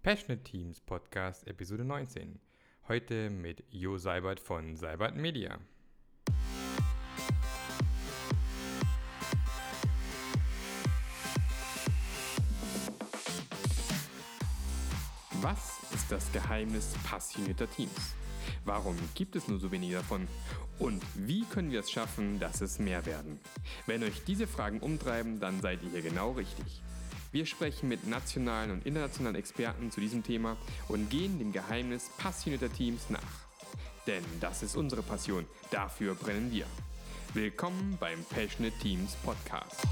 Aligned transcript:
Passionate 0.00 0.44
Teams 0.44 0.80
Podcast 0.80 1.44
Episode 1.48 1.84
19. 1.84 2.38
Heute 2.86 3.30
mit 3.30 3.64
Jo 3.70 3.98
Seibert 3.98 4.38
von 4.38 4.76
Seibert 4.76 5.16
Media. 5.16 5.58
Was 15.42 15.80
ist 15.92 16.12
das 16.12 16.30
Geheimnis 16.32 16.94
passionierter 17.02 17.68
Teams? 17.68 18.14
Warum 18.64 18.96
gibt 19.16 19.34
es 19.34 19.48
nur 19.48 19.58
so 19.58 19.72
wenige 19.72 19.96
davon? 19.96 20.28
Und 20.78 21.02
wie 21.16 21.44
können 21.44 21.72
wir 21.72 21.80
es 21.80 21.90
schaffen, 21.90 22.38
dass 22.38 22.60
es 22.60 22.78
mehr 22.78 23.04
werden? 23.04 23.40
Wenn 23.86 24.04
euch 24.04 24.22
diese 24.24 24.46
Fragen 24.46 24.78
umtreiben, 24.78 25.40
dann 25.40 25.60
seid 25.60 25.82
ihr 25.82 25.90
hier 25.90 26.02
genau 26.02 26.30
richtig. 26.30 26.82
Wir 27.30 27.44
sprechen 27.44 27.90
mit 27.90 28.06
nationalen 28.06 28.70
und 28.70 28.86
internationalen 28.86 29.36
Experten 29.36 29.90
zu 29.90 30.00
diesem 30.00 30.22
Thema 30.22 30.56
und 30.88 31.10
gehen 31.10 31.38
dem 31.38 31.52
Geheimnis 31.52 32.10
passionierter 32.16 32.72
Teams 32.72 33.10
nach. 33.10 33.20
Denn 34.06 34.24
das 34.40 34.62
ist 34.62 34.76
unsere 34.76 35.02
Passion, 35.02 35.44
dafür 35.70 36.14
brennen 36.14 36.50
wir. 36.50 36.64
Willkommen 37.34 37.98
beim 38.00 38.24
Passionate 38.24 38.78
Teams 38.78 39.14
Podcast. 39.16 39.82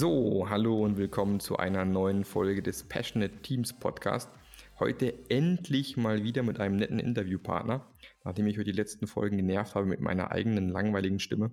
So, 0.00 0.46
hallo 0.48 0.84
und 0.84 0.96
willkommen 0.96 1.40
zu 1.40 1.56
einer 1.56 1.84
neuen 1.84 2.24
Folge 2.24 2.62
des 2.62 2.84
Passionate 2.84 3.42
Teams 3.42 3.72
Podcast. 3.72 4.30
Heute 4.78 5.12
endlich 5.28 5.96
mal 5.96 6.22
wieder 6.22 6.44
mit 6.44 6.60
einem 6.60 6.76
netten 6.76 7.00
Interviewpartner, 7.00 7.84
nachdem 8.22 8.46
ich 8.46 8.58
heute 8.58 8.70
die 8.70 8.76
letzten 8.76 9.08
Folgen 9.08 9.38
genervt 9.38 9.74
habe 9.74 9.86
mit 9.86 9.98
meiner 9.98 10.30
eigenen 10.30 10.68
langweiligen 10.68 11.18
Stimme. 11.18 11.50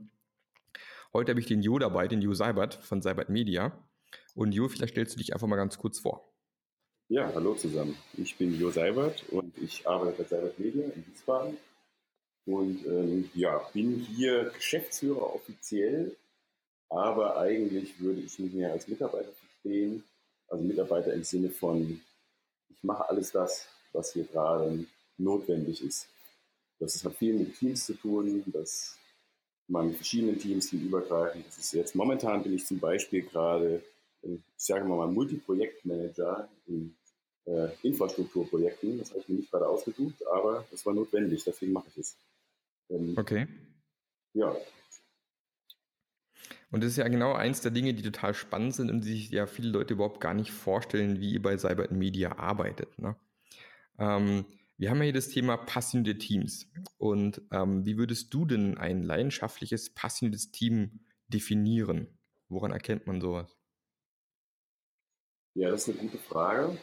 Heute 1.12 1.32
habe 1.32 1.40
ich 1.40 1.48
den 1.48 1.64
Jo 1.64 1.80
dabei, 1.80 2.08
den 2.08 2.22
Jo 2.22 2.36
Seibert 2.36 2.76
von 2.76 3.02
Seibert 3.02 3.30
Media. 3.30 3.84
Und 4.36 4.52
Jo, 4.52 4.68
vielleicht 4.68 4.94
stellst 4.94 5.16
du 5.16 5.18
dich 5.18 5.34
einfach 5.34 5.48
mal 5.48 5.56
ganz 5.56 5.80
kurz 5.80 5.98
vor. 5.98 6.32
Ja, 7.10 7.32
hallo 7.34 7.56
zusammen. 7.56 7.98
Ich 8.16 8.38
bin 8.38 8.60
Jo 8.60 8.70
Seibert 8.70 9.28
und 9.30 9.58
ich 9.58 9.88
arbeite 9.88 10.22
bei 10.22 10.24
Seibert 10.24 10.60
Media 10.60 10.86
in 10.86 11.04
Wiesbaden. 11.08 11.58
Und 12.46 12.86
ähm, 12.86 13.28
ja, 13.34 13.58
bin 13.74 14.06
hier 14.16 14.52
Geschäftsführer 14.54 15.34
offiziell 15.34 16.16
aber 16.90 17.38
eigentlich 17.38 18.00
würde 18.00 18.22
ich 18.22 18.38
mich 18.40 18.54
mehr 18.54 18.72
als 18.72 18.88
Mitarbeiter 18.88 19.32
verstehen. 19.32 20.04
Also 20.48 20.64
Mitarbeiter 20.64 21.14
im 21.14 21.24
Sinne 21.24 21.50
von, 21.50 22.02
ich 22.70 22.84
mache 22.84 23.10
alles 23.10 23.32
das, 23.32 23.68
was 23.94 24.14
hier 24.14 24.26
gerade 24.26 24.86
notwendig 25.18 25.84
ist. 25.84 26.08
Das 26.80 27.04
hat 27.04 27.16
viel 27.16 27.34
mit 27.34 27.58
Teams 27.58 27.86
zu 27.86 27.94
tun, 27.94 28.44
dass 28.48 28.98
man 29.68 29.94
verschiedene 29.94 30.38
Teams 30.38 30.72
übergreifen. 30.74 31.44
Das 31.46 31.58
ist 31.58 31.74
jetzt 31.74 31.96
momentan 31.96 32.44
bin 32.44 32.54
ich 32.54 32.66
zum 32.66 32.80
Beispiel 32.80 33.24
gerade, 33.24 33.82
ich 34.22 34.42
sage 34.58 34.86
mal, 34.86 35.08
Multiprojektmanager 35.08 36.48
in 36.68 36.96
äh, 37.46 37.70
Infrastrukturprojekten. 37.84 39.00
Das 39.00 39.12
habe 39.12 39.22
ich 39.22 39.30
mir 39.30 39.36
nicht 39.36 39.52
gerade 39.52 39.68
ausgesucht, 39.68 40.26
aber 40.28 40.66
das 40.72 40.86
war 40.86 40.94
notwendig, 40.94 41.44
deswegen 41.44 41.74
mache 41.74 41.88
ich 41.90 41.98
es. 41.98 42.18
Ähm, 42.90 43.16
okay. 43.18 43.48
Ja, 44.34 44.56
und 46.76 46.84
das 46.84 46.92
ist 46.92 46.98
ja 46.98 47.08
genau 47.08 47.32
eins 47.32 47.62
der 47.62 47.72
Dinge, 47.72 47.94
die 47.94 48.04
total 48.04 48.34
spannend 48.34 48.76
sind 48.76 48.92
und 48.92 49.00
die 49.06 49.14
sich 49.14 49.30
ja 49.30 49.48
viele 49.48 49.70
Leute 49.70 49.94
überhaupt 49.94 50.20
gar 50.20 50.34
nicht 50.34 50.52
vorstellen, 50.52 51.22
wie 51.22 51.32
ihr 51.32 51.42
bei 51.42 51.58
Cyber 51.58 51.90
Media 51.90 52.38
arbeitet. 52.38 53.00
Ne? 53.00 53.16
Ähm, 53.98 54.44
wir 54.76 54.90
haben 54.90 54.98
ja 54.98 55.04
hier 55.06 55.14
das 55.14 55.30
Thema 55.30 55.56
passionierte 55.56 56.20
Teams. 56.20 56.70
Und 56.98 57.42
ähm, 57.52 57.86
wie 57.86 57.98
würdest 57.98 58.34
du 58.34 58.44
denn 58.44 58.78
ein 58.78 59.04
leidenschaftliches, 59.04 59.92
passioniertes 59.92 60.52
Team 60.52 61.00
definieren? 61.30 62.10
Woran 62.50 62.74
erkennt 62.74 63.08
man 63.08 63.22
sowas? 63.22 63.56
Ja, 65.54 65.72
das 65.72 65.88
ist 65.88 65.98
eine 65.98 66.10
gute 66.10 66.22
Frage. 66.22 66.78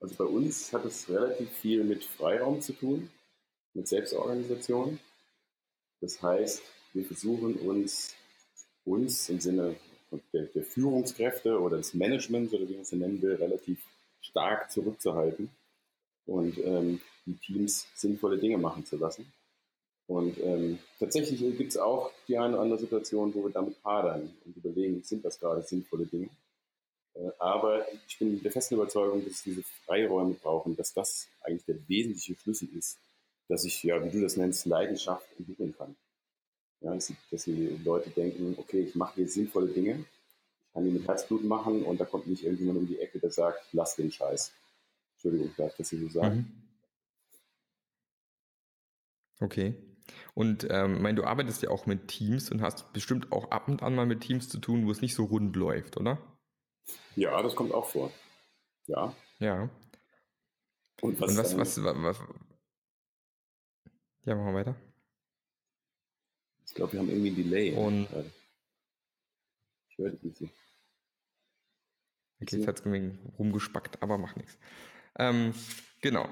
Also 0.00 0.16
bei 0.16 0.24
uns 0.24 0.72
hat 0.72 0.84
es 0.84 1.08
relativ 1.08 1.48
viel 1.48 1.84
mit 1.84 2.02
Freiraum 2.02 2.60
zu 2.60 2.72
tun, 2.72 3.08
mit 3.72 3.86
Selbstorganisation. 3.86 4.98
Das 6.00 6.20
heißt, 6.20 6.60
wir 6.92 7.04
versuchen 7.04 7.54
uns 7.54 8.16
uns 8.88 9.28
im 9.28 9.40
Sinne 9.40 9.76
der, 10.32 10.44
der 10.44 10.62
Führungskräfte 10.62 11.60
oder 11.60 11.76
des 11.76 11.94
Managements 11.94 12.52
oder 12.52 12.68
wie 12.68 12.74
man 12.74 12.82
es 12.82 12.92
nennen 12.92 13.20
will, 13.20 13.34
relativ 13.34 13.78
stark 14.20 14.70
zurückzuhalten 14.70 15.50
und 16.26 16.58
ähm, 16.58 17.00
die 17.26 17.34
Teams 17.34 17.86
sinnvolle 17.94 18.38
Dinge 18.38 18.58
machen 18.58 18.84
zu 18.84 18.96
lassen. 18.96 19.30
Und 20.06 20.38
ähm, 20.38 20.78
tatsächlich 20.98 21.40
gibt 21.58 21.70
es 21.70 21.76
auch 21.76 22.10
die 22.26 22.38
eine 22.38 22.54
oder 22.54 22.62
andere 22.62 22.78
Situation, 22.78 23.34
wo 23.34 23.44
wir 23.44 23.50
damit 23.50 23.76
hadern 23.84 24.34
und 24.44 24.56
überlegen, 24.56 25.02
sind 25.02 25.24
das 25.24 25.38
gerade 25.38 25.62
sinnvolle 25.62 26.06
Dinge. 26.06 26.30
Äh, 27.14 27.30
aber 27.38 27.84
ich 28.06 28.18
bin 28.18 28.42
der 28.42 28.50
festen 28.50 28.76
Überzeugung, 28.76 29.22
dass 29.24 29.42
diese 29.42 29.62
Freiräume 29.84 30.34
brauchen, 30.34 30.76
dass 30.76 30.94
das 30.94 31.28
eigentlich 31.42 31.66
der 31.66 31.76
wesentliche 31.88 32.34
Schlüssel 32.36 32.68
ist, 32.74 32.98
dass 33.48 33.64
ich, 33.64 33.82
ja, 33.82 34.02
wie 34.02 34.10
du 34.10 34.22
das 34.22 34.38
nennst, 34.38 34.64
Leidenschaft 34.64 35.26
entwickeln 35.38 35.74
kann. 35.76 35.94
Ja, 36.80 36.94
dass, 36.94 37.12
dass 37.30 37.44
die 37.44 37.78
Leute 37.84 38.10
denken, 38.10 38.54
okay, 38.58 38.80
ich 38.80 38.94
mache 38.94 39.16
hier 39.16 39.28
sinnvolle 39.28 39.68
Dinge, 39.68 40.04
ich 40.60 40.72
kann 40.72 40.84
die 40.84 40.90
mit 40.90 41.08
Herzblut 41.08 41.44
machen 41.44 41.82
und 41.82 42.00
da 42.00 42.04
kommt 42.04 42.26
nicht 42.26 42.44
irgendjemand 42.44 42.78
um 42.78 42.86
die 42.86 42.98
Ecke, 42.98 43.18
der 43.18 43.30
sagt, 43.30 43.60
lass 43.72 43.96
den 43.96 44.12
Scheiß. 44.12 44.52
Entschuldigung, 45.14 45.52
darf 45.56 45.72
ich 45.72 45.76
das 45.78 45.90
hier 45.90 46.00
so 46.00 46.08
sagen? 46.08 46.36
Mhm. 46.36 46.68
Okay. 49.40 49.74
Und 50.34 50.66
ähm, 50.70 51.02
mein, 51.02 51.16
du 51.16 51.24
arbeitest 51.24 51.62
ja 51.62 51.70
auch 51.70 51.86
mit 51.86 52.08
Teams 52.08 52.50
und 52.50 52.62
hast 52.62 52.92
bestimmt 52.92 53.32
auch 53.32 53.50
ab 53.50 53.68
und 53.68 53.82
an 53.82 53.94
mal 53.94 54.06
mit 54.06 54.20
Teams 54.20 54.48
zu 54.48 54.58
tun, 54.58 54.86
wo 54.86 54.90
es 54.90 55.00
nicht 55.00 55.14
so 55.14 55.24
rund 55.24 55.54
läuft, 55.56 55.96
oder? 55.96 56.18
Ja, 57.16 57.42
das 57.42 57.54
kommt 57.54 57.72
auch 57.72 57.86
vor. 57.86 58.12
Ja. 58.86 59.14
Ja. 59.38 59.68
Und 61.00 61.20
was, 61.20 61.30
und 61.30 61.36
was, 61.36 61.58
was, 61.58 61.84
was, 61.84 61.96
was, 62.02 62.18
Ja, 64.24 64.34
machen 64.34 64.46
wir 64.46 64.54
weiter. 64.54 64.76
Ich 66.68 66.74
glaube, 66.74 66.92
wir 66.92 67.00
haben 67.00 67.08
irgendwie 67.08 67.30
ein 67.30 67.36
Delay. 67.36 67.72
Und 67.72 68.08
ich 69.88 69.98
höre 69.98 70.10
dich 70.10 70.40
nicht. 70.40 70.54
Okay, 72.40 72.58
jetzt 72.58 72.68
hat 72.68 72.86
es 72.86 73.12
rumgespackt, 73.38 74.02
aber 74.02 74.18
macht 74.18 74.36
nichts. 74.36 74.58
Ähm, 75.18 75.54
genau. 76.00 76.28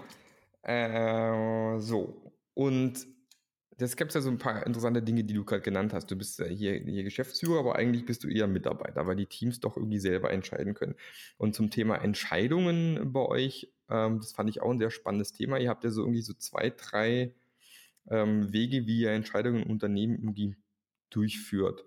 Äh, 0.63 1.81
so. 1.81 2.33
Und 2.55 3.07
das 3.79 3.97
gibt 3.97 4.15
ja 4.15 4.21
so 4.21 4.31
ein 4.31 4.39
paar 4.39 4.65
interessante 4.67 5.03
Dinge, 5.03 5.25
die 5.25 5.35
du 5.35 5.45
gerade 5.45 5.63
genannt 5.63 5.93
hast. 5.93 6.11
Du 6.11 6.17
bist 6.17 6.43
hier, 6.43 6.75
hier 6.75 7.03
Geschäftsführer, 7.03 7.59
aber 7.59 7.77
eigentlich 7.77 8.07
bist 8.07 8.23
du 8.23 8.29
eher 8.29 8.47
Mitarbeiter, 8.47 9.07
weil 9.07 9.17
die 9.17 9.27
Teams 9.27 9.61
doch 9.61 9.77
irgendwie 9.77 9.99
selber 9.99 10.31
entscheiden 10.31 10.75
können. 10.75 10.95
Und 11.39 11.55
zum 11.55 11.71
Thema 11.71 11.97
Entscheidungen 11.97 13.13
bei 13.13 13.21
euch, 13.21 13.73
ähm, 13.91 14.19
das 14.19 14.33
fand 14.33 14.49
ich 14.49 14.63
auch 14.63 14.71
ein 14.71 14.79
sehr 14.79 14.91
spannendes 14.91 15.33
Thema. 15.33 15.59
Ihr 15.59 15.71
habt 15.71 15.85
ja 15.85 15.91
so 15.91 16.03
irgendwie 16.03 16.23
so 16.23 16.35
zwei, 16.35 16.71
drei 16.71 17.35
ähm, 18.11 18.53
Wege, 18.53 18.87
wie 18.87 19.01
ihr 19.01 19.11
Entscheidungen 19.11 19.63
im 19.63 19.71
Unternehmen 19.71 20.17
irgendwie 20.17 20.57
durchführt. 21.11 21.85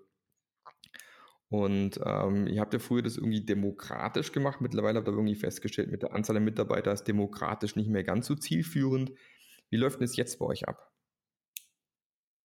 Und 1.48 1.98
ähm, 2.04 2.46
ihr 2.46 2.60
habt 2.60 2.72
ja 2.72 2.78
früher 2.78 3.02
das 3.02 3.16
irgendwie 3.16 3.44
demokratisch 3.44 4.30
gemacht. 4.30 4.60
Mittlerweile 4.60 4.98
habt 4.98 5.08
ihr 5.08 5.12
irgendwie 5.12 5.34
festgestellt, 5.34 5.90
mit 5.90 6.02
der 6.02 6.12
Anzahl 6.12 6.34
der 6.34 6.42
Mitarbeiter 6.42 6.92
ist 6.92 7.04
demokratisch 7.04 7.74
nicht 7.74 7.88
mehr 7.88 8.04
ganz 8.04 8.26
so 8.26 8.36
zielführend. 8.36 9.12
Wie 9.68 9.76
läuft 9.76 10.00
denn 10.00 10.06
das 10.06 10.16
jetzt 10.16 10.38
bei 10.38 10.46
euch 10.46 10.68
ab? 10.68 10.92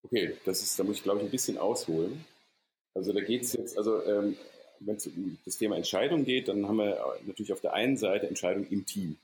Okay, 0.02 0.36
das 0.46 0.64
ist, 0.64 0.80
da 0.80 0.84
muss 0.84 0.98
ich 0.98 1.04
glaube 1.04 1.20
ich 1.20 1.26
ein 1.26 1.32
bisschen 1.32 1.58
ausholen. 1.58 2.26
Also 2.96 3.14
da 3.14 3.22
geht 3.22 3.44
es 3.44 3.54
jetzt, 3.54 3.78
also 3.78 4.04
ähm, 4.06 4.38
wenn 4.80 4.96
es 4.96 5.08
um 5.08 5.38
das 5.46 5.58
Thema 5.58 5.76
Entscheidung 5.76 6.26
geht, 6.26 6.48
dann 6.48 6.68
haben 6.68 6.78
wir 6.78 6.98
natürlich 7.26 7.54
auf 7.54 7.62
der 7.62 7.74
einen 7.74 7.98
Seite 7.98 8.28
Entscheidung 8.28 8.66
im 8.68 8.86
Team. 8.86 9.18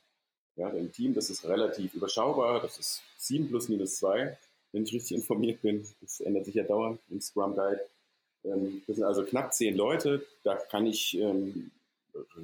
Ja, 0.56 0.69
im 0.69 0.91
Team, 0.91 1.13
das 1.13 1.29
ist 1.29 1.45
relativ 1.45 1.94
überschaubar, 1.94 2.62
das 2.62 2.77
ist 2.77 3.01
7 3.18 3.48
plus 3.48 3.69
minus 3.69 3.98
2, 3.98 4.38
wenn 4.71 4.83
ich 4.83 4.94
richtig 4.94 5.18
informiert 5.18 5.62
bin. 5.62 5.88
Das 6.01 6.19
ändert 6.19 6.45
sich 6.45 6.56
ja 6.56 6.63
dauernd 6.63 7.00
im 7.09 7.21
Scrum 7.21 7.56
Guide. 7.56 7.81
Ähm, 8.44 8.81
das 8.88 8.98
sind 8.98 9.06
also 9.06 9.24
knapp 9.24 9.53
10 9.53 9.75
Leute, 9.75 10.25
da 10.44 10.56
kann 10.56 10.86
ich 10.86 11.18
ähm, 11.18 11.71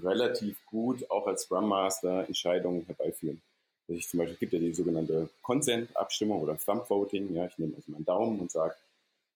relativ 0.01 0.65
gut 0.65 1.09
auch 1.09 1.27
als 1.27 1.44
Scrum 1.44 1.68
Master 1.68 2.25
Entscheidungen 2.27 2.86
herbeiführen. 2.86 3.42
Also 3.88 4.00
ich 4.00 4.07
zum 4.07 4.19
Beispiel 4.19 4.38
gibt 4.38 4.53
ja 4.53 4.60
die 4.60 4.74
sogenannte 4.74 5.30
Consent-Abstimmung 5.42 6.42
oder 6.42 6.57
Thumb 6.57 6.89
Voting. 6.89 7.33
Ja, 7.33 7.45
ich 7.45 7.57
nehme 7.57 7.75
also 7.75 7.92
meinen 7.92 8.06
Daumen 8.06 8.39
und 8.39 8.51
sage, 8.51 8.75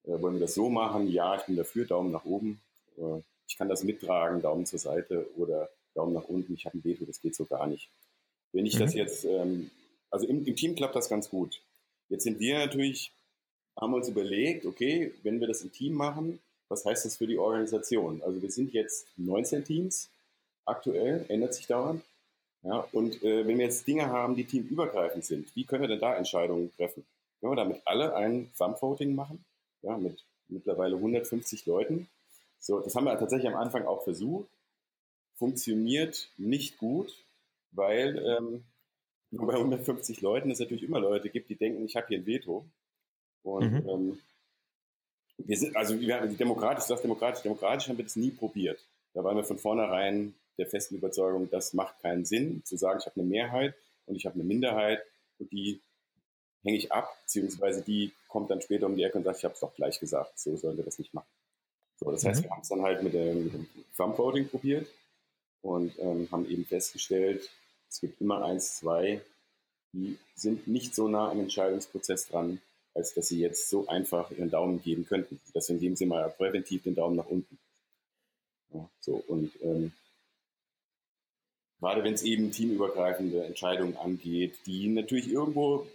äh, 0.05 0.21
wollen 0.21 0.35
wir 0.35 0.41
das 0.41 0.55
so 0.55 0.69
machen? 0.69 1.07
Ja, 1.07 1.35
ich 1.35 1.43
bin 1.43 1.55
dafür, 1.55 1.85
Daumen 1.85 2.11
nach 2.11 2.25
oben. 2.25 2.61
Äh, 2.97 3.21
ich 3.47 3.57
kann 3.57 3.69
das 3.69 3.83
mittragen, 3.83 4.41
Daumen 4.41 4.65
zur 4.65 4.79
Seite 4.79 5.27
oder 5.37 5.69
Daumen 5.93 6.13
nach 6.13 6.25
unten. 6.25 6.53
Ich 6.53 6.65
habe 6.65 6.77
ein 6.77 6.83
Veto, 6.83 7.05
das 7.05 7.21
geht 7.21 7.35
so 7.35 7.45
gar 7.45 7.67
nicht. 7.67 7.89
Wenn 8.53 8.65
ich 8.65 8.75
mhm. 8.75 8.79
das 8.79 8.93
jetzt, 8.93 9.25
ähm, 9.25 9.71
also 10.09 10.27
im, 10.27 10.45
im 10.45 10.55
Team 10.55 10.75
klappt 10.75 10.95
das 10.95 11.09
ganz 11.09 11.29
gut. 11.29 11.61
Jetzt 12.09 12.23
sind 12.23 12.39
wir 12.39 12.59
natürlich, 12.59 13.11
haben 13.79 13.93
uns 13.93 14.09
überlegt, 14.09 14.65
okay, 14.65 15.13
wenn 15.23 15.39
wir 15.39 15.47
das 15.47 15.61
im 15.61 15.71
Team 15.71 15.93
machen, 15.93 16.39
was 16.67 16.85
heißt 16.85 17.05
das 17.05 17.17
für 17.17 17.27
die 17.27 17.37
Organisation? 17.37 18.21
Also 18.23 18.41
wir 18.41 18.51
sind 18.51 18.73
jetzt 18.73 19.07
19 19.17 19.63
Teams 19.63 20.09
aktuell, 20.65 21.25
ändert 21.27 21.53
sich 21.53 21.67
dauernd. 21.67 22.01
Ja, 22.63 22.87
und 22.91 23.23
äh, 23.23 23.47
wenn 23.47 23.57
wir 23.57 23.65
jetzt 23.65 23.87
Dinge 23.87 24.07
haben, 24.07 24.35
die 24.35 24.43
teamübergreifend 24.43 25.25
sind, 25.25 25.55
wie 25.55 25.65
können 25.65 25.81
wir 25.81 25.87
denn 25.87 25.99
da 25.99 26.15
Entscheidungen 26.15 26.71
treffen? 26.77 27.03
Können 27.39 27.53
wir 27.53 27.55
damit 27.55 27.81
alle 27.85 28.15
ein 28.15 28.51
Thumb-Voting 28.57 29.15
machen? 29.15 29.43
Ja, 29.81 29.97
mit 29.97 30.23
mittlerweile 30.47 30.95
150 30.95 31.65
Leuten. 31.65 32.07
So, 32.59 32.79
das 32.79 32.93
haben 32.93 33.05
wir 33.05 33.17
tatsächlich 33.17 33.51
am 33.51 33.59
Anfang 33.59 33.85
auch 33.85 34.03
versucht. 34.03 34.47
Funktioniert 35.37 36.29
nicht 36.37 36.77
gut, 36.77 37.15
weil 37.71 38.17
ähm, 38.17 38.63
nur 39.31 39.47
bei 39.47 39.53
150 39.53 40.21
Leuten 40.21 40.51
es 40.51 40.59
natürlich 40.59 40.83
immer 40.83 40.99
Leute 40.99 41.29
gibt, 41.29 41.49
die 41.49 41.55
denken, 41.55 41.85
ich 41.85 41.95
habe 41.95 42.07
hier 42.07 42.19
ein 42.19 42.25
Veto. 42.25 42.65
Und 43.43 43.71
mhm. 43.71 43.89
ähm, 43.89 44.19
wir 45.37 45.57
sind, 45.57 45.75
also 45.75 45.99
wir 45.99 46.19
haben 46.19 46.37
demokratisch, 46.37 46.85
das 46.87 47.01
demokratisch, 47.01 47.41
demokratisch 47.41 47.87
haben 47.87 47.97
wir 47.97 48.05
das 48.05 48.15
nie 48.15 48.31
probiert. 48.31 48.79
Da 49.13 49.23
waren 49.23 49.37
wir 49.37 49.43
von 49.43 49.57
vornherein 49.57 50.33
der 50.57 50.67
festen 50.67 50.95
Überzeugung, 50.95 51.49
das 51.49 51.73
macht 51.73 51.99
keinen 52.01 52.25
Sinn, 52.25 52.63
zu 52.65 52.77
sagen, 52.77 52.99
ich 52.99 53.05
habe 53.05 53.19
eine 53.19 53.29
Mehrheit 53.29 53.73
und 54.05 54.15
ich 54.15 54.25
habe 54.25 54.35
eine 54.35 54.43
Minderheit 54.43 55.01
und 55.39 55.51
die 55.51 55.81
hänge 56.63 56.77
ich 56.77 56.91
ab, 56.91 57.09
beziehungsweise 57.23 57.81
die 57.81 58.11
kommt 58.27 58.51
dann 58.51 58.61
später 58.61 58.85
um 58.85 58.95
die 58.95 59.03
Ecke 59.03 59.17
und 59.17 59.23
sagt, 59.23 59.39
ich 59.39 59.43
habe 59.45 59.55
es 59.55 59.59
doch 59.59 59.73
gleich 59.73 59.99
gesagt, 59.99 60.39
so 60.39 60.55
sollen 60.57 60.77
wir 60.77 60.83
das 60.83 60.99
nicht 60.99 61.13
machen. 61.13 61.27
So, 61.97 62.11
das 62.11 62.23
mhm. 62.23 62.27
heißt, 62.29 62.43
wir 62.43 62.49
haben 62.51 62.61
es 62.61 62.69
dann 62.69 62.81
halt 62.81 63.01
mit 63.01 63.13
dem, 63.13 63.45
mit 63.45 63.53
dem 63.53 63.67
Thumb 63.95 64.17
Voting 64.17 64.47
probiert 64.47 64.87
und 65.61 65.97
ähm, 65.99 66.27
haben 66.31 66.49
eben 66.49 66.65
festgestellt, 66.65 67.49
es 67.91 67.99
gibt 67.99 68.21
immer 68.21 68.43
eins, 68.43 68.77
zwei, 68.77 69.21
die 69.91 70.17
sind 70.33 70.65
nicht 70.65 70.95
so 70.95 71.09
nah 71.09 71.29
am 71.29 71.41
Entscheidungsprozess 71.41 72.29
dran, 72.29 72.61
als 72.93 73.13
dass 73.13 73.27
sie 73.27 73.39
jetzt 73.39 73.69
so 73.69 73.87
einfach 73.87 74.31
ihren 74.31 74.49
Daumen 74.49 74.81
geben 74.81 75.05
könnten. 75.05 75.41
Deswegen 75.53 75.79
geben 75.79 75.95
sie 75.97 76.05
mal 76.05 76.29
präventiv 76.29 76.83
den 76.83 76.95
Daumen 76.95 77.17
nach 77.17 77.27
unten. 77.27 77.59
Ja, 78.73 78.89
so, 79.01 79.21
und 79.27 79.51
ähm, 79.61 79.91
gerade 81.79 82.03
wenn 82.05 82.13
es 82.13 82.23
eben 82.23 82.51
teamübergreifende 82.53 83.43
Entscheidungen 83.43 83.97
angeht, 83.97 84.55
die 84.65 84.87
natürlich 84.87 85.29
irgendwo 85.29 85.85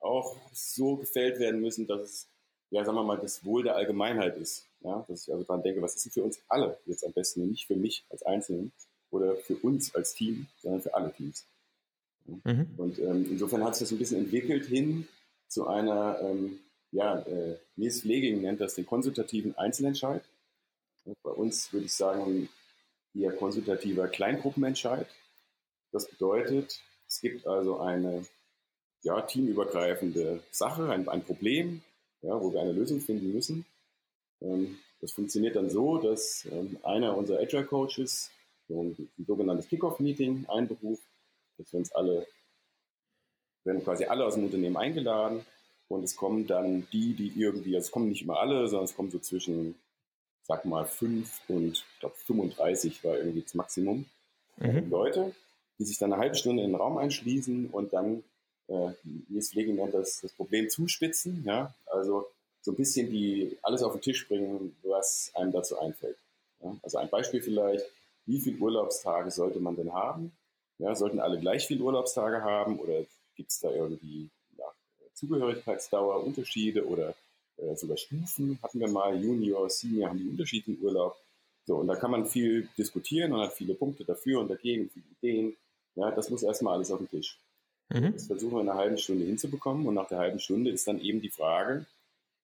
auch 0.00 0.36
so 0.52 0.96
gefällt 0.96 1.38
werden 1.38 1.60
müssen, 1.60 1.86
dass 1.86 2.00
es, 2.02 2.28
ja, 2.70 2.84
sagen 2.84 2.96
wir 2.96 3.04
mal, 3.04 3.18
das 3.18 3.44
Wohl 3.44 3.62
der 3.62 3.76
Allgemeinheit 3.76 4.36
ist. 4.36 4.66
Ja, 4.80 5.04
dass 5.06 5.28
ich 5.28 5.32
also 5.32 5.44
daran 5.44 5.62
denke, 5.62 5.80
was 5.80 5.94
ist 5.94 6.06
denn 6.06 6.12
für 6.12 6.24
uns 6.24 6.40
alle 6.48 6.78
jetzt 6.86 7.06
am 7.06 7.12
besten 7.12 7.42
und 7.42 7.52
nicht 7.52 7.66
für 7.66 7.76
mich 7.76 8.04
als 8.10 8.24
Einzelnen 8.24 8.72
oder 9.14 9.36
für 9.36 9.56
uns 9.56 9.94
als 9.94 10.14
Team, 10.14 10.46
sondern 10.60 10.82
für 10.82 10.94
alle 10.94 11.12
Teams. 11.12 11.46
Mhm. 12.26 12.68
Und 12.76 12.98
ähm, 12.98 13.26
insofern 13.30 13.64
hat 13.64 13.76
sich 13.76 13.86
das 13.86 13.92
ein 13.92 13.98
bisschen 13.98 14.18
entwickelt 14.18 14.66
hin 14.66 15.06
zu 15.48 15.66
einer, 15.66 16.18
ähm, 16.20 16.58
ja, 16.90 17.20
äh, 17.20 17.56
Nils 17.76 18.00
Pfleging 18.00 18.40
nennt 18.42 18.60
das 18.60 18.74
den 18.74 18.86
konsultativen 18.86 19.56
Einzelentscheid. 19.56 20.24
Bei 21.22 21.30
uns 21.30 21.72
würde 21.72 21.86
ich 21.86 21.94
sagen, 21.94 22.48
eher 23.14 23.32
konsultativer 23.32 24.08
Kleingruppenentscheid. 24.08 25.06
Das 25.92 26.08
bedeutet, 26.08 26.80
es 27.06 27.20
gibt 27.20 27.46
also 27.46 27.78
eine 27.78 28.24
ja, 29.02 29.20
teamübergreifende 29.20 30.40
Sache, 30.50 30.90
ein, 30.90 31.08
ein 31.08 31.22
Problem, 31.22 31.82
ja, 32.22 32.40
wo 32.40 32.52
wir 32.52 32.62
eine 32.62 32.72
Lösung 32.72 33.00
finden 33.00 33.32
müssen. 33.32 33.66
Ähm, 34.40 34.78
das 35.00 35.12
funktioniert 35.12 35.56
dann 35.56 35.68
so, 35.68 35.98
dass 35.98 36.46
ähm, 36.50 36.78
einer 36.82 37.16
unserer 37.16 37.40
Agile 37.40 37.66
Coaches 37.66 38.30
so 38.68 38.82
ein, 38.82 39.10
ein 39.18 39.24
sogenanntes 39.26 39.68
Kickoff-Meeting 39.68 40.46
einberuft, 40.48 41.02
dass 41.58 41.72
wir 41.72 41.78
uns 41.78 41.92
alle, 41.92 42.26
werden 43.64 43.82
quasi 43.84 44.04
alle 44.04 44.24
aus 44.24 44.34
dem 44.34 44.44
Unternehmen 44.44 44.76
eingeladen 44.76 45.44
und 45.88 46.04
es 46.04 46.16
kommen 46.16 46.46
dann 46.46 46.86
die, 46.92 47.14
die 47.14 47.32
irgendwie, 47.36 47.74
also 47.76 47.86
es 47.86 47.90
kommen 47.90 48.08
nicht 48.08 48.22
immer 48.22 48.38
alle, 48.38 48.66
sondern 48.68 48.84
es 48.84 48.96
kommen 48.96 49.10
so 49.10 49.18
zwischen, 49.18 49.74
sag 50.42 50.64
mal, 50.64 50.86
fünf 50.86 51.40
und 51.48 51.72
ich 51.72 52.00
glaube 52.00 52.14
35 52.16 53.04
war 53.04 53.16
irgendwie 53.16 53.42
das 53.42 53.54
Maximum 53.54 54.06
mhm. 54.56 54.90
Leute, 54.90 55.34
die 55.78 55.84
sich 55.84 55.98
dann 55.98 56.12
eine 56.12 56.20
halbe 56.20 56.36
Stunde 56.36 56.62
in 56.62 56.70
den 56.70 56.76
Raum 56.76 56.98
einschließen 56.98 57.68
und 57.70 57.92
dann, 57.92 58.22
äh, 58.68 58.90
Nils 59.28 59.50
Pflege 59.50 59.72
nennt 59.72 59.94
das, 59.94 60.20
das 60.20 60.32
Problem 60.32 60.68
zuspitzen, 60.68 61.44
ja, 61.44 61.74
also 61.86 62.26
so 62.64 62.72
ein 62.72 62.76
bisschen 62.76 63.10
die, 63.10 63.58
alles 63.62 63.82
auf 63.82 63.92
den 63.92 64.00
Tisch 64.00 64.26
bringen, 64.26 64.74
was 64.82 65.30
einem 65.34 65.52
dazu 65.52 65.78
einfällt. 65.78 66.16
Ja? 66.62 66.74
Also 66.82 66.96
ein 66.96 67.10
Beispiel 67.10 67.42
vielleicht, 67.42 67.84
wie 68.26 68.40
viele 68.40 68.58
Urlaubstage 68.58 69.30
sollte 69.30 69.60
man 69.60 69.76
denn 69.76 69.92
haben? 69.92 70.32
Ja, 70.78 70.94
sollten 70.94 71.20
alle 71.20 71.38
gleich 71.38 71.66
viele 71.66 71.82
Urlaubstage 71.82 72.42
haben 72.42 72.78
oder 72.78 73.04
gibt 73.36 73.50
es 73.50 73.60
da 73.60 73.70
irgendwie 73.70 74.28
ja, 74.58 74.64
Zugehörigkeitsdauer, 75.14 76.24
Unterschiede 76.24 76.86
oder 76.86 77.14
äh, 77.56 77.76
sogar 77.76 77.96
Stufen? 77.96 78.58
Hatten 78.62 78.80
wir 78.80 78.88
mal 78.88 79.20
Junior, 79.22 79.70
Senior 79.70 80.10
haben 80.10 80.18
die 80.18 80.28
unterschiedlichen 80.28 80.82
Urlaub. 80.82 81.16
So, 81.66 81.76
und 81.76 81.86
da 81.86 81.96
kann 81.96 82.10
man 82.10 82.26
viel 82.26 82.68
diskutieren 82.76 83.32
und 83.32 83.40
hat 83.40 83.52
viele 83.52 83.74
Punkte 83.74 84.04
dafür 84.04 84.40
und 84.40 84.48
dagegen, 84.48 84.90
viele 84.90 85.06
Ideen. 85.20 85.56
Ja, 85.94 86.10
das 86.10 86.28
muss 86.28 86.42
erstmal 86.42 86.74
alles 86.74 86.90
auf 86.90 86.98
den 86.98 87.08
Tisch. 87.08 87.38
Mhm. 87.90 88.12
Das 88.12 88.26
versuchen 88.26 88.54
wir 88.56 88.60
in 88.62 88.68
einer 88.68 88.78
halben 88.78 88.98
Stunde 88.98 89.24
hinzubekommen 89.24 89.86
und 89.86 89.94
nach 89.94 90.08
der 90.08 90.18
halben 90.18 90.40
Stunde 90.40 90.70
ist 90.70 90.88
dann 90.88 91.00
eben 91.00 91.20
die 91.20 91.30
Frage 91.30 91.86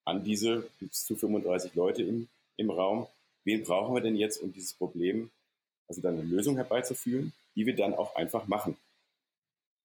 an 0.05 0.25
diese 0.25 0.69
bis 0.79 1.05
zu 1.05 1.17
35 1.17 1.75
Leute 1.75 2.03
im, 2.03 2.29
im 2.57 2.71
Raum, 2.71 3.07
wen 3.45 3.63
brauchen 3.63 3.95
wir 3.95 4.01
denn 4.01 4.17
jetzt, 4.17 4.43
um 4.43 4.53
dieses 4.53 4.73
Problem, 4.75 5.31
also 5.91 6.01
dann 6.01 6.21
eine 6.21 6.23
Lösung 6.23 6.55
herbeizuführen, 6.55 7.33
die 7.57 7.67
wir 7.67 7.75
dann 7.75 7.95
auch 7.95 8.15
einfach 8.15 8.47
machen. 8.47 8.77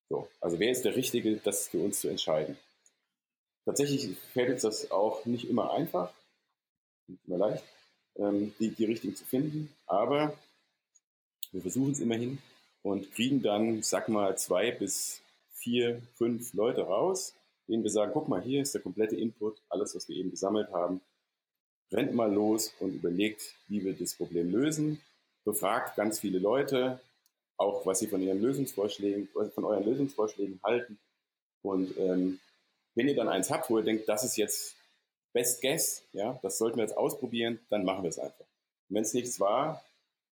So, 0.07 0.29
also 0.39 0.59
wer 0.59 0.71
ist 0.71 0.85
der 0.85 0.95
Richtige, 0.95 1.37
das 1.37 1.67
für 1.67 1.79
uns 1.79 1.99
zu 1.99 2.07
entscheiden? 2.07 2.57
Tatsächlich 3.65 4.15
fällt 4.33 4.51
uns 4.51 4.61
das 4.61 4.91
auch 4.91 5.25
nicht 5.25 5.49
immer 5.49 5.73
einfach, 5.73 6.13
nicht 7.07 7.25
immer 7.25 7.39
leicht, 7.39 7.63
ähm, 8.17 8.53
die, 8.59 8.69
die 8.69 8.85
richtigen 8.85 9.15
zu 9.15 9.25
finden, 9.25 9.73
aber 9.87 10.37
wir 11.51 11.61
versuchen 11.61 11.93
es 11.93 11.99
immerhin 11.99 12.37
und 12.83 13.11
kriegen 13.13 13.41
dann, 13.41 13.81
sag 13.81 14.07
mal, 14.07 14.37
zwei 14.37 14.69
bis 14.69 15.21
vier, 15.53 16.03
fünf 16.13 16.53
Leute 16.53 16.81
raus, 16.81 17.33
denen 17.67 17.81
wir 17.81 17.89
sagen, 17.89 18.11
guck 18.13 18.27
mal, 18.27 18.43
hier 18.43 18.61
ist 18.61 18.75
der 18.75 18.81
komplette 18.81 19.15
Input, 19.15 19.57
alles, 19.69 19.95
was 19.95 20.07
wir 20.07 20.15
eben 20.17 20.29
gesammelt 20.29 20.71
haben. 20.71 21.01
Rennt 21.91 22.13
mal 22.13 22.31
los 22.31 22.73
und 22.79 22.93
überlegt, 22.93 23.55
wie 23.67 23.83
wir 23.83 23.93
das 23.93 24.13
Problem 24.13 24.51
lösen. 24.51 25.01
Befragt 25.45 25.95
ganz 25.95 26.19
viele 26.19 26.39
Leute, 26.39 26.99
auch 27.57 27.85
was 27.85 27.99
sie 27.99 28.07
von 28.07 28.21
ihren 28.21 28.41
Lösungsvorschlägen, 28.41 29.29
von 29.53 29.63
euren 29.63 29.85
Lösungsvorschlägen 29.85 30.59
halten. 30.63 30.99
Und 31.61 31.97
ähm, 31.97 32.39
wenn 32.95 33.07
ihr 33.07 33.15
dann 33.15 33.29
eins 33.29 33.49
habt, 33.49 33.69
wo 33.69 33.77
ihr 33.77 33.83
denkt, 33.83 34.09
das 34.09 34.23
ist 34.23 34.35
jetzt 34.37 34.75
Best 35.33 35.61
Guess, 35.61 36.03
ja, 36.13 36.39
das 36.41 36.57
sollten 36.57 36.77
wir 36.77 36.83
jetzt 36.83 36.97
ausprobieren, 36.97 37.59
dann 37.69 37.85
machen 37.85 38.03
wir 38.03 38.09
es 38.09 38.19
einfach. 38.19 38.45
wenn 38.89 39.03
es 39.03 39.13
nichts 39.13 39.39
war, 39.39 39.83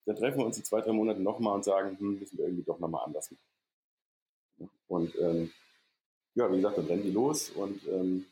dann 0.05 0.15
treffen 0.15 0.39
wir 0.39 0.45
uns 0.45 0.57
in 0.57 0.63
zwei, 0.63 0.81
drei 0.81 0.91
Monaten 0.91 1.23
nochmal 1.23 1.55
und 1.55 1.63
sagen, 1.63 1.97
hm, 1.99 2.19
müssen 2.19 2.37
wir 2.37 2.45
irgendwie 2.45 2.63
doch 2.63 2.79
nochmal 2.79 3.05
anders 3.05 3.31
machen. 3.31 4.69
Und 4.87 5.15
ähm, 5.19 5.51
ja, 6.35 6.51
wie 6.51 6.57
gesagt, 6.57 6.77
dann 6.77 6.85
rennen 6.85 7.03
die 7.03 7.11
los 7.11 7.49
und 7.51 7.85
ähm, 7.87 8.25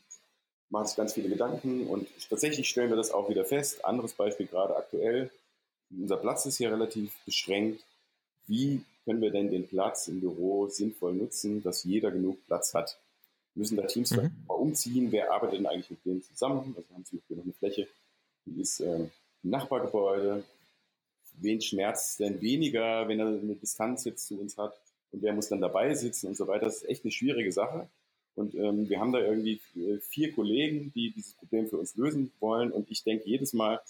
machen 0.69 0.87
sich 0.87 0.95
ganz 0.95 1.13
viele 1.13 1.29
Gedanken 1.29 1.87
und 1.87 2.07
tatsächlich 2.29 2.69
stellen 2.69 2.89
wir 2.89 2.97
das 2.97 3.11
auch 3.11 3.29
wieder 3.29 3.45
fest. 3.45 3.83
Anderes 3.83 4.13
Beispiel 4.13 4.47
gerade 4.47 4.75
aktuell. 4.75 5.31
Unser 5.97 6.17
Platz 6.17 6.45
ist 6.45 6.57
hier 6.57 6.71
relativ 6.71 7.13
beschränkt. 7.25 7.83
Wie 8.47 8.83
können 9.05 9.21
wir 9.21 9.31
denn 9.31 9.51
den 9.51 9.67
Platz 9.67 10.07
im 10.07 10.19
Büro 10.19 10.67
sinnvoll 10.67 11.13
nutzen, 11.13 11.61
dass 11.63 11.83
jeder 11.83 12.11
genug 12.11 12.45
Platz 12.47 12.73
hat? 12.73 12.97
Müssen 13.55 13.77
da 13.77 13.83
Teams 13.83 14.11
mhm. 14.11 14.31
mal 14.47 14.55
umziehen? 14.55 15.11
Wer 15.11 15.31
arbeitet 15.31 15.59
denn 15.59 15.67
eigentlich 15.67 15.89
mit 15.89 16.05
denen 16.05 16.23
zusammen? 16.23 16.73
Also 16.75 16.89
wir 16.89 16.95
haben 16.95 17.05
zum 17.05 17.19
Beispiel 17.19 17.37
noch 17.37 17.43
eine 17.43 17.53
Fläche, 17.53 17.87
die 18.45 18.61
ist 18.61 18.79
äh, 18.79 18.95
ein 18.95 19.11
Nachbargebäude. 19.43 20.43
Wen 21.33 21.61
schmerzt 21.61 22.11
es 22.11 22.17
denn 22.17 22.41
weniger, 22.41 23.07
wenn 23.07 23.19
er 23.19 23.27
eine 23.27 23.55
Distanz 23.55 24.05
jetzt 24.05 24.27
zu 24.27 24.39
uns 24.39 24.57
hat? 24.57 24.73
und 25.11 25.21
wer 25.21 25.33
muss 25.33 25.49
dann 25.49 25.61
dabei 25.61 25.93
sitzen 25.93 26.27
und 26.27 26.37
so 26.37 26.47
weiter. 26.47 26.65
Das 26.65 26.77
ist 26.77 26.89
echt 26.89 27.03
eine 27.03 27.11
schwierige 27.11 27.51
Sache. 27.51 27.87
Und 28.35 28.55
ähm, 28.55 28.89
wir 28.89 28.99
haben 28.99 29.11
da 29.11 29.19
irgendwie 29.19 29.59
äh, 29.75 29.99
vier 29.99 30.31
Kollegen, 30.31 30.91
die 30.93 31.11
dieses 31.11 31.33
Problem 31.33 31.67
für 31.67 31.77
uns 31.77 31.95
lösen 31.95 32.31
wollen. 32.39 32.71
Und 32.71 32.89
ich 32.89 33.03
denke 33.03 33.27
jedes 33.27 33.53
Mal, 33.53 33.81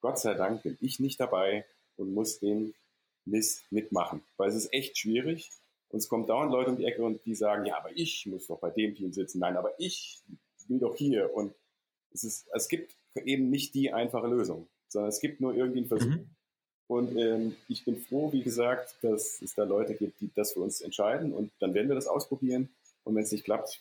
Gott 0.00 0.18
sei 0.18 0.34
Dank 0.34 0.62
bin 0.62 0.76
ich 0.80 1.00
nicht 1.00 1.20
dabei 1.20 1.64
und 1.96 2.14
muss 2.14 2.38
den 2.38 2.74
Mist 3.24 3.62
mitmachen. 3.70 4.22
Weil 4.36 4.48
es 4.48 4.54
ist 4.54 4.72
echt 4.72 4.98
schwierig. 4.98 5.50
Und 5.90 5.98
es 5.98 6.08
kommen 6.08 6.26
dauernd 6.26 6.52
Leute 6.52 6.70
um 6.70 6.76
die 6.76 6.84
Ecke 6.84 7.02
und 7.02 7.24
die 7.24 7.34
sagen, 7.34 7.64
ja, 7.64 7.78
aber 7.78 7.90
ich 7.94 8.26
muss 8.26 8.46
doch 8.46 8.58
bei 8.58 8.70
dem 8.70 8.94
Team 8.94 9.12
sitzen. 9.12 9.38
Nein, 9.38 9.56
aber 9.56 9.72
ich 9.78 10.20
will 10.68 10.78
doch 10.78 10.96
hier. 10.96 11.34
Und 11.34 11.54
es, 12.12 12.24
ist, 12.24 12.46
es 12.52 12.68
gibt 12.68 12.94
eben 13.24 13.50
nicht 13.50 13.74
die 13.74 13.92
einfache 13.92 14.26
Lösung, 14.26 14.68
sondern 14.88 15.08
es 15.08 15.20
gibt 15.20 15.40
nur 15.40 15.54
irgendwie 15.54 15.78
einen 15.78 15.88
Versuch. 15.88 16.10
Mhm. 16.10 16.30
Und 16.88 17.16
ähm, 17.16 17.56
ich 17.68 17.84
bin 17.84 17.98
froh, 17.98 18.32
wie 18.32 18.42
gesagt, 18.42 18.96
dass 19.02 19.42
es 19.42 19.54
da 19.54 19.64
Leute 19.64 19.94
gibt, 19.94 20.20
die 20.20 20.30
das 20.34 20.52
für 20.52 20.60
uns 20.60 20.80
entscheiden. 20.80 21.34
Und 21.34 21.50
dann 21.60 21.74
werden 21.74 21.88
wir 21.88 21.94
das 21.94 22.06
ausprobieren. 22.06 22.68
Und 23.04 23.14
wenn 23.14 23.22
es 23.22 23.32
nicht 23.32 23.44
klappt, 23.44 23.80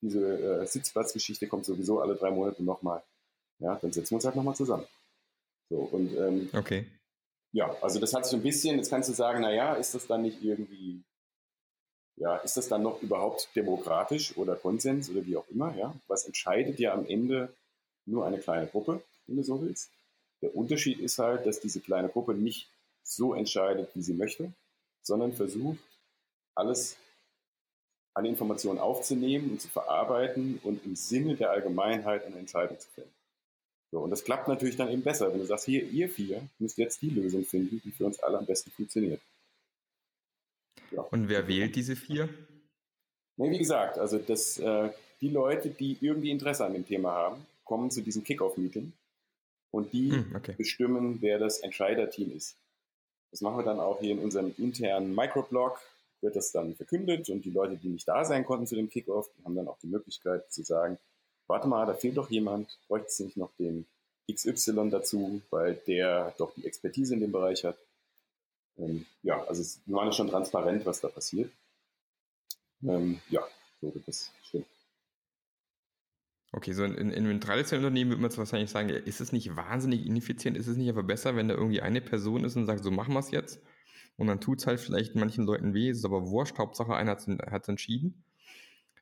diese 0.00 0.60
äh, 0.60 0.66
Sitzplatzgeschichte 0.66 1.46
kommt 1.46 1.64
sowieso 1.64 2.00
alle 2.00 2.14
drei 2.14 2.30
Monate 2.30 2.62
nochmal. 2.62 3.02
Ja, 3.58 3.76
dann 3.76 3.92
setzen 3.92 4.10
wir 4.10 4.16
uns 4.16 4.24
halt 4.24 4.36
nochmal 4.36 4.54
zusammen. 4.54 4.86
So, 5.68 5.76
und 5.78 6.16
ähm, 6.16 6.48
okay. 6.52 6.86
ja, 7.52 7.74
also 7.82 7.98
das 7.98 8.14
hat 8.14 8.24
sich 8.24 8.30
so 8.30 8.36
ein 8.36 8.42
bisschen, 8.42 8.76
jetzt 8.76 8.90
kannst 8.90 9.08
du 9.08 9.12
sagen, 9.12 9.40
naja, 9.40 9.74
ist 9.74 9.94
das 9.94 10.06
dann 10.06 10.22
nicht 10.22 10.42
irgendwie, 10.42 11.02
ja, 12.16 12.36
ist 12.36 12.56
das 12.56 12.68
dann 12.68 12.82
noch 12.82 13.02
überhaupt 13.02 13.48
demokratisch 13.56 14.36
oder 14.36 14.56
Konsens 14.56 15.10
oder 15.10 15.26
wie 15.26 15.36
auch 15.36 15.48
immer, 15.48 15.76
ja? 15.76 15.94
Was 16.06 16.24
entscheidet 16.24 16.78
ja 16.78 16.94
am 16.94 17.06
Ende 17.06 17.52
nur 18.06 18.26
eine 18.26 18.38
kleine 18.38 18.66
Gruppe, 18.68 19.02
wenn 19.26 19.36
du 19.36 19.42
so 19.42 19.60
willst. 19.60 19.90
Der 20.42 20.54
Unterschied 20.54 21.00
ist 21.00 21.18
halt, 21.18 21.46
dass 21.46 21.60
diese 21.60 21.80
kleine 21.80 22.08
Gruppe 22.08 22.34
nicht 22.34 22.68
so 23.02 23.34
entscheidet, 23.34 23.90
wie 23.94 24.02
sie 24.02 24.14
möchte, 24.14 24.52
sondern 25.02 25.32
versucht, 25.32 25.78
alles 26.54 26.96
an 28.14 28.24
Informationen 28.24 28.78
aufzunehmen 28.78 29.50
und 29.50 29.60
zu 29.60 29.68
verarbeiten 29.68 30.58
und 30.62 30.84
im 30.84 30.96
Sinne 30.96 31.36
der 31.36 31.50
Allgemeinheit 31.50 32.24
eine 32.24 32.38
Entscheidung 32.38 32.78
zu 32.78 32.88
fällen. 32.88 33.10
So, 33.96 34.02
und 34.02 34.10
das 34.10 34.24
klappt 34.24 34.46
natürlich 34.46 34.76
dann 34.76 34.90
eben 34.90 35.00
besser, 35.00 35.32
wenn 35.32 35.38
du 35.38 35.46
sagst, 35.46 35.64
hier, 35.64 35.82
ihr 35.82 36.10
vier 36.10 36.46
müsst 36.58 36.76
jetzt 36.76 37.00
die 37.00 37.08
Lösung 37.08 37.46
finden, 37.46 37.80
die 37.82 37.90
für 37.90 38.04
uns 38.04 38.20
alle 38.20 38.36
am 38.36 38.44
besten 38.44 38.70
funktioniert. 38.70 39.22
Ja. 40.90 41.00
Und 41.00 41.30
wer 41.30 41.48
wählt 41.48 41.74
diese 41.76 41.96
vier? 41.96 42.28
Nee, 43.38 43.50
wie 43.50 43.56
gesagt, 43.56 43.96
also 43.96 44.18
das, 44.18 44.58
äh, 44.58 44.90
die 45.22 45.30
Leute, 45.30 45.70
die 45.70 45.96
irgendwie 46.02 46.30
Interesse 46.30 46.66
an 46.66 46.74
dem 46.74 46.86
Thema 46.86 47.12
haben, 47.12 47.46
kommen 47.64 47.90
zu 47.90 48.02
diesem 48.02 48.22
Kickoff-Meeting 48.22 48.92
und 49.70 49.94
die 49.94 50.12
hm, 50.12 50.36
okay. 50.36 50.54
bestimmen, 50.58 51.22
wer 51.22 51.38
das 51.38 51.60
Entscheiderteam 51.60 52.36
ist. 52.36 52.54
Das 53.30 53.40
machen 53.40 53.56
wir 53.56 53.64
dann 53.64 53.80
auch 53.80 54.00
hier 54.00 54.12
in 54.12 54.18
unserem 54.18 54.54
internen 54.58 55.14
Microblog, 55.14 55.80
wird 56.20 56.36
das 56.36 56.52
dann 56.52 56.74
verkündet 56.74 57.30
und 57.30 57.46
die 57.46 57.50
Leute, 57.50 57.78
die 57.78 57.88
nicht 57.88 58.06
da 58.06 58.26
sein 58.26 58.44
konnten 58.44 58.66
zu 58.66 58.74
dem 58.74 58.90
Kickoff, 58.90 59.30
die 59.38 59.44
haben 59.44 59.56
dann 59.56 59.68
auch 59.68 59.78
die 59.78 59.88
Möglichkeit 59.88 60.52
zu 60.52 60.64
sagen, 60.64 60.98
warte 61.46 61.68
mal, 61.68 61.86
da 61.86 61.94
fehlt 61.94 62.16
doch 62.16 62.30
jemand, 62.30 62.78
bräuchte 62.88 63.08
es 63.08 63.20
nicht 63.20 63.36
noch 63.36 63.52
den 63.58 63.86
XY 64.30 64.90
dazu, 64.90 65.40
weil 65.50 65.74
der 65.86 66.34
doch 66.38 66.52
die 66.54 66.66
Expertise 66.66 67.14
in 67.14 67.20
dem 67.20 67.32
Bereich 67.32 67.64
hat. 67.64 67.76
Ähm, 68.78 69.06
ja, 69.22 69.42
also 69.44 69.62
es 69.62 69.80
war 69.86 70.10
schon 70.12 70.28
transparent, 70.28 70.84
was 70.84 71.00
da 71.00 71.08
passiert. 71.08 71.50
Ähm, 72.82 73.20
ja, 73.30 73.42
so 73.80 73.94
wird 73.94 74.06
das 74.06 74.32
stimmt. 74.42 74.66
Okay, 76.52 76.72
so 76.72 76.84
in, 76.84 76.94
in, 76.94 77.10
in 77.10 77.26
einem 77.26 77.40
traditionellen 77.40 77.86
Unternehmen 77.86 78.10
würde 78.10 78.22
man 78.22 78.30
jetzt 78.30 78.38
wahrscheinlich 78.38 78.70
sagen, 78.70 78.88
ist 78.88 79.20
es 79.20 79.32
nicht 79.32 79.56
wahnsinnig 79.56 80.06
ineffizient? 80.06 80.56
Ist 80.56 80.68
es 80.68 80.76
nicht 80.76 80.88
aber 80.88 81.02
besser, 81.02 81.36
wenn 81.36 81.48
da 81.48 81.54
irgendwie 81.54 81.82
eine 81.82 82.00
Person 82.00 82.44
ist 82.44 82.56
und 82.56 82.66
sagt, 82.66 82.82
so 82.82 82.90
machen 82.90 83.14
wir 83.14 83.20
es 83.20 83.30
jetzt? 83.30 83.60
Und 84.16 84.28
dann 84.28 84.40
tut 84.40 84.60
es 84.60 84.66
halt 84.66 84.80
vielleicht 84.80 85.14
manchen 85.14 85.44
Leuten 85.44 85.74
weh, 85.74 85.90
ist 85.90 86.04
aber 86.04 86.28
wurscht, 86.28 86.58
Hauptsache 86.58 86.94
einer 86.94 87.12
hat 87.12 87.62
es 87.62 87.68
entschieden. 87.68 88.24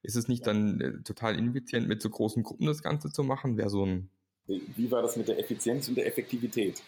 Ist 0.05 0.17
es 0.17 0.29
nicht 0.29 0.47
dann 0.47 0.81
äh, 0.81 1.03
total 1.03 1.39
ineffizient, 1.39 1.89
mit 1.89 2.03
so 2.03 2.11
großen 2.11 2.43
Gruppen 2.43 2.67
das 2.67 2.83
Ganze 2.83 3.11
zu 3.11 3.25
machen? 3.25 3.57
Wäre 3.57 3.71
so 3.71 3.87
ein. 3.87 4.11
Wie 4.47 4.91
war 4.91 5.01
das 5.01 5.17
mit 5.17 5.29
der 5.29 5.39
Effizienz 5.39 5.89
und 5.89 5.95
der 5.95 6.07
Effektivität? 6.07 6.83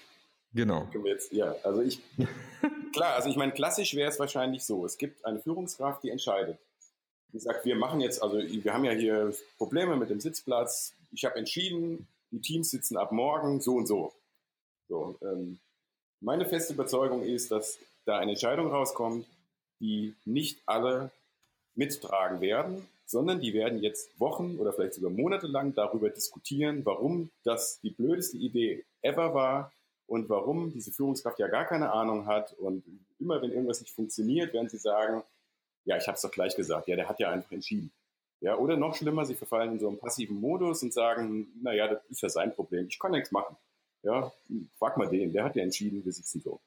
Genau. 0.53 0.87
Jetzt, 1.03 1.33
ja, 1.33 1.55
also 1.63 1.81
ich, 1.81 2.01
klar, 2.93 3.15
also 3.15 3.31
ich 3.31 3.37
meine, 3.37 3.53
klassisch 3.53 3.95
wäre 3.95 4.11
es 4.11 4.19
wahrscheinlich 4.19 4.65
so. 4.65 4.85
Es 4.85 4.99
gibt 4.99 5.25
eine 5.25 5.41
Führungskraft, 5.41 6.03
die 6.03 6.11
entscheidet. 6.11 6.59
Die 7.33 7.39
sagt, 7.39 7.65
wir 7.65 7.77
machen 7.77 8.03
jetzt, 8.03 8.23
also 8.23 8.37
wir 8.37 8.73
haben 8.75 8.85
ja 8.85 8.93
hier 8.93 9.35
Probleme 9.57 9.97
mit 9.97 10.11
dem 10.11 10.21
Sitzplatz. 10.21 10.93
Ich 11.11 11.25
habe 11.25 11.37
entschieden, 11.37 12.07
die 12.31 12.41
Teams 12.43 12.71
sitzen 12.71 12.99
ab 12.99 13.13
morgen 13.13 13.63
so 13.63 13.77
und 13.77 13.87
so. 13.87 14.13
So, 14.89 15.17
ähm, 15.23 15.59
meine 16.21 16.45
feste 16.45 16.75
Überzeugung 16.75 17.23
ist, 17.23 17.51
dass 17.51 17.79
da 18.05 18.19
eine 18.19 18.33
Entscheidung 18.33 18.71
rauskommt, 18.71 19.27
die 19.81 20.15
nicht 20.27 20.61
alle 20.67 21.11
mittragen 21.75 22.41
werden, 22.43 22.87
sondern 23.07 23.41
die 23.41 23.55
werden 23.55 23.79
jetzt 23.79 24.19
Wochen 24.21 24.59
oder 24.59 24.73
vielleicht 24.73 24.95
sogar 24.95 25.11
Monate 25.11 25.47
lang 25.47 25.75
darüber 25.75 26.11
diskutieren, 26.11 26.85
warum 26.85 27.31
das 27.45 27.81
die 27.81 27.91
blödeste 27.91 28.37
Idee 28.37 28.85
ever 29.01 29.33
war 29.33 29.73
und 30.07 30.29
warum 30.29 30.73
diese 30.73 30.93
Führungskraft 30.93 31.39
ja 31.39 31.49
gar 31.49 31.65
keine 31.65 31.93
Ahnung 31.93 32.27
hat. 32.27 32.53
Und 32.55 32.85
immer 33.19 33.41
wenn 33.41 33.53
irgendwas 33.53 33.81
nicht 33.81 33.95
funktioniert, 33.95 34.53
werden 34.53 34.69
sie 34.69 34.79
sagen, 34.79 35.23
ja, 35.85 35.97
ich 35.97 36.07
habe 36.09 36.17
es 36.17 36.23
doch 36.23 36.31
gleich 36.31 36.57
gesagt, 36.57 36.89
ja, 36.89 36.97
der 36.97 37.09
hat 37.09 37.21
ja 37.21 37.31
einfach 37.31 37.53
entschieden. 37.53 37.93
Ja, 38.41 38.57
oder 38.59 38.77
noch 38.77 38.95
schlimmer, 38.95 39.25
sie 39.25 39.35
verfallen 39.35 39.73
in 39.73 39.79
so 39.79 39.89
einen 39.89 39.99
passiven 39.99 40.39
Modus 40.39 40.83
und 40.83 40.93
sagen, 40.93 41.49
naja, 41.63 41.89
das 41.89 42.05
ist 42.11 42.23
ja 42.23 42.29
sein 42.29 42.55
Problem, 42.55 42.87
ich 42.89 42.99
kann 42.99 43.13
nichts 43.13 43.33
machen. 43.33 43.57
Ja, 44.03 44.31
frag 44.79 44.97
mal 44.99 45.09
den, 45.09 45.33
der 45.33 45.45
hat 45.45 45.57
ja 45.57 45.63
entschieden, 45.63 46.05
wir 46.05 46.13
sitzen 46.13 46.41
so. 46.41 46.61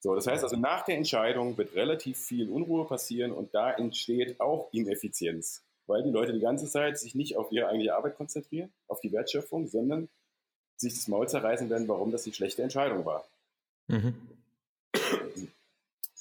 So, 0.00 0.14
das 0.14 0.26
heißt 0.26 0.42
also, 0.42 0.56
nach 0.56 0.84
der 0.84 0.96
Entscheidung 0.96 1.56
wird 1.56 1.74
relativ 1.74 2.18
viel 2.18 2.50
Unruhe 2.50 2.84
passieren 2.84 3.32
und 3.32 3.54
da 3.54 3.72
entsteht 3.72 4.38
auch 4.38 4.68
Ineffizienz, 4.72 5.62
weil 5.86 6.02
die 6.02 6.10
Leute 6.10 6.32
die 6.32 6.40
ganze 6.40 6.68
Zeit 6.68 6.98
sich 6.98 7.14
nicht 7.14 7.36
auf 7.36 7.52
ihre 7.52 7.68
eigentliche 7.68 7.94
Arbeit 7.94 8.16
konzentrieren, 8.16 8.72
auf 8.88 9.00
die 9.00 9.12
Wertschöpfung, 9.12 9.66
sondern 9.66 10.08
sich 10.76 10.94
das 10.94 11.08
Maul 11.08 11.28
zerreißen 11.28 11.70
werden, 11.70 11.88
warum 11.88 12.10
das 12.10 12.24
die 12.24 12.32
schlechte 12.32 12.62
Entscheidung 12.62 13.04
war. 13.04 13.24
Mhm. 13.88 14.14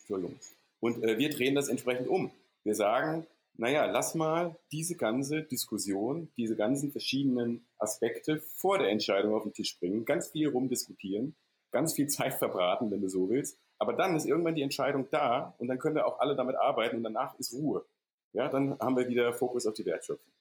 Entschuldigung. 0.02 0.40
Und 0.80 1.04
äh, 1.04 1.18
wir 1.18 1.30
drehen 1.30 1.56
das 1.56 1.70
entsprechend 1.70 2.08
um. 2.08 2.32
Wir 2.64 2.76
sagen, 2.76 3.26
naja, 3.56 3.86
lass 3.86 4.16
mal 4.16 4.56
diese 4.72 4.96
ganze 4.96 5.44
Diskussion, 5.44 6.30
diese 6.38 6.56
ganzen 6.56 6.92
verschiedenen 6.92 7.66
Aspekte 7.78 8.40
vor 8.40 8.80
der 8.80 8.90
Entscheidung 8.90 9.34
auf 9.34 9.44
den 9.44 9.54
Tisch 9.54 9.78
bringen, 9.80 10.06
ganz 10.06 10.30
viel 10.30 10.50
rumdiskutieren, 10.50 11.36
ganz 11.72 11.94
viel 11.94 12.08
Zeit 12.08 12.34
verbraten, 12.34 12.92
wenn 12.92 13.02
du 13.02 13.10
so 13.10 13.30
willst, 13.30 13.58
aber 13.78 13.94
dann 13.94 14.16
ist 14.16 14.26
irgendwann 14.26 14.56
die 14.56 14.62
Entscheidung 14.62 15.08
da 15.12 15.54
und 15.58 15.68
dann 15.68 15.78
können 15.78 15.96
wir 15.96 16.08
auch 16.08 16.20
alle 16.20 16.36
damit 16.36 16.56
arbeiten 16.56 16.98
und 16.98 17.04
danach 17.04 17.38
ist 17.38 17.54
Ruhe. 17.54 17.86
Ja, 18.34 18.50
dann 18.50 18.78
haben 18.80 18.98
wir 18.98 19.08
wieder 19.08 19.34
Fokus 19.34 19.66
auf 19.66 19.76
die 19.76 19.86
Wertschöpfung. 19.86 20.34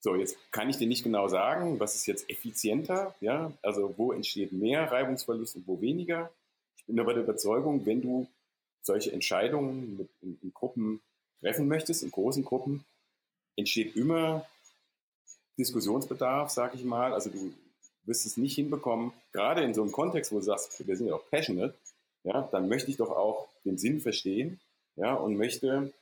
So, 0.00 0.16
jetzt 0.16 0.36
kann 0.52 0.68
ich 0.68 0.76
dir 0.76 0.86
nicht 0.86 1.02
genau 1.02 1.28
sagen, 1.28 1.80
was 1.80 1.94
ist 1.94 2.06
jetzt 2.06 2.28
effizienter, 2.28 3.14
ja, 3.20 3.52
also 3.62 3.94
wo 3.96 4.12
entsteht 4.12 4.52
mehr 4.52 4.90
Reibungsverlust 4.90 5.56
und 5.56 5.66
wo 5.66 5.80
weniger. 5.80 6.30
Ich 6.76 6.84
bin 6.84 7.00
aber 7.00 7.14
der 7.14 7.22
Überzeugung, 7.22 7.86
wenn 7.86 8.02
du 8.02 8.26
solche 8.82 9.12
Entscheidungen 9.12 9.96
mit, 9.96 10.10
in, 10.20 10.38
in 10.42 10.52
Gruppen 10.52 11.00
treffen 11.40 11.68
möchtest, 11.68 12.02
in 12.02 12.10
großen 12.10 12.44
Gruppen, 12.44 12.84
entsteht 13.56 13.96
immer 13.96 14.46
Diskussionsbedarf, 15.58 16.50
sag 16.50 16.74
ich 16.74 16.84
mal. 16.84 17.14
Also 17.14 17.30
du 17.30 17.54
wirst 18.04 18.26
es 18.26 18.36
nicht 18.36 18.54
hinbekommen, 18.54 19.12
gerade 19.32 19.62
in 19.62 19.72
so 19.72 19.82
einem 19.82 19.92
Kontext, 19.92 20.32
wo 20.32 20.36
du 20.36 20.44
sagst, 20.44 20.86
wir 20.86 20.96
sind 20.96 21.06
ja 21.06 21.14
auch 21.14 21.30
passionate, 21.30 21.74
ja, 22.24 22.48
dann 22.52 22.68
möchte 22.68 22.90
ich 22.90 22.98
doch 22.98 23.10
auch 23.10 23.48
den 23.64 23.78
Sinn 23.78 24.00
verstehen, 24.00 24.60
ja, 24.96 25.14
und 25.14 25.36
möchte 25.36 25.92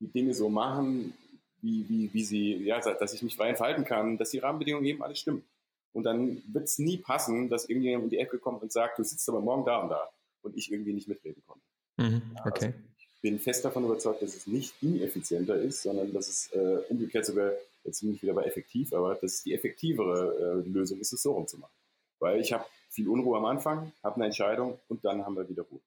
die 0.00 0.08
Dinge 0.08 0.34
so 0.34 0.48
machen, 0.48 1.14
wie, 1.62 1.88
wie, 1.88 2.12
wie 2.12 2.24
sie, 2.24 2.56
ja, 2.64 2.80
dass 2.80 3.12
ich 3.12 3.22
mich 3.22 3.36
frei 3.36 3.50
entfalten 3.50 3.84
kann, 3.84 4.18
dass 4.18 4.30
die 4.30 4.38
Rahmenbedingungen 4.38 4.86
eben 4.86 5.02
alles 5.02 5.18
stimmen. 5.18 5.44
Und 5.92 6.04
dann 6.04 6.42
wird 6.52 6.64
es 6.64 6.78
nie 6.78 6.98
passen, 6.98 7.48
dass 7.48 7.68
irgendjemand 7.68 8.04
um 8.04 8.10
die 8.10 8.18
Ecke 8.18 8.38
kommt 8.38 8.62
und 8.62 8.72
sagt, 8.72 8.98
du 8.98 9.04
sitzt 9.04 9.28
aber 9.28 9.40
morgen 9.40 9.64
da 9.64 9.82
und 9.82 9.90
da 9.90 10.10
und 10.42 10.56
ich 10.56 10.72
irgendwie 10.72 10.92
nicht 10.92 11.08
mitreden 11.08 11.42
konnte. 11.46 11.64
Mhm, 11.96 12.22
okay. 12.46 12.66
Also 12.66 12.78
ich 12.98 13.20
bin 13.20 13.38
fest 13.38 13.64
davon 13.64 13.84
überzeugt, 13.84 14.22
dass 14.22 14.34
es 14.34 14.46
nicht 14.46 14.74
ineffizienter 14.82 15.56
ist, 15.56 15.82
sondern 15.82 16.12
dass 16.12 16.28
es 16.28 16.52
äh, 16.52 16.78
umgekehrt 16.88 17.26
sogar, 17.26 17.52
jetzt 17.84 18.00
bin 18.00 18.14
ich 18.14 18.22
wieder 18.22 18.32
bei 18.32 18.44
effektiv, 18.44 18.92
aber 18.94 19.14
dass 19.14 19.34
es 19.34 19.42
die 19.42 19.52
effektivere 19.52 20.62
äh, 20.64 20.68
Lösung 20.68 21.00
ist, 21.00 21.12
es 21.12 21.22
so 21.22 21.32
rumzumachen. 21.32 21.74
Weil 22.20 22.40
ich 22.40 22.52
habe 22.52 22.64
viel 22.88 23.08
Unruhe 23.08 23.36
am 23.36 23.44
Anfang, 23.44 23.92
habe 24.02 24.16
eine 24.16 24.26
Entscheidung 24.26 24.78
und 24.88 25.04
dann 25.04 25.24
haben 25.24 25.36
wir 25.36 25.48
wieder 25.48 25.64
Ruhe. 25.64 25.80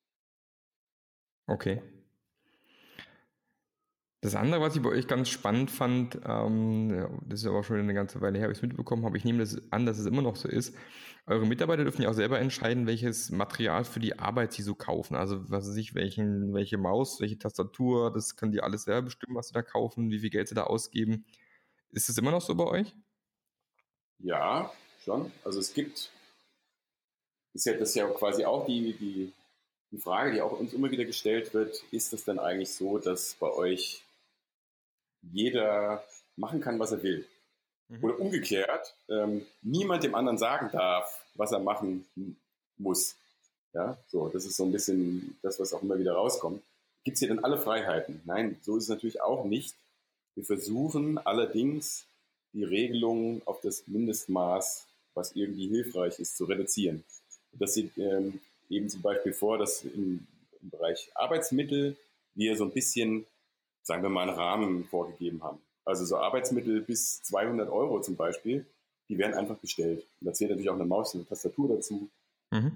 Okay. 1.47 1.81
Das 4.23 4.35
andere, 4.35 4.61
was 4.61 4.75
ich 4.75 4.81
bei 4.81 4.89
euch 4.89 5.07
ganz 5.07 5.27
spannend 5.27 5.69
fand, 5.69 6.17
ähm, 6.25 7.21
das 7.27 7.41
ist 7.41 7.45
aber 7.45 7.63
schon 7.63 7.77
eine 7.77 7.93
ganze 7.93 8.21
Weile 8.21 8.37
her, 8.37 8.43
habe 8.43 8.53
ich 8.53 8.59
es 8.59 8.61
mitbekommen 8.61 9.03
habe, 9.05 9.17
ich 9.17 9.25
nehme 9.25 9.39
das 9.39 9.61
an, 9.71 9.85
dass 9.85 9.99
es 9.99 10.05
immer 10.05 10.21
noch 10.21 10.37
so 10.37 10.47
ist. 10.47 10.73
Eure 11.25 11.45
Mitarbeiter 11.45 11.83
dürfen 11.83 12.01
ja 12.01 12.09
auch 12.09 12.13
selber 12.13 12.39
entscheiden, 12.39 12.87
welches 12.87 13.31
Material 13.31 13.83
für 13.83 13.99
die 13.99 14.17
Arbeit 14.19 14.53
sie 14.53 14.61
so 14.61 14.75
kaufen. 14.75 15.15
Also 15.15 15.49
was 15.49 15.67
weiß 15.67 15.75
ich, 15.75 15.93
welchen, 15.93 16.53
welche 16.53 16.77
Maus, 16.77 17.19
welche 17.19 17.37
Tastatur, 17.37 18.11
das 18.11 18.35
können 18.35 18.53
die 18.53 18.61
alles 18.61 18.83
selber 18.83 19.03
bestimmen, 19.03 19.35
was 19.35 19.49
sie 19.49 19.53
da 19.53 19.61
kaufen, 19.61 20.09
wie 20.09 20.19
viel 20.19 20.29
Geld 20.29 20.47
sie 20.47 20.55
da 20.55 20.63
ausgeben. 20.63 21.25
Ist 21.91 22.09
das 22.09 22.17
immer 22.17 22.31
noch 22.31 22.41
so 22.41 22.55
bei 22.55 22.65
euch? 22.65 22.95
Ja, 24.19 24.71
schon. 25.03 25.31
Also 25.43 25.59
es 25.59 25.73
gibt 25.73 26.11
ist 27.53 27.65
ja, 27.65 27.73
das 27.73 27.89
ist 27.89 27.95
ja 27.95 28.07
quasi 28.07 28.45
auch 28.45 28.65
die, 28.65 28.93
die, 28.93 29.31
die 29.91 29.97
Frage, 29.97 30.31
die 30.31 30.41
auch 30.41 30.59
uns 30.59 30.73
immer 30.73 30.89
wieder 30.89 31.05
gestellt 31.05 31.53
wird, 31.53 31.83
ist 31.91 32.13
es 32.13 32.25
denn 32.25 32.39
eigentlich 32.39 32.71
so, 32.71 32.97
dass 32.97 33.35
bei 33.35 33.51
euch 33.51 34.03
jeder 35.31 36.03
machen 36.35 36.61
kann, 36.61 36.79
was 36.79 36.91
er 36.91 37.03
will? 37.03 37.25
Mhm. 37.89 38.03
Oder 38.03 38.19
umgekehrt, 38.19 38.95
ähm, 39.09 39.45
niemand 39.61 40.03
dem 40.03 40.15
anderen 40.15 40.37
sagen 40.37 40.69
darf, 40.71 41.25
was 41.35 41.51
er 41.51 41.59
machen 41.59 42.05
muss. 42.77 43.15
Ja, 43.73 43.97
so, 44.07 44.29
das 44.29 44.45
ist 44.45 44.57
so 44.57 44.65
ein 44.65 44.71
bisschen 44.71 45.37
das, 45.41 45.59
was 45.59 45.73
auch 45.73 45.81
immer 45.81 45.97
wieder 45.97 46.13
rauskommt. 46.13 46.61
Gibt 47.03 47.15
es 47.15 47.19
hier 47.19 47.29
denn 47.29 47.43
alle 47.43 47.57
Freiheiten? 47.57 48.21
Nein, 48.25 48.57
so 48.61 48.77
ist 48.77 48.83
es 48.83 48.89
natürlich 48.89 49.21
auch 49.21 49.45
nicht. 49.45 49.75
Wir 50.35 50.45
versuchen 50.45 51.17
allerdings, 51.17 52.05
die 52.53 52.63
Regelungen 52.63 53.41
auf 53.45 53.61
das 53.61 53.87
Mindestmaß, 53.87 54.85
was 55.15 55.35
irgendwie 55.35 55.67
hilfreich 55.67 56.19
ist, 56.19 56.37
zu 56.37 56.45
reduzieren. 56.45 57.03
Das 57.51 57.73
sieht 57.73 57.97
ähm, 57.97 58.39
eben 58.69 58.89
zum 58.89 59.01
Beispiel 59.01 59.33
vor, 59.33 59.57
dass 59.57 59.83
im, 59.83 60.25
im 60.61 60.69
Bereich 60.69 61.11
Arbeitsmittel 61.15 61.95
wir 62.35 62.55
so 62.55 62.63
ein 62.63 62.71
bisschen, 62.71 63.25
sagen 63.83 64.01
wir 64.01 64.09
mal, 64.09 64.27
einen 64.27 64.37
Rahmen 64.37 64.85
vorgegeben 64.85 65.43
haben. 65.43 65.59
Also 65.85 66.05
so 66.05 66.17
Arbeitsmittel 66.17 66.81
bis 66.81 67.21
200 67.23 67.69
Euro 67.69 68.01
zum 68.01 68.15
Beispiel, 68.15 68.65
die 69.09 69.17
werden 69.17 69.33
einfach 69.33 69.57
bestellt. 69.57 70.05
Und 70.19 70.27
da 70.27 70.33
zählt 70.33 70.49
natürlich 70.49 70.69
auch 70.69 70.75
eine 70.75 70.85
Maus, 70.85 71.13
eine 71.13 71.25
Tastatur 71.25 71.67
dazu. 71.69 72.09
Mhm. 72.51 72.71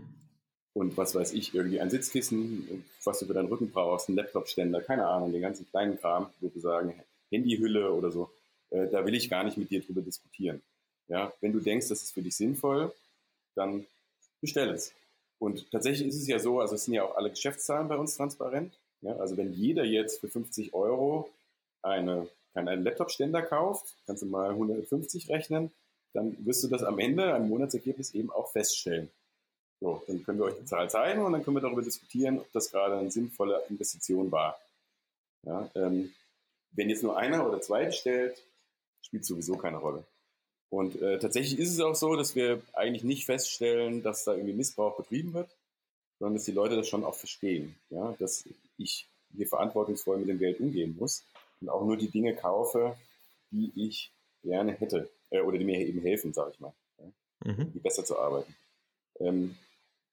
Und 0.73 0.95
was 0.97 1.15
weiß 1.15 1.33
ich, 1.33 1.55
irgendwie 1.55 1.79
ein 1.79 1.89
Sitzkissen, 1.89 2.85
was 3.03 3.19
du 3.19 3.25
für 3.25 3.33
deinen 3.33 3.47
Rücken 3.47 3.71
brauchst, 3.71 4.09
ein 4.09 4.15
Laptopständer, 4.15 4.81
keine 4.81 5.07
Ahnung, 5.07 5.31
den 5.31 5.41
ganzen 5.41 5.67
kleinen 5.69 5.97
Kram, 5.97 6.29
wo 6.39 6.53
wir 6.53 6.61
sagen, 6.61 6.93
Handyhülle 7.31 7.91
oder 7.91 8.11
so. 8.11 8.29
Äh, 8.69 8.87
da 8.87 9.05
will 9.05 9.15
ich 9.15 9.29
gar 9.29 9.43
nicht 9.43 9.57
mit 9.57 9.71
dir 9.71 9.81
drüber 9.81 10.01
diskutieren. 10.01 10.61
Ja, 11.07 11.33
wenn 11.41 11.53
du 11.53 11.59
denkst, 11.59 11.87
das 11.87 12.03
ist 12.03 12.13
für 12.13 12.21
dich 12.21 12.35
sinnvoll, 12.35 12.93
dann 13.55 13.85
bestell 14.41 14.69
es. 14.69 14.93
Und 15.39 15.71
tatsächlich 15.71 16.07
ist 16.07 16.21
es 16.21 16.27
ja 16.27 16.39
so, 16.39 16.59
also 16.59 16.75
es 16.75 16.85
sind 16.85 16.93
ja 16.93 17.03
auch 17.03 17.15
alle 17.15 17.29
Geschäftszahlen 17.29 17.87
bei 17.87 17.97
uns 17.97 18.15
transparent. 18.17 18.77
Ja, 19.01 19.15
also 19.17 19.37
wenn 19.37 19.53
jeder 19.53 19.83
jetzt 19.83 20.19
für 20.21 20.27
50 20.27 20.73
Euro 20.73 21.29
eine, 21.81 22.27
kann 22.53 22.67
einen 22.67 22.83
Laptop-Ständer 22.83 23.41
kauft, 23.43 23.95
kannst 24.05 24.23
du 24.23 24.25
mal 24.25 24.49
150 24.49 25.29
rechnen, 25.29 25.71
dann 26.13 26.35
wirst 26.45 26.63
du 26.63 26.67
das 26.67 26.83
am 26.83 26.99
Ende, 26.99 27.33
am 27.33 27.47
Monatsergebnis 27.47 28.13
eben 28.13 28.31
auch 28.31 28.51
feststellen. 28.51 29.09
So, 29.79 30.01
dann 30.07 30.23
können 30.23 30.39
wir 30.39 30.45
euch 30.45 30.55
die 30.55 30.65
Zahl 30.65 30.89
zeigen 30.89 31.23
und 31.23 31.33
dann 31.33 31.43
können 31.43 31.57
wir 31.57 31.61
darüber 31.61 31.83
diskutieren, 31.83 32.39
ob 32.39 32.51
das 32.51 32.71
gerade 32.71 32.97
eine 32.97 33.11
sinnvolle 33.11 33.61
Investition 33.69 34.31
war. 34.31 34.59
Ja, 35.43 35.69
ähm, 35.75 36.13
wenn 36.71 36.89
jetzt 36.89 37.03
nur 37.03 37.17
einer 37.17 37.47
oder 37.47 37.61
zwei 37.61 37.85
bestellt, 37.85 38.41
spielt 39.01 39.25
sowieso 39.25 39.55
keine 39.55 39.77
Rolle. 39.77 40.03
Und 40.69 41.01
äh, 41.01 41.19
tatsächlich 41.19 41.59
ist 41.59 41.71
es 41.71 41.79
auch 41.79 41.95
so, 41.95 42.15
dass 42.15 42.35
wir 42.35 42.61
eigentlich 42.73 43.03
nicht 43.03 43.25
feststellen, 43.25 44.03
dass 44.03 44.25
da 44.25 44.33
irgendwie 44.33 44.53
Missbrauch 44.53 44.97
betrieben 44.97 45.33
wird, 45.33 45.49
sondern 46.19 46.35
dass 46.35 46.45
die 46.45 46.51
Leute 46.51 46.75
das 46.75 46.87
schon 46.87 47.03
auch 47.03 47.15
verstehen, 47.15 47.75
ja, 47.89 48.15
dass 48.19 48.45
ich 48.77 49.07
hier 49.35 49.47
verantwortungsvoll 49.47 50.17
mit 50.17 50.29
dem 50.29 50.39
Geld 50.39 50.59
umgehen 50.59 50.95
muss 50.97 51.23
und 51.61 51.69
auch 51.69 51.83
nur 51.83 51.97
die 51.97 52.09
Dinge 52.09 52.35
kaufe, 52.35 52.97
die 53.51 53.71
ich 53.75 54.11
gerne 54.43 54.73
hätte 54.73 55.09
äh, 55.29 55.41
oder 55.41 55.57
die 55.57 55.65
mir 55.65 55.85
eben 55.85 56.01
helfen, 56.01 56.33
sage 56.33 56.51
ich 56.53 56.59
mal, 56.59 56.73
ja, 56.99 57.51
mhm. 57.51 57.71
die 57.73 57.79
besser 57.79 58.05
zu 58.05 58.17
arbeiten. 58.17 58.55
Ähm, 59.19 59.55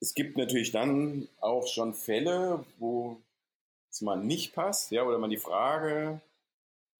es 0.00 0.14
gibt 0.14 0.36
natürlich 0.36 0.72
dann 0.72 1.28
auch 1.40 1.66
schon 1.66 1.94
Fälle, 1.94 2.64
wo 2.78 3.16
es 3.90 4.00
mal 4.00 4.16
nicht 4.16 4.54
passt, 4.54 4.90
ja, 4.90 5.04
oder 5.04 5.18
man 5.18 5.30
die 5.30 5.36
Frage, 5.36 6.20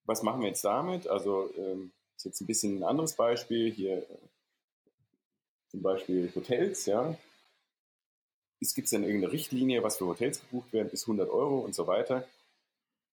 was 0.04 0.23
machen 0.23 0.40
wir 0.40 0.49
jetzt 0.49 0.64
damit? 0.64 1.08
Also 1.08 1.50
ähm, 1.58 1.92
ist 2.16 2.25
jetzt 2.25 2.40
ein 2.40 2.46
bisschen 2.46 2.78
ein 2.78 2.82
anderes 2.84 3.14
Beispiel 3.14 3.70
hier, 3.70 3.99
äh, 3.99 4.18
zum 5.68 5.82
Beispiel 5.82 6.32
Hotels, 6.34 6.87
ja. 6.87 7.16
Es 8.64 8.75
gibt 8.75 8.90
dann 8.92 9.04
irgendeine 9.04 9.33
Richtlinie, 9.33 9.83
was 9.83 9.99
für 9.99 10.06
Hotels 10.06 10.40
gebucht 10.40 10.73
werden, 10.73 10.88
bis 10.88 11.02
100 11.02 11.28
Euro 11.28 11.59
und 11.59 11.75
so 11.75 11.87
weiter. 11.87 12.26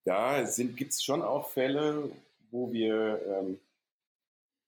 Da 0.04 0.42
gibt 0.42 0.92
es 0.92 1.04
schon 1.04 1.20
auch 1.20 1.50
Fälle, 1.50 2.10
wo 2.50 2.72
wir 2.72 3.20
ähm, 3.26 3.60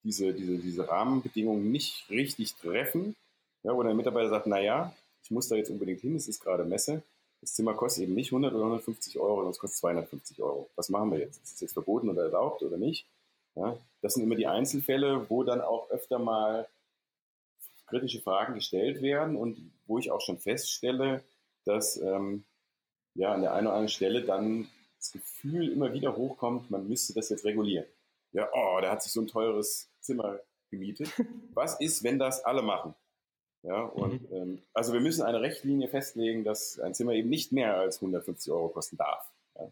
diese, 0.02 0.34
diese, 0.34 0.58
diese 0.58 0.86
Rahmenbedingungen 0.86 1.72
nicht 1.72 2.08
richtig 2.10 2.54
treffen, 2.56 3.16
ja, 3.62 3.74
wo 3.74 3.82
der 3.82 3.94
Mitarbeiter 3.94 4.28
sagt, 4.28 4.46
naja, 4.46 4.94
ich 5.22 5.30
muss 5.30 5.48
da 5.48 5.56
jetzt 5.56 5.70
unbedingt 5.70 6.02
hin, 6.02 6.16
es 6.16 6.28
ist 6.28 6.42
gerade 6.42 6.64
Messe. 6.64 7.02
Das 7.40 7.54
Zimmer 7.54 7.72
kostet 7.72 8.04
eben 8.04 8.14
nicht 8.14 8.28
100 8.28 8.52
oder 8.52 8.64
150 8.64 9.18
Euro, 9.18 9.36
sondern 9.36 9.52
es 9.52 9.58
kostet 9.58 9.78
250 9.78 10.42
Euro. 10.42 10.68
Was 10.76 10.90
machen 10.90 11.10
wir 11.10 11.18
jetzt? 11.18 11.42
Ist 11.42 11.54
es 11.54 11.60
jetzt 11.60 11.72
verboten 11.72 12.10
oder 12.10 12.24
erlaubt 12.24 12.62
oder 12.62 12.76
nicht? 12.76 13.06
Ja, 13.54 13.78
das 14.02 14.14
sind 14.14 14.22
immer 14.22 14.34
die 14.34 14.46
Einzelfälle, 14.46 15.30
wo 15.30 15.44
dann 15.44 15.62
auch 15.62 15.88
öfter 15.90 16.18
mal 16.18 16.68
kritische 17.86 18.20
Fragen 18.20 18.54
gestellt 18.54 19.02
werden 19.02 19.36
und 19.36 19.72
wo 19.86 19.98
ich 19.98 20.10
auch 20.10 20.20
schon 20.20 20.38
feststelle, 20.38 21.22
dass 21.64 21.96
ähm, 21.96 22.44
ja 23.14 23.32
an 23.32 23.42
der 23.42 23.52
einen 23.52 23.66
oder 23.66 23.76
anderen 23.76 23.88
Stelle 23.88 24.22
dann 24.22 24.68
das 24.98 25.12
Gefühl 25.12 25.70
immer 25.70 25.92
wieder 25.92 26.16
hochkommt, 26.16 26.70
man 26.70 26.88
müsste 26.88 27.12
das 27.12 27.28
jetzt 27.28 27.44
regulieren. 27.44 27.86
Ja, 28.32 28.48
oh, 28.52 28.78
da 28.80 28.90
hat 28.90 29.02
sich 29.02 29.12
so 29.12 29.20
ein 29.20 29.26
teures 29.26 29.88
Zimmer 30.00 30.40
gemietet. 30.70 31.08
Was 31.54 31.78
ist, 31.80 32.02
wenn 32.02 32.18
das 32.18 32.44
alle 32.44 32.62
machen? 32.62 32.94
Ja, 33.62 33.82
und 33.82 34.30
mhm. 34.30 34.36
ähm, 34.36 34.62
also 34.74 34.92
wir 34.92 35.00
müssen 35.00 35.22
eine 35.22 35.40
Rechtlinie 35.40 35.88
festlegen, 35.88 36.44
dass 36.44 36.78
ein 36.80 36.94
Zimmer 36.94 37.12
eben 37.12 37.30
nicht 37.30 37.52
mehr 37.52 37.76
als 37.78 37.96
150 37.96 38.52
Euro 38.52 38.68
kosten 38.68 38.96
darf. 38.96 39.30
Ja. 39.58 39.70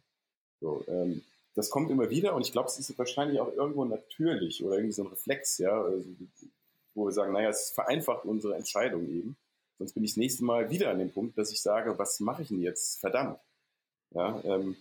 So, 0.61 0.85
ähm, 0.89 1.23
das 1.55 1.69
kommt 1.69 1.91
immer 1.91 2.09
wieder 2.09 2.35
und 2.35 2.47
ich 2.47 2.53
glaube, 2.53 2.69
es 2.69 2.79
ist 2.79 2.99
wahrscheinlich 2.99 3.41
auch 3.41 3.53
irgendwo 3.53 3.85
natürlich 3.85 4.65
oder 4.65 4.77
irgendwie 4.77 4.95
so 4.95 5.03
ein 5.05 5.11
Reflex, 5.11 5.59
ja, 5.59 5.83
also, 5.83 6.05
wo 6.95 7.07
wir 7.07 7.13
sagen, 7.13 7.33
naja, 7.33 7.51
es 7.51 7.71
vereinfacht 7.71 8.25
unsere 8.25 8.55
Entscheidung 8.57 9.09
eben. 9.09 9.37
Sonst 9.79 9.95
bin 9.95 10.05
ich 10.05 10.13
das 10.13 10.19
nächste 10.19 10.45
Mal 10.45 10.71
wieder 10.71 10.91
an 10.91 10.99
dem 10.99 11.11
Punkt, 11.11 11.37
dass 11.39 11.51
ich 11.51 11.63
sage, 11.63 11.99
was 11.99 12.21
mache 12.21 12.43
ich 12.43 12.49
denn 12.49 12.61
jetzt? 12.61 13.01
Verdammt. 13.01 13.39
Ja, 14.11 14.41
ähm, 14.45 14.77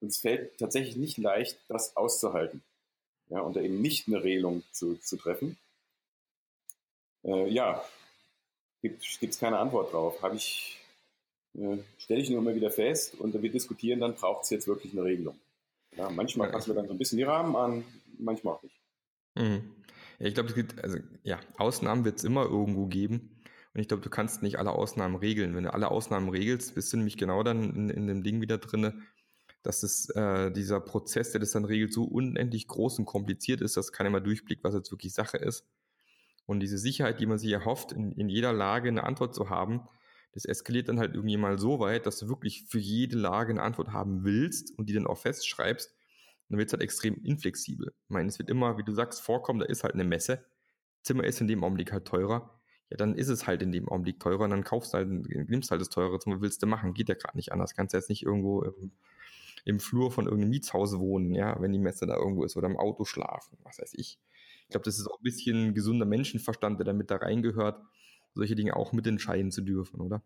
und 0.00 0.08
es 0.08 0.18
fällt 0.18 0.58
tatsächlich 0.58 0.96
nicht 0.96 1.18
leicht, 1.18 1.58
das 1.68 1.96
auszuhalten. 1.96 2.62
Ja, 3.28 3.40
und 3.40 3.56
da 3.56 3.60
eben 3.60 3.80
nicht 3.80 4.06
eine 4.06 4.22
Regelung 4.22 4.62
zu, 4.72 4.96
zu 4.96 5.16
treffen. 5.16 5.58
Äh, 7.24 7.48
ja, 7.48 7.84
gibt 8.82 9.04
es 9.20 9.38
keine 9.38 9.58
Antwort 9.58 9.92
drauf. 9.92 10.22
Habe 10.22 10.36
ich, 10.36 10.78
äh, 11.54 11.78
stelle 11.98 12.20
ich 12.20 12.30
nur 12.30 12.38
immer 12.38 12.54
wieder 12.54 12.70
fest 12.70 13.14
und 13.18 13.40
wir 13.40 13.50
diskutieren, 13.50 14.00
dann 14.00 14.14
braucht 14.14 14.44
es 14.44 14.50
jetzt 14.50 14.68
wirklich 14.68 14.92
eine 14.92 15.02
Regelung. 15.02 15.38
Ja, 15.96 16.10
manchmal 16.10 16.50
passen 16.50 16.68
wir 16.68 16.74
dann 16.74 16.86
so 16.86 16.94
ein 16.94 16.98
bisschen 16.98 17.18
die 17.18 17.24
Rahmen 17.24 17.56
an, 17.56 17.84
manchmal 18.18 18.54
auch 18.54 18.62
nicht. 18.62 18.80
Mhm. 19.34 19.74
Ja, 20.18 20.26
ich 20.26 20.34
glaube, 20.34 20.48
es 20.48 20.54
gibt, 20.54 20.82
also 20.82 20.98
ja, 21.22 21.38
Ausnahmen 21.58 22.04
wird 22.04 22.18
es 22.18 22.24
immer 22.24 22.44
irgendwo 22.44 22.86
geben. 22.86 23.36
Und 23.74 23.80
ich 23.80 23.88
glaube, 23.88 24.02
du 24.02 24.08
kannst 24.10 24.42
nicht 24.42 24.58
alle 24.58 24.72
Ausnahmen 24.72 25.16
regeln. 25.16 25.54
Wenn 25.54 25.64
du 25.64 25.74
alle 25.74 25.90
Ausnahmen 25.90 26.30
regelst, 26.30 26.74
bist 26.74 26.92
du 26.92 26.96
nämlich 26.96 27.18
genau 27.18 27.42
dann 27.42 27.74
in, 27.74 27.90
in 27.90 28.06
dem 28.06 28.22
Ding 28.22 28.40
wieder 28.40 28.58
drin, 28.58 29.02
dass 29.62 29.82
es 29.82 30.08
äh, 30.10 30.50
dieser 30.50 30.80
Prozess, 30.80 31.32
der 31.32 31.40
das 31.40 31.50
dann 31.50 31.64
regelt, 31.64 31.92
so 31.92 32.04
unendlich 32.04 32.68
groß 32.68 33.00
und 33.00 33.04
kompliziert 33.04 33.60
ist, 33.60 33.76
dass 33.76 33.92
keiner 33.92 34.10
mal 34.10 34.20
durchblickt, 34.20 34.64
was 34.64 34.74
jetzt 34.74 34.90
wirklich 34.92 35.12
Sache 35.12 35.36
ist. 35.36 35.66
Und 36.46 36.60
diese 36.60 36.78
Sicherheit, 36.78 37.20
die 37.20 37.26
man 37.26 37.38
sich 37.38 37.50
erhofft, 37.50 37.92
in, 37.92 38.12
in 38.12 38.28
jeder 38.28 38.52
Lage 38.52 38.88
eine 38.88 39.04
Antwort 39.04 39.34
zu 39.34 39.50
haben, 39.50 39.82
das 40.32 40.44
eskaliert 40.44 40.88
dann 40.88 40.98
halt 40.98 41.14
irgendwie 41.14 41.36
mal 41.36 41.58
so 41.58 41.80
weit, 41.80 42.06
dass 42.06 42.18
du 42.18 42.28
wirklich 42.28 42.66
für 42.68 42.78
jede 42.78 43.16
Lage 43.16 43.50
eine 43.50 43.62
Antwort 43.62 43.88
haben 43.88 44.22
willst 44.22 44.78
und 44.78 44.88
die 44.88 44.92
dann 44.92 45.06
auch 45.06 45.18
festschreibst. 45.18 45.95
Dann 46.48 46.58
wird 46.58 46.68
es 46.68 46.72
halt 46.72 46.82
extrem 46.82 47.22
inflexibel. 47.24 47.92
Ich 48.04 48.10
meine, 48.10 48.28
es 48.28 48.38
wird 48.38 48.50
immer, 48.50 48.78
wie 48.78 48.84
du 48.84 48.92
sagst, 48.92 49.20
vorkommen, 49.20 49.60
da 49.60 49.66
ist 49.66 49.84
halt 49.84 49.94
eine 49.94 50.04
Messe. 50.04 50.44
Zimmer 51.02 51.24
ist 51.24 51.40
in 51.40 51.48
dem 51.48 51.64
Augenblick 51.64 51.92
halt 51.92 52.06
teurer. 52.06 52.60
Ja, 52.90 52.96
dann 52.96 53.16
ist 53.16 53.28
es 53.28 53.46
halt 53.46 53.62
in 53.62 53.72
dem 53.72 53.88
Augenblick 53.88 54.20
teurer 54.20 54.44
und 54.44 54.50
dann 54.50 54.62
kaufst 54.62 54.94
halt, 54.94 55.08
nimmst 55.08 55.70
halt 55.70 55.80
das 55.80 55.88
teure 55.88 56.18
Zimmer, 56.20 56.40
willst 56.40 56.62
du 56.62 56.66
machen. 56.66 56.94
Geht 56.94 57.08
ja 57.08 57.16
gerade 57.16 57.36
nicht 57.36 57.52
anders. 57.52 57.74
Kannst 57.74 57.94
jetzt 57.94 58.08
nicht 58.08 58.22
irgendwo 58.22 58.62
im, 58.62 58.92
im 59.64 59.80
Flur 59.80 60.12
von 60.12 60.26
irgendeinem 60.26 60.50
Mietshaus 60.50 60.96
wohnen, 60.98 61.34
ja, 61.34 61.60
wenn 61.60 61.72
die 61.72 61.80
Messe 61.80 62.06
da 62.06 62.16
irgendwo 62.16 62.44
ist 62.44 62.56
oder 62.56 62.68
im 62.68 62.76
Auto 62.76 63.04
schlafen, 63.04 63.58
was 63.64 63.80
weiß 63.80 63.94
ich. 63.94 64.20
Ich 64.62 64.68
glaube, 64.70 64.84
das 64.84 64.98
ist 64.98 65.08
auch 65.08 65.18
ein 65.18 65.24
bisschen 65.24 65.74
gesunder 65.74 66.06
Menschenverstand, 66.06 66.78
der 66.78 66.84
damit 66.84 67.10
da 67.10 67.16
reingehört, 67.16 67.80
solche 68.34 68.54
Dinge 68.54 68.76
auch 68.76 68.92
mitentscheiden 68.92 69.50
zu 69.50 69.62
dürfen, 69.62 70.00
oder? 70.00 70.22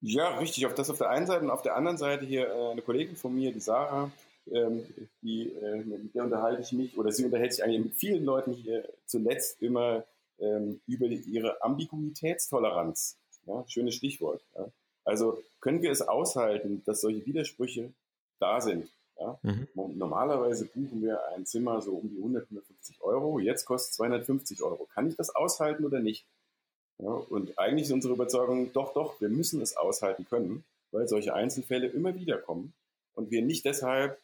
Ja, 0.00 0.38
richtig. 0.38 0.66
Auf 0.66 0.74
das 0.74 0.90
auf 0.90 0.98
der 0.98 1.10
einen 1.10 1.26
Seite 1.26 1.44
und 1.44 1.50
auf 1.50 1.62
der 1.62 1.76
anderen 1.76 1.98
Seite 1.98 2.24
hier 2.24 2.48
äh, 2.48 2.70
eine 2.72 2.82
Kollegin 2.82 3.16
von 3.16 3.34
mir, 3.34 3.52
die 3.52 3.60
Sarah, 3.60 4.10
ähm, 4.52 4.84
die, 5.22 5.52
äh, 5.52 5.84
mit 5.84 6.14
der 6.14 6.24
unterhalte 6.24 6.62
ich 6.62 6.72
mich, 6.72 6.96
oder 6.96 7.12
sie 7.12 7.24
unterhält 7.24 7.52
sich 7.52 7.64
eigentlich 7.64 7.84
mit 7.84 7.94
vielen 7.94 8.24
Leuten 8.24 8.52
hier 8.52 8.88
zuletzt 9.06 9.60
immer 9.62 10.04
ähm, 10.38 10.80
über 10.86 11.06
ihre 11.06 11.62
Ambiguitätstoleranz. 11.62 13.18
Ja, 13.46 13.64
schönes 13.66 13.94
Stichwort. 13.94 14.42
Ja. 14.56 14.68
Also 15.04 15.42
können 15.60 15.82
wir 15.82 15.90
es 15.90 16.02
aushalten, 16.02 16.82
dass 16.84 17.00
solche 17.00 17.24
Widersprüche 17.24 17.92
da 18.38 18.60
sind? 18.60 18.88
Ja? 19.18 19.38
Mhm. 19.42 19.68
Normalerweise 19.74 20.66
buchen 20.66 21.02
wir 21.02 21.20
ein 21.34 21.46
Zimmer 21.46 21.80
so 21.80 21.94
um 21.94 22.08
die 22.08 22.18
100, 22.18 22.44
150 22.44 23.00
Euro. 23.00 23.38
Jetzt 23.38 23.64
kostet 23.64 23.90
es 23.90 23.96
250 23.96 24.62
Euro. 24.62 24.86
Kann 24.92 25.08
ich 25.08 25.16
das 25.16 25.34
aushalten 25.34 25.84
oder 25.84 26.00
nicht? 26.00 26.26
Ja, 26.98 27.10
und 27.10 27.58
eigentlich 27.58 27.84
ist 27.84 27.92
unsere 27.92 28.14
Überzeugung, 28.14 28.72
doch, 28.72 28.92
doch, 28.92 29.20
wir 29.20 29.28
müssen 29.28 29.60
es 29.60 29.76
aushalten 29.76 30.26
können, 30.28 30.64
weil 30.90 31.06
solche 31.06 31.32
Einzelfälle 31.32 31.86
immer 31.86 32.14
wieder 32.16 32.38
kommen 32.38 32.72
und 33.14 33.30
wir 33.30 33.42
nicht 33.42 33.64
deshalb 33.64 34.18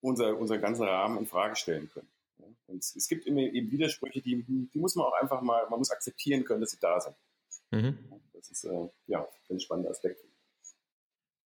unser, 0.00 0.38
unser 0.38 0.58
ganzen 0.58 0.84
Rahmen 0.84 1.18
in 1.18 1.26
Frage 1.26 1.56
stellen 1.56 1.88
können. 1.90 2.08
Ja, 2.38 2.46
und 2.66 2.78
es 2.82 3.08
gibt 3.08 3.26
immer 3.26 3.40
eben 3.40 3.70
Widersprüche, 3.70 4.20
die, 4.20 4.42
die 4.42 4.78
muss 4.78 4.94
man 4.94 5.06
auch 5.06 5.20
einfach 5.20 5.40
mal, 5.42 5.68
man 5.68 5.78
muss 5.78 5.90
akzeptieren 5.90 6.44
können, 6.44 6.60
dass 6.60 6.70
sie 6.70 6.80
da 6.80 7.00
sind. 7.00 7.16
Mhm. 7.70 7.98
Das 8.32 8.50
ist 8.50 8.64
äh, 8.64 8.88
ja 9.06 9.26
ein 9.50 9.60
spannender 9.60 9.90
Aspekt. 9.90 10.24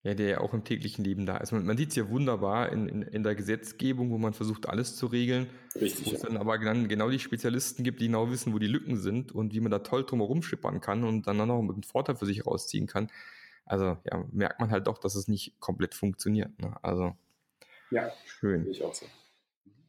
Ja, 0.04 0.14
der 0.14 0.28
ja 0.28 0.40
auch 0.40 0.52
im 0.52 0.64
täglichen 0.64 1.04
Leben 1.04 1.26
da 1.26 1.36
ist. 1.36 1.52
Man, 1.52 1.64
man 1.64 1.76
sieht 1.76 1.90
es 1.90 1.96
ja 1.96 2.08
wunderbar 2.08 2.72
in, 2.72 2.88
in, 2.88 3.02
in 3.02 3.22
der 3.22 3.36
Gesetzgebung, 3.36 4.10
wo 4.10 4.18
man 4.18 4.32
versucht, 4.32 4.68
alles 4.68 4.96
zu 4.96 5.06
regeln. 5.06 5.48
Richtig. 5.76 6.06
Wo 6.06 6.16
es 6.16 6.22
dann 6.22 6.36
aber 6.36 6.58
dann 6.58 6.88
genau 6.88 7.08
die 7.08 7.20
Spezialisten 7.20 7.84
gibt, 7.84 8.00
die 8.00 8.06
genau 8.06 8.28
wissen, 8.28 8.52
wo 8.52 8.58
die 8.58 8.66
Lücken 8.66 8.96
sind 8.96 9.30
und 9.30 9.54
wie 9.54 9.60
man 9.60 9.70
da 9.70 9.78
toll 9.78 10.04
drum 10.04 10.18
herum 10.18 10.42
schippern 10.42 10.80
kann 10.80 11.04
und 11.04 11.28
dann 11.28 11.36
noch 11.36 11.60
einen 11.60 11.84
Vorteil 11.84 12.16
für 12.16 12.26
sich 12.26 12.44
rausziehen 12.44 12.88
kann. 12.88 13.10
Also 13.64 13.96
ja, 14.04 14.24
merkt 14.32 14.58
man 14.58 14.72
halt 14.72 14.88
doch, 14.88 14.98
dass 14.98 15.14
es 15.14 15.28
nicht 15.28 15.60
komplett 15.60 15.94
funktioniert. 15.94 16.58
Ne? 16.60 16.76
Also 16.82 17.14
ja, 17.92 18.12
schön. 18.24 18.68
Ich 18.68 18.82
auch 18.82 18.94
so. 18.94 19.06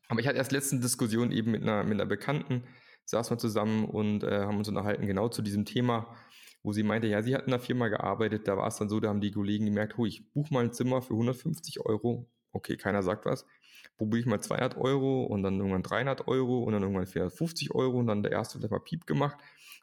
Aber 0.08 0.20
ich 0.20 0.28
hatte 0.28 0.38
erst 0.38 0.52
letzte 0.52 0.80
Diskussion 0.80 1.32
eben 1.32 1.52
mit 1.52 1.64
einer, 1.64 1.84
mit 1.84 1.94
einer 1.94 2.06
Bekannten, 2.06 2.64
saßen 3.06 3.36
wir 3.36 3.40
zusammen 3.40 3.86
und 3.86 4.24
äh, 4.24 4.42
haben 4.42 4.58
uns 4.58 4.68
unterhalten 4.68 5.08
genau 5.08 5.30
zu 5.30 5.42
diesem 5.42 5.66
Thema 5.66 6.16
wo 6.64 6.72
sie 6.72 6.84
meinte, 6.84 7.08
ja, 7.08 7.22
sie 7.22 7.36
hat 7.36 7.46
in 7.46 7.54
einer 7.54 7.62
Firma 7.62 7.90
gearbeitet, 7.90 8.48
da 8.48 8.58
war 8.58 8.68
es 8.68 8.78
dann 8.78 8.90
so, 8.90 9.00
da 9.02 9.10
haben 9.10 9.20
die 9.20 9.32
Kollegen 9.32 9.66
gemerkt, 9.66 10.00
oh, 10.00 10.06
ich 10.06 10.32
buche 10.32 10.54
mal 10.54 10.64
ein 10.64 10.72
Zimmer 10.72 11.02
für 11.02 11.14
150 11.14 11.82
Euro. 11.86 12.26
Okay, 12.54 12.78
keiner 12.78 13.04
sagt 13.04 13.26
was. 13.26 13.46
Probiere 13.98 14.22
ich 14.22 14.26
mal 14.26 14.40
200 14.40 14.78
Euro 14.78 15.24
und 15.24 15.44
dann 15.44 15.58
irgendwann 15.58 15.84
300 15.84 16.28
Euro 16.28 16.64
und 16.64 16.72
dann 16.72 16.82
irgendwann 16.82 17.06
450 17.06 17.76
Euro 17.76 18.00
und 18.00 18.08
dann 18.08 18.24
der 18.24 18.32
erste 18.32 18.58
vielleicht 18.58 18.72
mal 18.72 18.80
Piep 18.80 19.06
gemacht. 19.06 19.38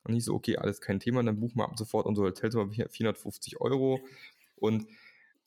Und 0.04 0.14
ich 0.14 0.24
so, 0.24 0.34
okay, 0.34 0.56
alles 0.56 0.80
kein 0.80 1.00
Thema, 1.00 1.22
dann 1.22 1.38
buchen 1.38 1.58
wir 1.58 1.64
ab 1.64 1.78
sofort 1.78 2.06
unser 2.06 2.22
Hotelzimmer 2.22 2.70
450 2.70 3.60
Euro. 3.60 4.00
Und 4.56 4.86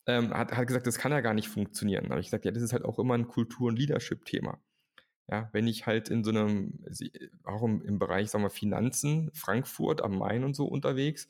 ähm, 0.06 0.32
hat, 0.32 0.52
hat 0.52 0.66
gesagt, 0.66 0.86
das 0.86 0.98
kann 0.98 1.12
ja 1.12 1.20
gar 1.20 1.34
nicht 1.34 1.48
funktionieren. 1.48 2.10
Habe 2.10 2.20
ich 2.20 2.26
gesagt, 2.26 2.44
ja, 2.44 2.50
das 2.50 2.62
ist 2.62 2.72
halt 2.72 2.84
auch 2.84 2.98
immer 2.98 3.14
ein 3.14 3.28
Kultur- 3.28 3.68
und 3.68 3.78
Leadership-Thema. 3.78 4.58
Ja, 5.30 5.48
wenn 5.52 5.66
ich 5.66 5.86
halt 5.86 6.10
in 6.10 6.22
so 6.22 6.30
einem, 6.30 6.84
auch 7.44 7.62
im, 7.62 7.82
im 7.82 7.98
Bereich, 7.98 8.30
sagen 8.30 8.44
wir, 8.44 8.50
Finanzen, 8.50 9.30
Frankfurt 9.32 10.02
am 10.02 10.18
Main 10.18 10.44
und 10.44 10.54
so 10.54 10.66
unterwegs, 10.66 11.28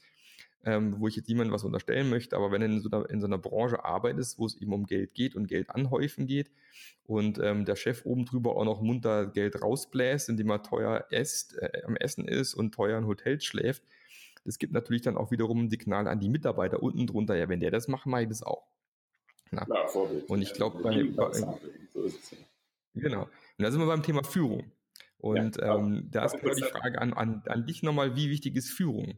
ähm, 0.64 0.98
wo 0.98 1.06
ich 1.06 1.16
jetzt 1.16 1.28
niemandem 1.28 1.52
was 1.52 1.62
unterstellen 1.62 2.10
möchte, 2.10 2.37
aber 2.37 2.50
wenn 2.50 2.60
du 2.62 2.66
in 2.66 2.80
so, 2.80 2.90
einer, 2.90 3.08
in 3.10 3.20
so 3.20 3.26
einer 3.26 3.38
Branche 3.38 3.84
arbeitest, 3.84 4.38
wo 4.38 4.46
es 4.46 4.56
eben 4.56 4.72
um 4.72 4.87
Geld 4.87 5.14
geht 5.14 5.37
und 5.37 5.46
Geld 5.46 5.70
anhäufen 5.70 6.26
geht 6.26 6.50
und 7.04 7.38
ähm, 7.38 7.64
der 7.64 7.76
Chef 7.76 8.04
oben 8.04 8.24
drüber 8.24 8.56
auch 8.56 8.64
noch 8.64 8.80
munter 8.80 9.26
Geld 9.26 9.60
rausbläst, 9.60 10.28
indem 10.28 10.50
er 10.50 10.62
teuer 10.62 11.06
esst, 11.10 11.56
äh, 11.58 11.82
am 11.87 11.96
Essen 11.96 12.26
ist 12.26 12.54
und 12.54 12.74
teuer 12.74 12.98
in 12.98 13.06
Hotels 13.06 13.44
schläft, 13.44 13.82
das 14.44 14.59
gibt 14.59 14.72
natürlich 14.72 15.02
dann 15.02 15.16
auch 15.16 15.30
wiederum 15.30 15.64
ein 15.64 15.70
Signal 15.70 16.07
an 16.07 16.20
die 16.20 16.28
Mitarbeiter 16.28 16.83
unten 16.83 17.07
drunter, 17.07 17.35
ja, 17.35 17.48
wenn 17.48 17.61
der 17.61 17.70
das 17.70 17.88
macht, 17.88 18.07
mache 18.07 18.22
ich 18.22 18.28
das 18.28 18.42
auch. 18.42 18.66
Na. 19.50 19.66
Ja, 19.68 19.87
Vorbild. 19.87 20.28
Und 20.28 20.42
ich 20.42 20.52
glaube, 20.52 20.83
bei, 20.83 21.04
bei, 21.04 21.33
so 21.92 22.02
ist 22.02 22.22
es 22.22 22.30
ja. 22.33 22.38
Genau. 22.94 23.22
Und 23.22 23.62
da 23.62 23.70
sind 23.70 23.80
wir 23.80 23.87
beim 23.87 24.02
Thema 24.02 24.22
Führung. 24.22 24.70
Und 25.18 25.57
ja, 25.57 25.76
ähm, 25.76 26.09
da 26.11 26.26
ist 26.26 26.35
die 26.35 26.62
Frage 26.62 27.00
an, 27.00 27.12
an, 27.14 27.42
an 27.46 27.66
dich 27.66 27.83
nochmal, 27.83 28.14
wie 28.14 28.30
wichtig 28.30 28.57
ist 28.57 28.70
Führung? 28.70 29.16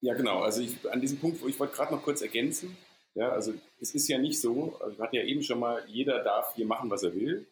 Ja, 0.00 0.14
genau. 0.14 0.40
Also 0.40 0.62
ich, 0.62 0.90
an 0.90 1.00
diesem 1.00 1.18
Punkt, 1.18 1.42
wo 1.42 1.48
ich 1.48 1.58
wollte 1.58 1.74
gerade 1.74 1.92
noch 1.92 2.02
kurz 2.02 2.22
ergänzen. 2.22 2.76
Ja, 3.14 3.30
also 3.30 3.52
es 3.80 3.94
ist 3.94 4.08
ja 4.08 4.18
nicht 4.18 4.40
so, 4.40 4.78
also 4.80 4.96
wir 4.96 5.04
hatten 5.04 5.16
ja 5.16 5.24
eben 5.24 5.42
schon 5.42 5.58
mal, 5.58 5.82
jeder 5.88 6.22
darf 6.22 6.54
hier 6.54 6.66
machen, 6.66 6.88
was 6.88 7.02
er 7.02 7.14
will, 7.14 7.46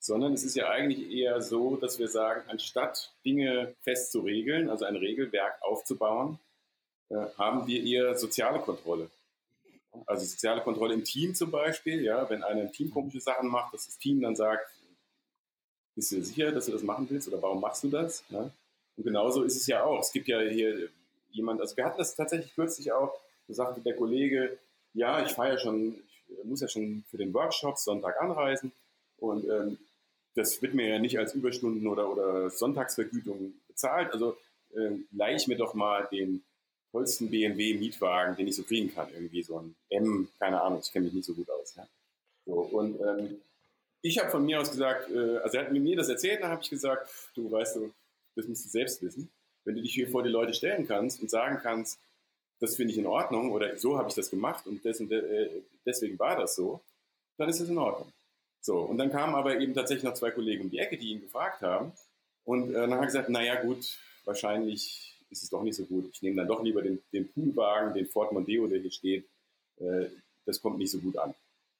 sondern 0.00 0.32
es 0.32 0.44
ist 0.44 0.54
ja 0.54 0.68
eigentlich 0.68 1.10
eher 1.10 1.40
so, 1.42 1.76
dass 1.76 1.98
wir 1.98 2.08
sagen, 2.08 2.42
anstatt 2.48 3.12
Dinge 3.24 3.74
fest 3.82 4.12
zu 4.12 4.20
regeln, 4.20 4.70
also 4.70 4.84
ein 4.84 4.96
Regelwerk 4.96 5.60
aufzubauen, 5.62 6.38
äh, 7.10 7.26
haben 7.36 7.66
wir 7.66 7.82
eher 7.82 8.16
soziale 8.16 8.60
Kontrolle. 8.60 9.10
Also 10.06 10.24
soziale 10.26 10.60
Kontrolle 10.60 10.94
im 10.94 11.04
Team 11.04 11.34
zum 11.34 11.50
Beispiel, 11.50 12.02
ja, 12.02 12.28
wenn 12.30 12.42
einer 12.42 12.62
im 12.62 12.72
Team 12.72 12.90
komische 12.90 13.20
Sachen 13.20 13.48
macht, 13.48 13.74
dass 13.74 13.86
das 13.86 13.98
Team 13.98 14.20
dann 14.20 14.36
sagt, 14.36 14.70
bist 15.94 16.12
du 16.12 16.16
dir 16.16 16.24
sicher, 16.24 16.52
dass 16.52 16.66
du 16.66 16.72
das 16.72 16.82
machen 16.82 17.06
willst 17.10 17.26
oder 17.28 17.42
warum 17.42 17.60
machst 17.60 17.82
du 17.82 17.88
das? 17.88 18.22
Ja? 18.28 18.50
Und 18.96 19.04
genauso 19.04 19.42
ist 19.42 19.56
es 19.56 19.66
ja 19.66 19.82
auch. 19.82 20.00
Es 20.00 20.12
gibt 20.12 20.28
ja 20.28 20.40
hier 20.40 20.88
jemand, 21.30 21.60
also 21.60 21.76
wir 21.76 21.84
hatten 21.84 21.98
das 21.98 22.14
tatsächlich 22.14 22.54
kürzlich 22.54 22.92
auch, 22.92 23.18
da 23.48 23.54
sagte 23.54 23.80
der 23.80 23.96
Kollege, 23.96 24.58
ja, 24.92 25.24
ich 25.24 25.32
fahre 25.32 25.50
ja 25.50 25.58
schon, 25.58 25.96
ich 26.28 26.44
muss 26.44 26.60
ja 26.60 26.68
schon 26.68 27.04
für 27.10 27.16
den 27.16 27.32
Workshop 27.34 27.78
Sonntag 27.78 28.20
anreisen 28.20 28.72
und 29.18 29.44
ähm, 29.48 29.78
das 30.34 30.60
wird 30.62 30.74
mir 30.74 30.88
ja 30.88 30.98
nicht 30.98 31.18
als 31.18 31.34
Überstunden 31.34 31.86
oder, 31.86 32.10
oder 32.10 32.50
Sonntagsvergütung 32.50 33.54
bezahlt. 33.66 34.12
Also 34.12 34.36
ähm, 34.76 35.06
leih 35.12 35.34
ich 35.34 35.46
mir 35.48 35.56
doch 35.56 35.74
mal 35.74 36.08
den 36.10 36.44
tollsten 36.92 37.30
BMW-Mietwagen, 37.30 38.36
den 38.36 38.48
ich 38.48 38.56
so 38.56 38.62
kriegen 38.62 38.92
kann. 38.94 39.08
Irgendwie 39.12 39.42
so 39.42 39.58
ein 39.58 39.74
M, 39.90 40.28
keine 40.38 40.60
Ahnung, 40.60 40.80
ich 40.82 40.92
kenne 40.92 41.06
mich 41.06 41.14
nicht 41.14 41.26
so 41.26 41.34
gut 41.34 41.50
aus. 41.50 41.74
Ja? 41.76 41.86
So, 42.46 42.52
und 42.52 43.00
ähm, 43.00 43.40
ich 44.02 44.18
habe 44.18 44.30
von 44.30 44.44
mir 44.44 44.60
aus 44.60 44.70
gesagt, 44.70 45.10
äh, 45.10 45.38
also 45.38 45.58
er 45.58 45.64
hat 45.64 45.72
mir 45.72 45.96
das 45.96 46.08
erzählt, 46.08 46.42
dann 46.42 46.50
habe 46.50 46.62
ich 46.62 46.70
gesagt, 46.70 47.10
du 47.34 47.50
weißt 47.50 47.76
du, 47.76 47.92
das 48.36 48.46
musst 48.46 48.64
du 48.64 48.68
selbst 48.68 49.02
wissen 49.02 49.28
wenn 49.68 49.76
du 49.76 49.82
dich 49.82 49.92
hier 49.92 50.08
vor 50.08 50.22
die 50.22 50.30
Leute 50.30 50.54
stellen 50.54 50.88
kannst 50.88 51.20
und 51.20 51.30
sagen 51.30 51.58
kannst, 51.62 52.00
das 52.58 52.76
finde 52.76 52.92
ich 52.92 52.98
in 52.98 53.06
Ordnung 53.06 53.52
oder 53.52 53.76
so 53.76 53.98
habe 53.98 54.08
ich 54.08 54.14
das 54.14 54.30
gemacht 54.30 54.66
und 54.66 54.84
äh, 54.84 55.50
deswegen 55.84 56.18
war 56.18 56.36
das 56.36 56.56
so, 56.56 56.80
dann 57.36 57.50
ist 57.50 57.60
es 57.60 57.68
in 57.68 57.76
Ordnung. 57.76 58.10
So, 58.60 58.80
und 58.80 58.98
dann 58.98 59.10
kamen 59.10 59.34
aber 59.34 59.58
eben 59.60 59.74
tatsächlich 59.74 60.04
noch 60.04 60.14
zwei 60.14 60.30
Kollegen 60.30 60.64
um 60.64 60.70
die 60.70 60.78
Ecke, 60.78 60.98
die 60.98 61.10
ihn 61.10 61.20
gefragt 61.20 61.62
haben. 61.62 61.92
Und 62.44 62.70
äh, 62.70 62.74
dann 62.74 62.92
hat 62.92 63.00
er 63.00 63.06
gesagt, 63.06 63.28
naja 63.28 63.62
gut, 63.62 63.98
wahrscheinlich 64.24 65.16
ist 65.30 65.42
es 65.42 65.50
doch 65.50 65.62
nicht 65.62 65.76
so 65.76 65.84
gut. 65.84 66.10
Ich 66.12 66.22
nehme 66.22 66.36
dann 66.36 66.48
doch 66.48 66.62
lieber 66.62 66.82
den, 66.82 67.00
den 67.12 67.30
Poolwagen, 67.32 67.94
den 67.94 68.06
Ford 68.06 68.32
Mondeo, 68.32 68.66
der 68.66 68.80
hier 68.80 68.90
steht. 68.90 69.26
Äh, 69.78 70.06
das 70.46 70.60
kommt 70.60 70.78
nicht 70.78 70.90
so 70.90 70.98
gut 70.98 71.16
an. 71.18 71.34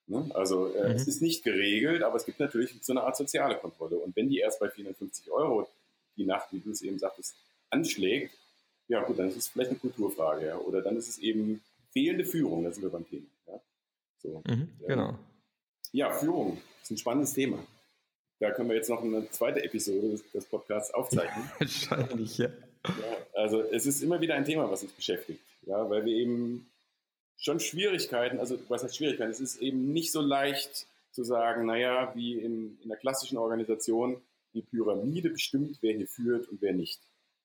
Ne? 0.07 0.31
Also 0.35 0.75
äh, 0.75 0.89
mhm. 0.89 0.97
es 0.97 1.07
ist 1.07 1.23
nicht 1.23 1.45
geregelt, 1.45 2.03
aber 2.03 2.17
es 2.17 2.25
gibt 2.25 2.41
natürlich 2.41 2.75
so 2.81 2.93
eine 2.93 3.03
Art 3.03 3.17
soziale 3.17 3.57
Kontrolle. 3.57 3.97
Und 3.97 4.17
wenn 4.17 4.29
die 4.29 4.39
erst 4.39 4.61
bei 4.61 4.71
450 4.71 5.31
Euro 5.31 5.69
die 6.17 6.25
Nacht, 6.25 6.53
wie 6.53 6.61
du 6.61 6.71
es 6.71 6.83
eben 6.83 6.99
sagtest, 6.99 7.37
anschlägt, 7.71 8.35
ja 8.89 9.03
gut, 9.05 9.19
dann 9.19 9.29
ist 9.29 9.37
es 9.37 9.49
vielleicht 9.49 9.71
eine 9.71 9.79
Kulturfrage, 9.79 10.47
ja. 10.47 10.59
Oder 10.59 10.81
dann 10.81 10.97
ist 10.97 11.09
es 11.09 11.19
eben 11.19 11.63
fehlende 11.93 12.25
Führung, 12.25 12.65
da 12.65 12.73
sind 12.73 12.83
wir 12.83 12.91
beim 12.91 13.09
Thema. 13.09 13.27
Ja? 13.47 13.61
So, 14.23 14.43
mhm, 14.47 14.69
genau. 14.87 15.19
Ja, 15.93 16.13
Führung 16.13 16.61
ist 16.83 16.91
ein 16.91 16.99
spannendes 16.99 17.33
Thema. 17.33 17.59
Da 18.41 18.51
können 18.53 18.69
wir 18.69 18.77
jetzt 18.77 18.91
noch 18.91 19.03
eine 19.03 19.29
zweite 19.31 19.65
Episode 19.65 20.11
des, 20.11 20.31
des 20.31 20.45
Podcasts 20.47 20.93
aufzeichnen. 20.95 21.51
Wahrscheinlich, 21.59 22.39
ja. 22.39 22.49
ja. 22.87 23.17
Also 23.35 23.63
es 23.63 23.87
ist 23.87 24.03
immer 24.03 24.21
wieder 24.21 24.35
ein 24.35 24.45
Thema, 24.45 24.71
was 24.71 24.83
uns 24.83 24.93
beschäftigt, 24.93 25.41
ja, 25.63 25.89
weil 25.91 26.05
wir 26.05 26.15
eben 26.15 26.71
schon 27.37 27.61
Schwierigkeiten, 27.61 28.39
also 28.39 28.59
was 28.69 28.85
heißt 28.85 28.97
Schwierigkeiten? 28.97 29.31
Es 29.31 29.41
ist 29.41 29.61
eben 29.61 29.93
nicht 29.93 30.13
so 30.13 30.21
leicht 30.21 30.87
zu 31.13 31.25
sagen, 31.25 31.67
naja, 31.67 32.13
wie 32.15 32.35
in, 32.35 32.79
in 32.83 32.89
der 32.89 32.99
klassischen 32.99 33.39
Organisation, 33.39 34.21
die 34.55 34.63
Pyramide 34.63 35.31
bestimmt, 35.31 35.79
wer 35.81 35.95
hier 35.95 36.07
führt 36.07 36.49
und 36.49 36.63
wer 36.63 36.73
nicht. 36.73 37.01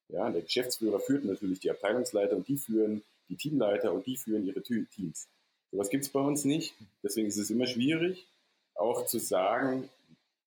Ja, 0.10 0.30
der 0.30 0.42
Geschäftsführer 0.42 1.00
führt 1.00 1.26
natürlich 1.26 1.60
die 1.60 1.72
Abteilungsleiter 1.72 2.36
und 2.36 2.48
die 2.48 2.58
führen 2.58 3.04
die 3.30 3.36
Teamleiter 3.36 3.94
und 3.94 4.06
die 4.06 4.18
führen 4.18 4.46
ihre 4.46 4.62
Teams. 4.62 5.28
Sowas 5.72 5.90
gibt 5.90 6.04
es 6.04 6.10
bei 6.10 6.20
uns 6.20 6.46
nicht. 6.46 6.76
Deswegen 7.02 7.28
ist 7.28 7.38
es 7.38 7.50
immer 7.50 7.66
schwierig, 7.66 8.28
auch 8.76 9.06
zu 9.06 9.20
sagen, 9.20 9.90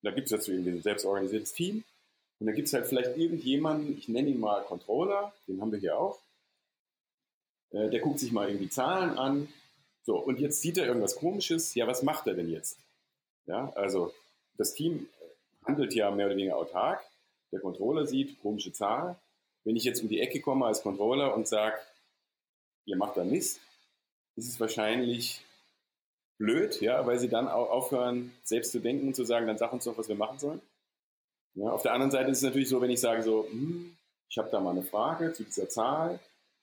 da 0.03 0.11
gibt 0.11 0.27
es 0.27 0.31
dazu 0.31 0.53
irgendwie 0.53 0.71
ein 0.71 0.83
selbstorganisiertes 0.83 1.53
Team. 1.53 1.85
Und 2.39 2.47
da 2.47 2.53
gibt 2.53 2.69
es 2.69 2.75
halt 2.75 2.87
vielleicht 2.87 3.17
irgendjemanden, 3.17 3.97
ich 3.97 4.09
nenne 4.09 4.29
ihn 4.29 4.41
mal 4.41 4.62
Controller, 4.65 5.33
den 5.49 5.61
haben 5.61 5.73
wir 5.73 5.79
hier 5.79 5.99
auch. 5.99 6.19
Äh, 7.71 7.89
der 7.89 8.01
guckt 8.01 8.21
sich 8.21 8.33
mal 8.33 8.49
irgendwie 8.49 8.69
Zahlen 8.69 9.19
an. 9.19 9.49
So, 10.03 10.19
und 10.19 10.39
jetzt 10.39 10.61
sieht 10.61 10.79
er 10.79 10.87
irgendwas 10.87 11.17
komisches. 11.17 11.75
Ja, 11.75 11.87
was 11.87 12.03
macht 12.03 12.27
er 12.27 12.35
denn 12.35 12.51
jetzt? 12.51 12.79
Ja, 13.47 13.73
also 13.75 14.12
das 14.57 14.75
Team 14.75 15.09
handelt 15.65 15.95
ja 15.95 16.11
mehr 16.11 16.27
oder 16.27 16.37
weniger 16.37 16.57
autark. 16.57 17.03
Der 17.53 17.61
Controller 17.61 18.07
sieht 18.07 18.41
komische 18.43 18.73
Zahlen 18.73 19.17
wenn 19.67 19.77
ich 19.77 19.83
jetzt 19.83 20.01
um 20.01 20.09
die 20.09 20.21
Ecke 20.21 20.41
komme 20.41 20.65
als 20.65 20.83
Controller 20.83 21.35
und 21.35 21.49
sage, 21.49 21.77
ihr 22.85 22.97
macht 22.97 23.17
da 23.17 23.25
Mist, 23.25 23.61
ist 24.37 24.49
es 24.49 24.61
wahrscheinlich 24.61 25.43
blöd, 26.38 26.81
ja, 26.81 27.07
weil 27.07 27.18
sie 27.18 27.29
dann 27.29 27.49
auch 27.49 27.70
aufhören, 27.70 28.33
selbst 28.42 28.72
zu 28.72 28.81
denken 28.81 29.09
und 29.09 29.16
zu 29.16 29.25
sagen, 29.25 29.46
dann 29.46 29.59
sag 29.59 29.72
uns 29.72 29.85
doch, 29.85 29.96
was 29.96 30.09
wir 30.09 30.16
machen 30.16 30.38
sollen. 30.38 30.61
Ja, 31.55 31.70
auf 31.70 31.83
der 31.83 31.92
anderen 31.92 32.11
Seite 32.11 32.31
ist 32.31 32.38
es 32.38 32.44
natürlich 32.44 32.68
so, 32.68 32.81
wenn 32.81 32.90
ich 32.90 33.01
sage 33.01 33.22
so, 33.22 33.46
hm, 33.51 33.96
ich 34.29 34.38
habe 34.38 34.51
da 34.51 34.61
mal 34.61 34.72
eine 34.72 34.83
Frage 34.83 35.33
zu 35.33 35.44
dieser 35.44 35.68
Zahl, 35.68 36.20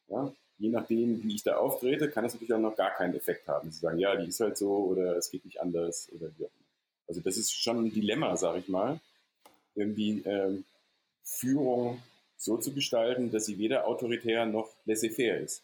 ja, 0.07 0.31
je 0.57 0.69
nachdem, 0.69 1.23
wie 1.23 1.35
ich 1.35 1.43
da 1.43 1.57
auftrete, 1.57 2.09
kann 2.09 2.23
das 2.23 2.33
natürlich 2.33 2.53
auch 2.53 2.59
noch 2.59 2.75
gar 2.75 2.91
keinen 2.91 3.15
Effekt 3.15 3.47
haben. 3.47 3.71
Sie 3.71 3.79
sagen, 3.79 3.97
ja, 3.97 4.15
die 4.15 4.27
ist 4.27 4.39
halt 4.39 4.57
so 4.57 4.71
oder 4.71 5.17
es 5.17 5.31
geht 5.31 5.45
nicht 5.45 5.59
anders 5.61 6.09
oder 6.13 6.27
wie 6.37 6.45
auch 6.45 6.51
immer. 6.51 6.67
Also 7.07 7.21
das 7.21 7.37
ist 7.37 7.51
schon 7.51 7.85
ein 7.85 7.91
Dilemma, 7.91 8.37
sage 8.37 8.59
ich 8.59 8.67
mal. 8.67 8.99
Irgendwie 9.75 10.21
ähm, 10.25 10.63
Führung 11.23 12.01
so 12.37 12.57
zu 12.57 12.73
gestalten, 12.73 13.31
dass 13.31 13.45
sie 13.45 13.57
weder 13.57 13.87
autoritär 13.87 14.45
noch 14.45 14.69
laissez-faire 14.85 15.39
ist. 15.39 15.63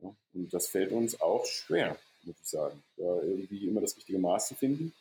Ja, 0.00 0.14
und 0.34 0.52
das 0.52 0.68
fällt 0.68 0.92
uns 0.92 1.20
auch 1.20 1.46
schwer, 1.46 1.96
muss 2.24 2.36
ich 2.40 2.48
sagen, 2.48 2.82
da 2.96 3.22
irgendwie 3.22 3.66
immer 3.66 3.80
das 3.80 3.96
richtige 3.96 4.18
Maß 4.18 4.48
zu 4.48 4.54
finden. 4.54 4.92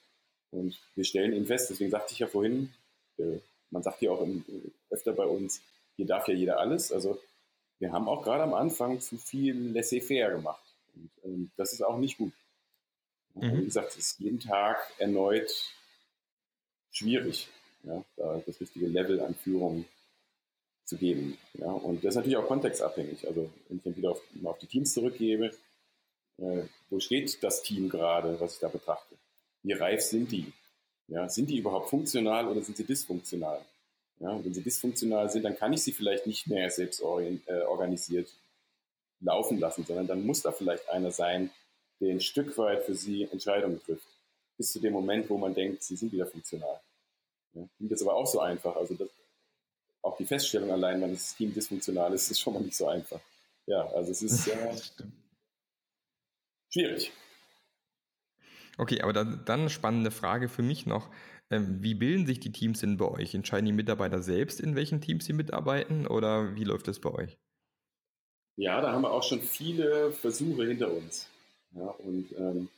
Und 0.52 0.78
wir 0.96 1.06
stellen 1.06 1.34
eben 1.34 1.46
fest, 1.46 1.70
deswegen 1.70 1.92
sagte 1.92 2.14
ich 2.14 2.20
ja 2.20 2.28
vorhin, 2.28 2.74
äh, 3.18 3.40
man 3.70 3.84
sagt 3.84 4.02
ja 4.02 4.12
auch 4.12 4.22
im, 4.22 4.44
öfter 4.90 5.14
bei 5.14 5.26
uns, 5.26 5.62
hier 5.96 6.06
darf 6.06 6.28
ja 6.28 6.34
jeder 6.34 6.60
alles. 6.60 6.92
Also 6.92 7.20
wir 7.80 7.92
haben 7.92 8.08
auch 8.08 8.24
gerade 8.24 8.44
am 8.44 8.54
Anfang 8.54 9.00
zu 9.00 9.18
viel 9.18 9.72
laissez-faire 9.72 10.32
gemacht. 10.32 10.64
Und 10.94 11.10
ähm, 11.24 11.52
das 11.58 11.74
ist 11.74 11.82
auch 11.82 11.98
nicht 11.98 12.18
gut. 12.18 12.34
Mhm. 13.34 13.60
Wie 13.60 13.66
gesagt, 13.66 13.92
es 13.92 13.98
ist 13.98 14.20
jeden 14.20 14.40
Tag 14.40 14.78
erneut 14.98 15.52
schwierig, 16.92 17.48
ja, 17.84 18.04
da 18.18 18.42
das 18.46 18.60
richtige 18.60 18.88
Level 18.88 19.22
an 19.22 19.34
Führung 19.36 19.86
zu 20.84 20.98
geben. 20.98 21.38
Ja? 21.54 21.72
Und 21.72 22.04
das 22.04 22.10
ist 22.10 22.16
natürlich 22.18 22.38
auch 22.38 22.48
kontextabhängig. 22.48 23.28
Also 23.28 23.50
wenn 23.68 23.78
ich 23.78 23.84
dann 23.84 23.96
wieder 23.96 24.12
auf, 24.12 24.22
auf 24.44 24.60
die 24.60 24.68
Teams 24.68 24.94
zurückgebe, 24.94 25.52
äh, 26.38 26.64
wo 26.90 27.00
steht 27.00 27.42
das 27.44 27.62
Team 27.62 27.90
gerade, 27.90 28.40
was 28.40 28.56
ich 28.56 28.60
da 28.60 28.68
betrachte? 28.68 29.16
Wie 29.64 29.74
reif 29.74 30.02
sind 30.02 30.32
die? 30.32 30.52
Ja, 31.08 31.28
sind 31.30 31.50
die 31.50 31.58
überhaupt 31.58 31.90
funktional 31.90 32.48
oder 32.48 32.62
sind 32.62 32.78
sie 32.78 32.86
dysfunktional? 32.86 33.62
Ja, 34.20 34.44
wenn 34.44 34.54
sie 34.54 34.62
dysfunktional 34.62 35.30
sind, 35.30 35.44
dann 35.44 35.58
kann 35.58 35.74
ich 35.74 35.84
sie 35.84 35.92
vielleicht 35.92 36.28
nicht 36.28 36.48
mehr 36.48 36.70
selbst 36.70 37.02
äh, 37.02 37.62
organisiert 37.64 38.30
laufen 39.20 39.60
lassen, 39.60 39.86
sondern 39.86 40.08
dann 40.08 40.26
muss 40.26 40.42
da 40.42 40.52
vielleicht 40.52 40.90
einer 40.90 41.12
sein, 41.12 41.52
der 42.00 42.12
ein 42.12 42.22
Stück 42.22 42.58
weit 42.58 42.84
für 42.84 42.96
sie 42.96 43.24
Entscheidungen 43.24 43.82
trifft. 43.84 44.08
Bis 44.58 44.72
zu 44.72 44.80
dem 44.80 44.94
Moment, 44.94 45.30
wo 45.30 45.38
man 45.38 45.54
denkt, 45.54 45.84
sie 45.84 45.96
sind 45.96 46.12
wieder 46.12 46.26
funktional. 46.26 46.80
Ja, 47.54 47.68
klingt 47.78 47.92
das 47.92 48.02
aber 48.02 48.16
auch 48.16 48.28
so 48.28 48.40
einfach. 48.40 48.76
Also 48.76 48.94
das, 48.96 49.10
auch 50.02 50.18
die 50.18 50.26
Feststellung 50.26 50.72
allein, 50.72 51.02
wenn 51.02 51.14
das 51.14 51.36
Team 51.36 51.54
dysfunktional 51.54 52.14
ist, 52.14 52.30
ist 52.32 52.40
schon 52.40 52.54
mal 52.54 52.62
nicht 52.62 52.76
so 52.76 52.88
einfach. 52.88 53.20
Ja, 53.68 53.88
also 53.88 54.12
es 54.12 54.22
ist 54.22 54.48
äh, 54.48 54.76
schwierig. 56.72 57.12
Okay, 58.78 59.02
aber 59.02 59.14
dann, 59.14 59.44
dann 59.46 59.62
eine 59.62 59.70
spannende 59.70 60.12
Frage 60.12 60.50
für 60.50 60.62
mich 60.64 60.86
noch. 60.86 61.10
Ähm, 61.50 61.82
wie 61.84 61.94
bilden 61.96 62.26
sich 62.26 62.40
die 62.40 62.52
Teams 62.52 62.80
denn 62.80 62.98
bei 62.98 63.06
euch? 63.06 63.34
Entscheiden 63.34 63.66
die 63.66 63.72
Mitarbeiter 63.74 64.22
selbst, 64.22 64.60
in 64.60 64.76
welchen 64.76 65.02
Teams 65.02 65.26
sie 65.26 65.34
mitarbeiten 65.34 66.08
oder 66.08 66.56
wie 66.56 66.64
läuft 66.64 66.88
das 66.88 67.00
bei 67.00 67.12
euch? 67.12 67.38
Ja, 68.58 68.82
da 68.82 68.92
haben 68.92 69.02
wir 69.04 69.12
auch 69.12 69.24
schon 69.24 69.42
viele 69.42 70.12
Versuche 70.12 70.66
hinter 70.68 70.92
uns. 70.92 71.28
Ja, 71.72 71.88
und 71.88 72.32
ähm, 72.38 72.70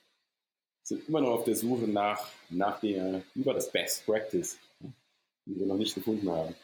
sind 0.83 1.07
immer 1.07 1.21
noch 1.21 1.31
auf 1.31 1.43
der 1.45 1.55
Suche 1.55 1.87
nach, 1.87 2.29
nach 2.49 2.79
der, 2.79 3.23
über 3.35 3.53
das 3.53 3.71
Best 3.71 4.05
Practice, 4.05 4.59
die 5.45 5.59
wir 5.59 5.67
noch 5.67 5.77
nicht 5.77 5.95
gefunden 5.95 6.29
haben. 6.29 6.55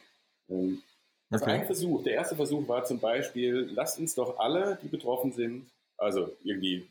Ähm, 0.49 0.83
Also 1.31 1.45
okay. 1.45 1.51
ein 1.61 1.65
Versuch, 1.65 2.03
der 2.03 2.13
erste 2.13 2.35
Versuch 2.35 2.67
war 2.67 2.83
zum 2.85 2.99
Beispiel, 2.99 3.69
lasst 3.73 3.99
uns 3.99 4.15
doch 4.15 4.39
alle, 4.39 4.79
die 4.83 4.87
betroffen 4.89 5.31
sind, 5.33 5.71
also 5.97 6.35
irgendwie 6.43 6.87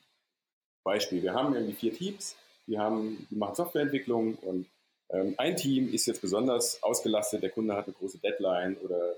Beispiel, 0.82 1.22
wir 1.22 1.34
haben 1.34 1.54
irgendwie 1.54 1.74
vier 1.74 1.94
Teams, 1.94 2.36
die 2.66 2.78
haben, 2.78 3.26
die 3.30 3.36
machen 3.36 3.54
Softwareentwicklung 3.54 4.34
und 4.36 4.66
ähm, 5.10 5.34
ein 5.38 5.56
Team 5.56 5.92
ist 5.92 6.06
jetzt 6.06 6.20
besonders 6.20 6.82
ausgelastet, 6.82 7.42
der 7.42 7.50
Kunde 7.50 7.74
hat 7.74 7.86
eine 7.86 7.94
große 7.94 8.18
Deadline 8.18 8.76
oder 8.78 9.14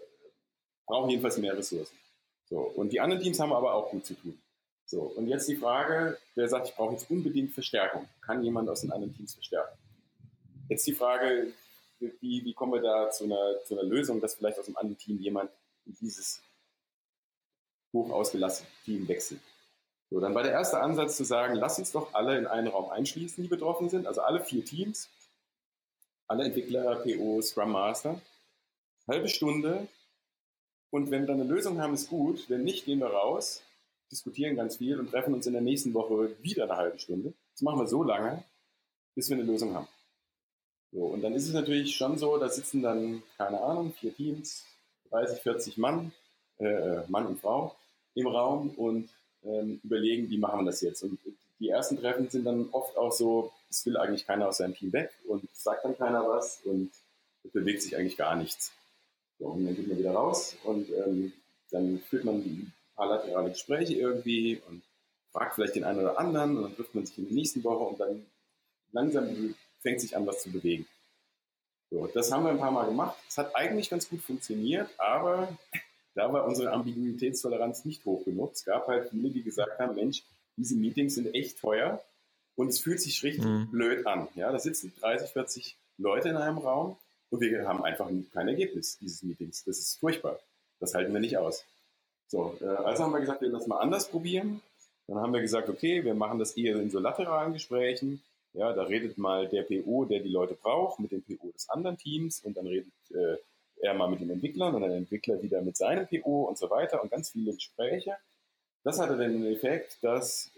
braucht 0.86 1.10
jedenfalls 1.10 1.38
mehr 1.38 1.56
Ressourcen. 1.56 1.96
So, 2.48 2.58
und 2.60 2.92
die 2.92 3.00
anderen 3.00 3.22
Teams 3.22 3.38
haben 3.40 3.52
aber 3.52 3.74
auch 3.74 3.90
gut 3.90 4.04
zu 4.04 4.14
tun. 4.14 4.40
So, 4.86 5.02
und 5.02 5.28
jetzt 5.28 5.48
die 5.48 5.56
Frage, 5.56 6.18
wer 6.34 6.48
sagt, 6.48 6.68
ich 6.68 6.74
brauche 6.74 6.92
jetzt 6.92 7.08
unbedingt 7.10 7.52
Verstärkung? 7.52 8.08
Kann 8.22 8.42
jemand 8.42 8.68
aus 8.68 8.80
den 8.80 8.90
anderen 8.90 9.14
Teams 9.14 9.34
verstärken? 9.34 9.78
Jetzt 10.68 10.86
die 10.86 10.92
Frage, 10.92 11.52
wie, 11.98 12.44
wie 12.44 12.54
kommen 12.54 12.72
wir 12.72 12.82
da 12.82 13.10
zu 13.10 13.24
einer, 13.24 13.62
zu 13.64 13.78
einer 13.78 13.88
Lösung, 13.88 14.20
dass 14.20 14.34
vielleicht 14.34 14.58
aus 14.58 14.66
dem 14.66 14.76
anderen 14.76 14.98
Team 14.98 15.18
jemand 15.18 15.50
in 15.86 15.96
dieses 16.00 16.42
hoch 17.92 18.10
ausgelastete 18.10 18.68
Team 18.84 19.06
wechselt? 19.06 19.40
So, 20.10 20.18
dann 20.18 20.34
war 20.34 20.42
der 20.42 20.52
erste 20.52 20.80
Ansatz 20.80 21.16
zu 21.16 21.24
sagen, 21.24 21.54
lass 21.54 21.78
uns 21.78 21.92
doch 21.92 22.12
alle 22.14 22.36
in 22.36 22.46
einen 22.46 22.66
Raum 22.66 22.90
einschließen, 22.90 23.42
die 23.42 23.48
betroffen 23.48 23.88
sind, 23.88 24.08
also 24.08 24.22
alle 24.22 24.42
vier 24.42 24.64
Teams, 24.64 25.08
alle 26.26 26.44
Entwickler, 26.44 26.96
PO, 26.96 27.40
Scrum 27.42 27.70
Master, 27.70 28.20
halbe 29.06 29.28
Stunde. 29.28 29.86
Und 30.90 31.12
wenn 31.12 31.22
wir 31.22 31.28
dann 31.28 31.40
eine 31.40 31.48
Lösung 31.48 31.80
haben, 31.80 31.94
ist 31.94 32.08
gut. 32.08 32.50
Wenn 32.50 32.64
nicht, 32.64 32.84
gehen 32.86 32.98
wir 32.98 33.06
raus, 33.06 33.62
diskutieren 34.10 34.56
ganz 34.56 34.78
viel 34.78 34.98
und 34.98 35.10
treffen 35.10 35.32
uns 35.32 35.46
in 35.46 35.52
der 35.52 35.62
nächsten 35.62 35.94
Woche 35.94 36.36
wieder 36.42 36.64
eine 36.64 36.76
halbe 36.76 36.98
Stunde. 36.98 37.32
Das 37.52 37.62
machen 37.62 37.78
wir 37.78 37.86
so 37.86 38.02
lange, 38.02 38.42
bis 39.14 39.30
wir 39.30 39.36
eine 39.36 39.46
Lösung 39.46 39.74
haben. 39.74 39.88
So, 40.92 41.04
und 41.04 41.22
dann 41.22 41.34
ist 41.34 41.46
es 41.46 41.54
natürlich 41.54 41.94
schon 41.94 42.18
so, 42.18 42.36
da 42.36 42.48
sitzen 42.48 42.82
dann, 42.82 43.22
keine 43.38 43.60
Ahnung, 43.60 43.92
vier 43.92 44.12
Teams, 44.12 44.66
30, 45.10 45.40
40 45.40 45.78
Mann, 45.78 46.12
äh, 46.58 46.64
äh, 46.64 47.04
Mann 47.06 47.26
und 47.26 47.40
Frau 47.40 47.76
im 48.14 48.26
Raum 48.26 48.70
und 48.70 49.08
ähm, 49.44 49.80
überlegen, 49.82 50.30
wie 50.30 50.38
machen 50.38 50.60
wir 50.60 50.66
das 50.66 50.80
jetzt. 50.80 51.02
Und 51.02 51.18
die 51.58 51.68
ersten 51.68 51.98
Treffen 51.98 52.28
sind 52.28 52.44
dann 52.44 52.68
oft 52.72 52.96
auch 52.96 53.12
so, 53.12 53.52
es 53.68 53.84
will 53.86 53.96
eigentlich 53.96 54.26
keiner 54.26 54.48
aus 54.48 54.58
seinem 54.58 54.74
Team 54.74 54.92
weg 54.92 55.10
und 55.26 55.44
sagt 55.54 55.84
dann 55.84 55.96
keiner 55.96 56.26
was 56.26 56.60
und 56.64 56.90
es 57.44 57.50
bewegt 57.52 57.82
sich 57.82 57.96
eigentlich 57.96 58.16
gar 58.16 58.36
nichts. 58.36 58.72
So, 59.38 59.46
und 59.46 59.64
dann 59.64 59.76
geht 59.76 59.88
man 59.88 59.98
wieder 59.98 60.12
raus 60.12 60.56
und 60.64 60.88
ähm, 60.90 61.32
dann 61.70 62.00
führt 62.08 62.24
man 62.24 62.36
ein 62.36 62.72
paar 62.96 63.08
laterale 63.08 63.50
Gespräche 63.50 63.94
irgendwie 63.94 64.60
und 64.68 64.82
fragt 65.32 65.54
vielleicht 65.54 65.76
den 65.76 65.84
einen 65.84 66.00
oder 66.00 66.18
anderen 66.18 66.56
und 66.56 66.62
dann 66.64 66.76
trifft 66.76 66.94
man 66.94 67.06
sich 67.06 67.18
in 67.18 67.26
der 67.26 67.34
nächsten 67.34 67.62
Woche 67.64 67.84
und 67.84 68.00
dann 68.00 68.26
langsam 68.92 69.54
fängt 69.80 70.00
sich 70.00 70.16
an, 70.16 70.26
was 70.26 70.42
zu 70.42 70.50
bewegen. 70.50 70.86
So, 71.90 72.06
das 72.06 72.30
haben 72.30 72.44
wir 72.44 72.50
ein 72.50 72.58
paar 72.58 72.70
Mal 72.70 72.86
gemacht. 72.86 73.16
Es 73.28 73.38
hat 73.38 73.54
eigentlich 73.56 73.90
ganz 73.90 74.08
gut 74.08 74.20
funktioniert, 74.20 74.88
aber 74.98 75.56
da 76.20 76.30
war 76.30 76.44
unsere 76.44 76.70
Ambiguitätstoleranz 76.72 77.86
nicht 77.86 78.04
hoch 78.04 78.24
genug. 78.26 78.52
Es 78.52 78.64
gab 78.66 78.86
halt 78.88 79.08
viele, 79.08 79.30
die 79.30 79.42
gesagt 79.42 79.78
haben, 79.78 79.94
Mensch, 79.94 80.22
diese 80.56 80.74
Meetings 80.74 81.14
sind 81.14 81.34
echt 81.34 81.58
teuer 81.58 82.02
und 82.56 82.68
es 82.68 82.78
fühlt 82.78 83.00
sich 83.00 83.22
richtig 83.22 83.44
mhm. 83.44 83.70
blöd 83.70 84.06
an. 84.06 84.28
Ja, 84.34 84.52
da 84.52 84.58
sitzen 84.58 84.92
30, 85.00 85.30
40 85.30 85.76
Leute 85.96 86.28
in 86.28 86.36
einem 86.36 86.58
Raum 86.58 86.96
und 87.30 87.40
wir 87.40 87.66
haben 87.66 87.82
einfach 87.82 88.10
kein 88.34 88.48
Ergebnis 88.48 88.98
dieses 88.98 89.22
Meetings. 89.22 89.64
Das 89.64 89.78
ist 89.78 89.98
furchtbar. 89.98 90.38
Das 90.78 90.94
halten 90.94 91.12
wir 91.14 91.20
nicht 91.20 91.38
aus. 91.38 91.64
So, 92.28 92.54
äh, 92.60 92.66
also 92.66 93.04
haben 93.04 93.12
wir 93.12 93.20
gesagt, 93.20 93.40
wir 93.40 93.48
lassen 93.48 93.70
mal 93.70 93.78
anders 93.78 94.08
probieren. 94.08 94.60
Dann 95.06 95.18
haben 95.18 95.32
wir 95.32 95.40
gesagt, 95.40 95.70
okay, 95.70 96.04
wir 96.04 96.14
machen 96.14 96.38
das 96.38 96.54
eher 96.54 96.76
in 96.76 96.90
so 96.90 96.98
lateralen 96.98 97.54
Gesprächen. 97.54 98.22
Ja, 98.52 98.74
da 98.74 98.82
redet 98.82 99.16
mal 99.16 99.48
der 99.48 99.62
PO, 99.62 100.04
der 100.04 100.20
die 100.20 100.28
Leute 100.28 100.54
braucht, 100.54 101.00
mit 101.00 101.12
dem 101.12 101.22
PO 101.22 101.50
des 101.52 101.70
anderen 101.70 101.96
Teams 101.96 102.40
und 102.40 102.58
dann 102.58 102.66
redet 102.66 102.92
äh, 103.10 103.36
er 103.82 103.94
mal 103.94 104.08
mit 104.08 104.20
den 104.20 104.30
Entwicklern 104.30 104.74
und 104.74 104.82
der 104.82 104.90
Entwickler 104.90 105.42
wieder 105.42 105.62
mit 105.62 105.76
seinem 105.76 106.06
PO 106.06 106.44
und 106.44 106.58
so 106.58 106.70
weiter 106.70 107.02
und 107.02 107.10
ganz 107.10 107.30
viele 107.30 107.54
Gespräche. 107.54 108.16
Das 108.82 108.98
hatte 108.98 109.16
den 109.16 109.44
Effekt, 109.46 109.98
dass 110.02 110.50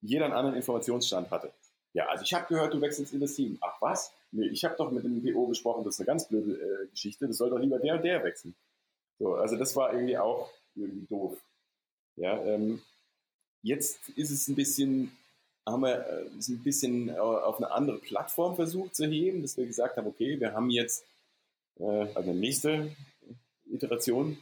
jeder 0.00 0.26
einen 0.26 0.34
anderen 0.34 0.56
Informationsstand 0.56 1.30
hatte. 1.30 1.52
Ja, 1.92 2.06
also 2.06 2.24
ich 2.24 2.32
habe 2.34 2.46
gehört, 2.46 2.72
du 2.72 2.80
wechselst 2.80 3.12
in 3.12 3.20
das 3.20 3.34
Team. 3.34 3.58
Ach 3.60 3.80
was? 3.80 4.12
Nee, 4.32 4.46
ich 4.46 4.64
habe 4.64 4.76
doch 4.76 4.90
mit 4.90 5.04
dem 5.04 5.22
PO 5.22 5.46
gesprochen, 5.48 5.84
das 5.84 5.94
ist 5.94 6.00
eine 6.00 6.06
ganz 6.06 6.28
blöde 6.28 6.52
äh, 6.52 6.86
Geschichte, 6.88 7.26
das 7.26 7.36
soll 7.36 7.50
doch 7.50 7.58
lieber 7.58 7.78
der 7.78 7.96
und 7.96 8.04
der 8.04 8.22
wechseln. 8.22 8.54
So, 9.18 9.34
also 9.34 9.56
das 9.56 9.74
war 9.74 9.92
irgendwie 9.92 10.16
auch 10.16 10.50
irgendwie 10.76 11.06
doof. 11.06 11.36
Ja, 12.16 12.42
ähm, 12.44 12.80
jetzt 13.62 14.08
ist 14.10 14.30
es 14.30 14.46
ein 14.48 14.54
bisschen, 14.54 15.16
haben 15.66 15.82
wir 15.82 16.06
äh, 16.06 16.26
ein 16.26 16.62
bisschen 16.62 17.08
äh, 17.08 17.18
auf 17.18 17.56
eine 17.58 17.72
andere 17.72 17.98
Plattform 17.98 18.54
versucht 18.54 18.94
zu 18.94 19.06
heben, 19.06 19.42
dass 19.42 19.56
wir 19.56 19.66
gesagt 19.66 19.96
haben, 19.96 20.06
okay, 20.06 20.38
wir 20.38 20.52
haben 20.52 20.70
jetzt 20.70 21.04
also 21.80 22.32
nächste 22.32 22.94
Iteration, 23.70 24.36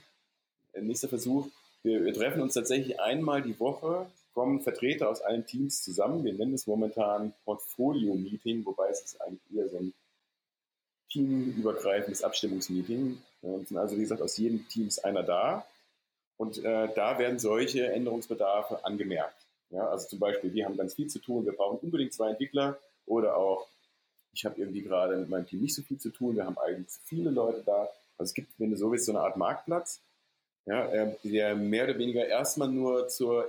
nächster 0.81 1.09
Versuch, 1.09 1.49
wir, 1.83 2.05
wir, 2.05 2.13
treffen 2.13 2.43
uns 2.43 2.55
tatsächlich 2.55 3.01
einmal 3.01 3.43
die 3.43 3.59
Woche, 3.61 4.07
kommen 4.35 4.61
Vertreter 4.61 5.09
aus 5.09 5.21
allen 5.21 5.47
Teams 5.47 5.83
zusammen. 5.83 6.25
Wir 6.25 6.33
nennen 6.33 6.55
es 6.55 6.67
momentan 6.67 7.33
Portfolio-Meeting, 7.45 8.65
wobei 8.67 8.89
es 8.89 9.01
ist 9.01 9.21
eigentlich 9.21 9.57
eher 9.57 9.69
so 9.69 9.79
ein 9.79 9.95
teamübergreifendes 11.11 12.23
Abstimmungsmeeting. 12.23 13.21
Äh, 13.43 13.65
sind 13.65 13.77
also, 13.77 13.97
wie 13.97 14.03
gesagt, 14.03 14.23
aus 14.23 14.37
jedem 14.37 14.69
Team 14.69 14.89
ist 14.89 15.05
einer 15.05 15.23
da. 15.23 15.67
Und 16.37 16.59
äh, 16.65 16.89
da 16.95 17.19
werden 17.19 17.39
solche 17.39 17.91
Änderungsbedarfe 17.93 18.85
angemerkt. 18.85 19.47
Ja, 19.71 19.89
also 19.89 20.09
zum 20.09 20.19
Beispiel, 20.19 20.53
wir 20.55 20.65
haben 20.65 20.77
ganz 20.77 20.95
viel 20.95 21.09
zu 21.09 21.19
tun, 21.19 21.45
wir 21.45 21.53
brauchen 21.53 21.79
unbedingt 21.81 22.13
zwei 22.13 22.31
Entwickler 22.31 22.79
oder 23.07 23.37
auch, 23.37 23.67
ich 24.39 24.45
habe 24.45 24.61
irgendwie 24.61 24.83
gerade 24.83 25.17
mit 25.17 25.29
meinem 25.29 25.47
Team 25.47 25.61
nicht 25.61 25.75
so 25.75 25.83
viel 25.83 25.99
zu 25.99 26.11
tun, 26.11 26.37
wir 26.37 26.47
haben 26.47 26.59
eigentlich 26.59 26.89
zu 26.89 27.01
viele 27.03 27.31
Leute 27.31 27.65
da. 27.67 27.89
Also 28.17 28.31
es 28.31 28.35
gibt, 28.35 28.53
wenn 28.59 28.71
du 28.71 28.77
so 28.77 28.93
willst, 28.93 29.07
so 29.07 29.13
eine 29.13 29.21
Art 29.21 29.37
Marktplatz, 29.37 30.01
ja, 30.65 30.87
äh, 30.93 31.17
der 31.25 31.57
mehr 31.57 31.85
oder 31.85 31.99
weniger 31.99 32.25
erstmal 32.25 32.69
nur 32.69 33.09
zur, 33.09 33.49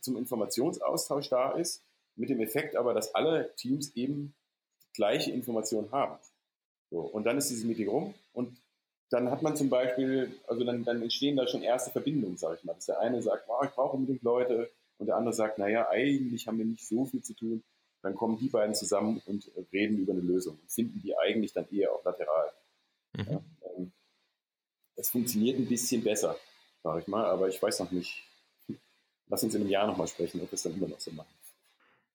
zum 0.00 0.16
Informationsaustausch 0.16 1.28
da 1.28 1.52
ist, 1.52 1.82
mit 2.16 2.30
dem 2.30 2.40
Effekt 2.40 2.74
aber, 2.74 2.94
dass 2.94 3.14
alle 3.14 3.54
Teams 3.56 3.94
eben 3.96 4.34
gleiche 4.94 5.30
Information 5.30 5.92
haben. 5.92 6.16
So, 6.90 7.00
und 7.00 7.24
dann 7.24 7.36
ist 7.36 7.50
dieses 7.50 7.64
Meeting 7.64 7.88
rum 7.88 8.14
und 8.32 8.56
dann 9.10 9.30
hat 9.30 9.42
man 9.42 9.56
zum 9.56 9.68
Beispiel, 9.68 10.32
also 10.46 10.64
dann, 10.64 10.84
dann 10.84 11.02
entstehen 11.02 11.36
da 11.36 11.46
schon 11.46 11.62
erste 11.62 11.90
Verbindungen, 11.90 12.38
sage 12.38 12.56
ich 12.58 12.64
mal. 12.64 12.74
Dass 12.74 12.86
der 12.86 13.00
eine 13.00 13.20
sagt, 13.20 13.44
oh, 13.48 13.62
ich 13.62 13.70
brauche 13.72 13.96
unbedingt 13.96 14.22
Leute 14.22 14.70
und 14.96 15.06
der 15.06 15.16
andere 15.16 15.34
sagt, 15.34 15.58
naja, 15.58 15.88
eigentlich 15.90 16.46
haben 16.46 16.58
wir 16.58 16.64
nicht 16.64 16.86
so 16.86 17.04
viel 17.04 17.22
zu 17.22 17.34
tun. 17.34 17.62
Dann 18.02 18.14
kommen 18.14 18.38
die 18.38 18.48
beiden 18.48 18.74
zusammen 18.74 19.20
und 19.26 19.50
reden 19.72 19.98
über 19.98 20.12
eine 20.12 20.22
Lösung 20.22 20.58
und 20.60 20.70
finden 20.70 21.00
die 21.02 21.16
eigentlich 21.16 21.52
dann 21.52 21.68
eher 21.70 21.92
auch 21.92 22.04
lateral. 22.04 22.52
Mhm. 23.12 23.26
Ja, 23.30 23.42
ähm, 23.76 23.92
das 24.96 25.10
funktioniert 25.10 25.58
ein 25.58 25.66
bisschen 25.66 26.02
besser 26.02 26.36
sage 26.82 27.00
ich 27.00 27.08
mal. 27.08 27.24
Aber 27.24 27.48
ich 27.48 27.62
weiß 27.62 27.80
noch 27.80 27.90
nicht. 27.90 28.24
Lass 29.26 29.44
uns 29.44 29.54
in 29.54 29.60
einem 29.60 29.70
Jahr 29.70 29.86
nochmal 29.86 30.08
sprechen, 30.08 30.40
ob 30.40 30.50
wir 30.50 30.54
es 30.54 30.62
dann 30.62 30.74
immer 30.74 30.88
noch 30.88 30.98
so 30.98 31.12
machen. 31.12 31.32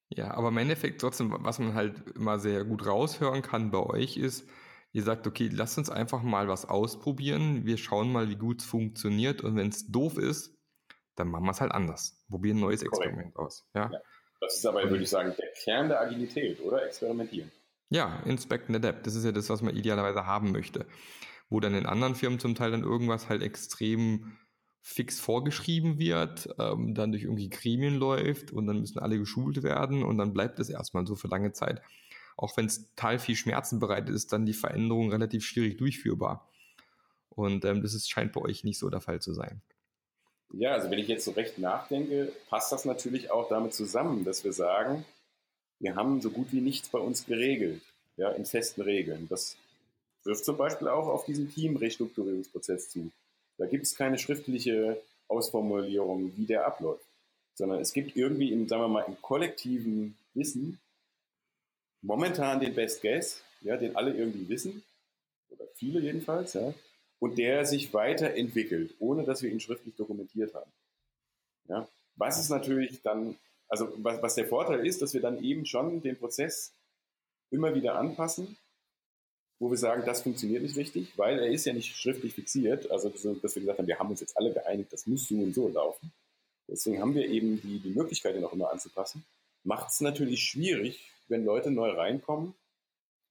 Ja, 0.09 0.33
aber 0.33 0.49
im 0.49 0.57
Endeffekt 0.57 1.01
trotzdem, 1.01 1.33
was 1.39 1.59
man 1.59 1.73
halt 1.73 2.09
immer 2.15 2.39
sehr 2.39 2.63
gut 2.63 2.85
raushören 2.85 3.41
kann 3.41 3.71
bei 3.71 3.79
euch 3.79 4.17
ist, 4.17 4.47
ihr 4.91 5.01
sagt, 5.01 5.25
okay, 5.25 5.49
lasst 5.51 5.77
uns 5.77 5.89
einfach 5.89 6.21
mal 6.21 6.47
was 6.47 6.65
ausprobieren. 6.65 7.65
Wir 7.65 7.77
schauen 7.77 8.11
mal, 8.11 8.29
wie 8.29 8.35
gut 8.35 8.61
es 8.61 8.67
funktioniert. 8.67 9.41
Und 9.41 9.55
wenn 9.55 9.69
es 9.69 9.87
doof 9.87 10.17
ist, 10.17 10.57
dann 11.15 11.29
machen 11.29 11.45
wir 11.45 11.51
es 11.51 11.61
halt 11.61 11.71
anders. 11.71 12.23
Probieren 12.29 12.57
ein 12.57 12.61
neues 12.61 12.83
Experiment 12.83 13.33
Korrekt. 13.33 13.37
aus. 13.37 13.67
Ja? 13.73 13.89
ja? 13.91 13.99
Das 14.45 14.57
ist 14.57 14.65
aber, 14.65 14.87
würde 14.89 15.03
ich 15.03 15.09
sagen, 15.09 15.33
der 15.37 15.47
Kern 15.63 15.89
der 15.89 16.01
Agilität, 16.01 16.59
oder? 16.61 16.85
Experimentieren. 16.85 17.51
Ja, 17.89 18.21
Inspect 18.25 18.69
and 18.69 18.77
Adapt. 18.77 19.07
Das 19.07 19.15
ist 19.15 19.25
ja 19.25 19.31
das, 19.31 19.49
was 19.49 19.61
man 19.61 19.75
idealerweise 19.75 20.25
haben 20.25 20.51
möchte. 20.51 20.85
Wo 21.49 21.59
dann 21.59 21.73
in 21.73 21.85
anderen 21.85 22.15
Firmen 22.15 22.39
zum 22.39 22.55
Teil 22.55 22.71
dann 22.71 22.83
irgendwas 22.83 23.29
halt 23.29 23.41
extrem 23.41 24.37
fix 24.81 25.19
vorgeschrieben 25.19 25.97
wird, 25.97 26.47
ähm, 26.59 26.93
dann 26.93 27.11
durch 27.11 27.23
irgendwie 27.23 27.49
Gremien 27.49 27.95
läuft 27.95 28.51
und 28.51 28.67
dann 28.67 28.81
müssen 28.81 28.99
alle 28.99 29.17
geschult 29.17 29.63
werden 29.63 30.03
und 30.03 30.19
dann 30.19 30.31
bleibt 30.31 30.59
es 30.59 30.69
erstmal 30.69 31.07
so 31.07 31.15
für 31.15 31.27
lange 31.27 31.53
Zeit. 31.53 31.81
Auch 32.37 32.55
wenn 32.55 32.67
es 32.67 32.89
total 32.89 33.17
viel 33.17 33.35
Schmerzen 33.35 33.79
bereitet, 33.79 34.13
ist 34.13 34.31
dann 34.31 34.45
die 34.45 34.53
Veränderung 34.53 35.09
relativ 35.09 35.43
schwierig 35.43 35.77
durchführbar. 35.77 36.51
Und 37.29 37.65
ähm, 37.65 37.81
das 37.81 37.95
ist, 37.95 38.09
scheint 38.09 38.33
bei 38.33 38.41
euch 38.41 38.63
nicht 38.63 38.77
so 38.77 38.89
der 38.89 39.01
Fall 39.01 39.21
zu 39.21 39.33
sein. 39.33 39.63
Ja, 40.53 40.71
also 40.73 40.89
wenn 40.89 40.99
ich 40.99 41.07
jetzt 41.07 41.25
so 41.25 41.31
recht 41.31 41.57
nachdenke, 41.57 42.31
passt 42.49 42.71
das 42.71 42.85
natürlich 42.85 43.31
auch 43.31 43.49
damit 43.49 43.73
zusammen, 43.73 44.23
dass 44.23 44.43
wir 44.43 44.53
sagen, 44.53 45.05
wir 45.79 45.95
haben 45.95 46.21
so 46.21 46.29
gut 46.29 46.47
wie 46.51 46.61
nichts 46.61 46.89
bei 46.89 46.99
uns 46.99 47.25
geregelt, 47.25 47.81
ja, 48.17 48.31
in 48.31 48.45
festen 48.45 48.81
Regeln. 48.81 49.27
Das 49.29 49.57
wirft 50.23 50.45
zum 50.45 50.57
Beispiel 50.57 50.87
auch 50.87 51.07
auf 51.07 51.25
diesen 51.25 51.51
Team-Restrukturierungsprozess 51.51 52.89
zu. 52.89 53.11
Da 53.57 53.65
gibt 53.65 53.83
es 53.83 53.95
keine 53.95 54.17
schriftliche 54.17 55.01
Ausformulierung, 55.27 56.35
wie 56.37 56.45
der 56.45 56.65
abläuft, 56.65 57.05
sondern 57.55 57.79
es 57.79 57.93
gibt 57.93 58.15
irgendwie 58.15 58.51
im, 58.51 58.67
sagen 58.67 58.83
wir 58.83 58.87
mal, 58.87 59.05
im 59.07 59.21
kollektiven 59.21 60.17
Wissen 60.33 60.79
momentan 62.01 62.59
den 62.59 62.75
Best 62.75 63.01
Guess, 63.01 63.41
ja, 63.61 63.77
den 63.77 63.95
alle 63.95 64.13
irgendwie 64.13 64.47
wissen, 64.47 64.83
oder 65.49 65.65
viele 65.75 65.99
jedenfalls, 65.99 66.53
ja, 66.53 66.73
und 67.25 67.37
der 67.37 67.65
sich 67.65 67.93
weiterentwickelt, 67.93 68.95
ohne 68.99 69.23
dass 69.23 69.41
wir 69.41 69.51
ihn 69.51 69.59
schriftlich 69.59 69.95
dokumentiert 69.95 70.53
haben. 70.53 70.71
Ja, 71.67 71.87
was 72.15 72.39
ist 72.39 72.49
natürlich 72.49 73.01
dann, 73.01 73.35
also 73.67 73.91
was, 73.97 74.21
was 74.21 74.35
der 74.35 74.47
Vorteil 74.47 74.85
ist, 74.85 75.01
dass 75.01 75.13
wir 75.13 75.21
dann 75.21 75.43
eben 75.43 75.65
schon 75.65 76.01
den 76.01 76.17
Prozess 76.17 76.73
immer 77.49 77.75
wieder 77.75 77.95
anpassen 77.95 78.57
wo 79.59 79.71
wir 79.71 79.77
sagen, 79.77 80.03
das 80.05 80.21
funktioniert 80.21 80.63
nicht 80.63 80.75
richtig, 80.75 81.17
weil 81.17 81.39
er 81.39 81.47
ist 81.47 81.65
ja 81.65 81.73
nicht 81.73 81.95
schriftlich 81.95 82.33
fixiert. 82.33 82.91
Also, 82.91 83.09
dass 83.09 83.23
wir 83.23 83.61
gesagt 83.61 83.79
haben, 83.79 83.87
wir 83.87 83.99
haben 83.99 84.09
uns 84.09 84.19
jetzt 84.19 84.37
alle 84.37 84.53
geeinigt, 84.53 84.91
das 84.91 85.07
muss 85.07 85.27
so 85.27 85.35
und 85.35 85.55
so 85.55 85.69
laufen. 85.69 86.11
Deswegen 86.67 86.99
haben 86.99 87.15
wir 87.15 87.27
eben 87.27 87.61
die, 87.61 87.79
die 87.79 87.91
Möglichkeit, 87.91 88.35
ihn 88.35 88.43
auch 88.43 88.53
immer 88.53 88.71
anzupassen. 88.71 89.23
Macht 89.63 89.91
es 89.91 90.01
natürlich 90.01 90.41
schwierig, 90.41 91.09
wenn 91.27 91.45
Leute 91.45 91.71
neu 91.71 91.91
reinkommen, 91.91 92.53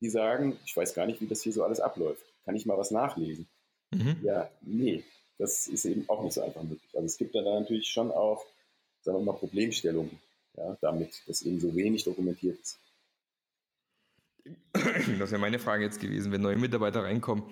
die 0.01 0.09
sagen, 0.09 0.59
ich 0.65 0.77
weiß 0.77 0.95
gar 0.95 1.07
nicht, 1.07 1.21
wie 1.21 1.27
das 1.27 1.43
hier 1.43 1.53
so 1.53 1.63
alles 1.63 1.81
abläuft. 1.81 2.25
Kann 2.45 2.57
ich 2.57 2.67
mal 2.67 2.79
was 2.79 2.91
nachlesen? 2.91 3.47
Mhm. 3.95 4.17
Ja, 4.23 4.51
nee, 4.63 5.05
das 5.39 5.67
ist 5.69 5.85
eben 5.85 6.09
auch 6.09 6.23
nicht 6.23 6.35
so 6.35 6.43
einfach 6.43 6.63
möglich. 6.63 6.91
Also 6.95 7.07
es 7.07 7.17
gibt 7.17 7.35
da 7.35 7.43
natürlich 7.43 7.89
schon 7.89 8.11
auch, 8.11 8.45
sagen 9.03 9.19
wir 9.19 9.25
mal, 9.25 9.39
Problemstellungen, 9.39 10.19
ja, 10.57 10.77
damit, 10.81 11.23
dass 11.27 11.43
eben 11.43 11.61
so 11.61 11.75
wenig 11.75 12.05
dokumentiert 12.05 12.59
ist. 12.61 12.79
Das 15.19 15.31
wäre 15.31 15.41
meine 15.41 15.59
Frage 15.59 15.85
jetzt 15.85 16.01
gewesen, 16.01 16.33
wenn 16.33 16.43
neue 16.43 16.57
Mitarbeiter 16.57 17.03
reinkommen, 17.03 17.45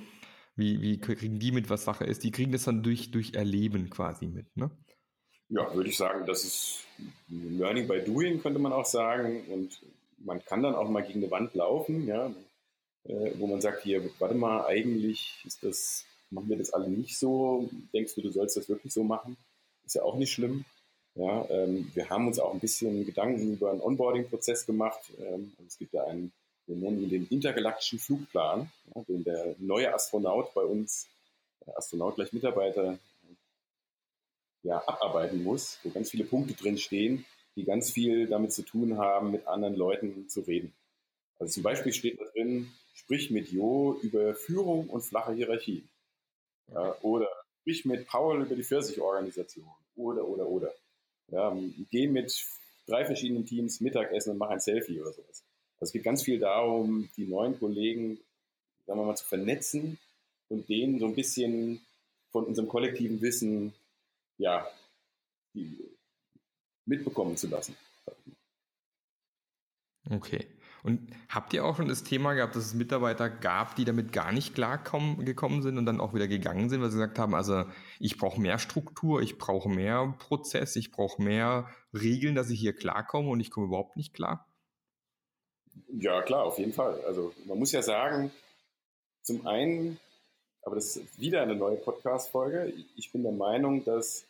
wie, 0.57 0.83
wie 0.83 0.99
kriegen 0.99 1.39
die 1.39 1.53
mit, 1.53 1.71
was 1.71 1.85
Sache 1.85 2.05
ist? 2.05 2.23
Die 2.25 2.31
kriegen 2.31 2.53
das 2.53 2.65
dann 2.65 2.83
durch, 2.83 3.11
durch 3.11 3.35
Erleben 3.35 3.89
quasi 3.89 4.27
mit, 4.27 4.55
ne? 4.57 4.71
Ja, 5.49 5.75
würde 5.75 5.89
ich 5.89 5.97
sagen, 5.97 6.27
das 6.27 6.45
ist 6.45 6.85
Learning 7.29 7.87
by 7.89 8.01
Doing, 8.01 8.41
könnte 8.41 8.59
man 8.59 8.73
auch 8.73 8.87
sagen. 8.87 9.45
Und 9.49 9.83
man 10.19 10.45
kann 10.45 10.63
dann 10.63 10.75
auch 10.75 10.89
mal 10.89 11.03
gegen 11.03 11.23
eine 11.23 11.31
Wand 11.31 11.55
laufen, 11.55 12.07
ja, 12.07 12.35
äh, 13.05 13.33
wo 13.39 13.47
man 13.47 13.61
sagt, 13.61 13.83
hier, 13.83 14.03
warte 14.19 14.35
mal, 14.35 14.67
eigentlich 14.67 15.43
ist 15.45 15.63
das, 15.63 16.05
machen 16.33 16.49
wir 16.49 16.59
das 16.59 16.73
alle 16.73 16.89
nicht 16.89 17.19
so. 17.19 17.69
Denkst 17.93 18.15
du, 18.15 18.23
du 18.23 18.31
sollst 18.31 18.57
das 18.57 18.69
wirklich 18.69 18.93
so 18.93 19.05
machen? 19.05 19.37
Ist 19.85 19.95
ja 19.95 20.03
auch 20.03 20.17
nicht 20.17 20.33
schlimm. 20.33 20.65
Ja, 21.15 21.47
ähm, 21.51 21.91
wir 21.95 22.09
haben 22.09 22.27
uns 22.27 22.39
auch 22.39 22.55
ein 22.55 22.61
bisschen 22.61 23.05
Gedanken 23.05 23.53
über 23.53 23.71
einen 23.71 23.83
Onboarding-Prozess 23.83 24.67
gemacht. 24.67 25.01
Ähm, 25.19 25.53
also 25.59 25.67
es 25.67 25.79
gibt 25.79 25.95
da 25.95 26.05
einen 26.05 26.33
wir 26.67 26.77
nennen 26.77 27.03
ihn 27.03 27.11
den 27.11 27.27
intergalaktischen 27.29 27.99
Flugplan, 27.99 28.71
ja, 28.95 29.03
den 29.03 29.25
der 29.25 29.57
neue 29.59 29.93
Astronaut 29.93 30.55
bei 30.55 30.63
uns, 30.63 31.09
Astronaut 31.75 32.17
gleich 32.17 32.33
Mitarbeiter, 32.33 32.99
ja, 34.63 34.79
abarbeiten 34.87 35.43
muss, 35.43 35.79
wo 35.83 35.91
ganz 35.91 36.11
viele 36.11 36.25
Punkte 36.25 36.55
drin 36.55 36.79
stehen, 36.79 37.25
die 37.57 37.65
ganz 37.65 37.91
viel 37.91 38.29
damit 38.29 38.53
zu 38.53 38.63
tun 38.63 38.97
haben, 38.97 39.33
mit 39.33 39.47
anderen 39.47 39.75
Leuten 39.75 40.29
zu 40.29 40.41
reden. 40.41 40.73
Also 41.39 41.55
zum 41.55 41.63
Beispiel 41.65 41.93
steht 41.93 42.21
da 42.21 42.25
drin, 42.27 42.73
sprich 42.95 43.31
mit 43.31 43.51
Jo 43.51 43.99
über 44.03 44.35
Führung 44.35 44.89
und 44.89 45.03
flache 45.03 45.33
Hierarchie. 45.33 45.83
Ja, 46.75 46.97
oder 47.03 47.29
sprich 47.61 47.85
mit 47.85 48.07
Paul 48.07 48.43
über 48.43 48.55
die 48.55 48.65
Pfirsichorganisation. 48.65 49.69
Oder, 49.97 50.27
oder, 50.27 50.47
oder. 50.47 50.75
Ja, 51.29 51.57
geh 51.91 52.07
mit 52.07 52.47
drei 52.87 53.05
verschiedenen 53.05 53.47
Teams 53.47 53.81
Mittagessen 53.81 54.33
und 54.33 54.39
mach 54.39 54.51
ein 54.51 54.61
Selfie 54.61 55.01
oder 55.01 55.13
sowas. 55.13 55.45
Also 55.81 55.89
es 55.89 55.93
geht 55.93 56.05
ganz 56.05 56.23
viel 56.23 56.39
darum, 56.39 57.09
die 57.17 57.27
neuen 57.27 57.59
Kollegen, 57.59 58.19
sagen 58.87 59.01
wir 59.01 59.07
mal, 59.07 59.17
zu 59.17 59.25
vernetzen 59.25 59.99
und 60.49 60.69
denen 60.69 60.99
so 60.99 61.07
ein 61.07 61.15
bisschen 61.15 61.81
von 62.31 62.45
unserem 62.45 62.69
kollektiven 62.69 63.21
Wissen, 63.21 63.75
ja, 64.39 64.67
mitbekommen 66.87 67.37
zu 67.37 67.49
lassen. 67.49 67.77
Okay. 70.11 70.47
Und 70.83 71.13
habt 71.29 71.55
ihr 71.55 71.65
auch 71.65 71.77
schon 71.77 71.89
das 71.89 72.03
Thema 72.03 72.35
gehabt, 72.35 72.57
dass 72.57 72.67
es 72.67 72.75
Mitarbeiter 72.75 73.31
gab, 73.31 73.77
die 73.77 73.85
damit 73.85 74.13
gar 74.13 74.33
nicht 74.33 74.55
klargekommen 74.55 75.63
sind 75.63 75.79
und 75.79 75.87
dann 75.87 76.01
auch 76.01 76.13
wieder 76.13 76.27
gegangen 76.27 76.69
sind, 76.69 76.83
weil 76.83 76.91
sie 76.91 76.97
gesagt 76.97 77.21
haben, 77.21 77.35
also 77.35 77.65
ich 78.01 78.19
brauche 78.19 78.41
mehr 78.41 78.59
Struktur, 78.59 79.23
ich 79.23 79.39
brauche 79.39 79.69
mehr 79.69 80.13
Prozess, 80.19 80.75
ich 80.75 80.91
brauche 80.91 81.23
mehr 81.23 81.69
Regeln, 81.95 82.35
dass 82.35 82.51
ich 82.51 82.59
hier 82.59 82.75
klarkomme 82.75 83.29
und 83.29 83.39
ich 83.39 83.53
komme 83.53 83.67
überhaupt 83.67 83.97
nicht 83.97 84.13
klar? 84.13 84.49
Ja, 85.89 86.21
klar, 86.23 86.43
auf 86.43 86.59
jeden 86.59 86.73
Fall. 86.73 87.01
Also 87.07 87.33
man 87.47 87.59
muss 87.59 87.71
ja 87.71 87.83
sagen, 87.83 88.33
zum 89.23 89.47
einen, 89.47 90.01
aber 90.63 90.75
das 90.75 90.97
ist 90.97 91.21
wieder 91.21 91.43
eine 91.43 91.55
neue 91.55 91.77
Podcast-Folge. 91.77 92.73
Ich 92.97 93.13
bin 93.13 93.23
der 93.23 93.33
Meinung, 93.33 93.85
dass 93.85 94.27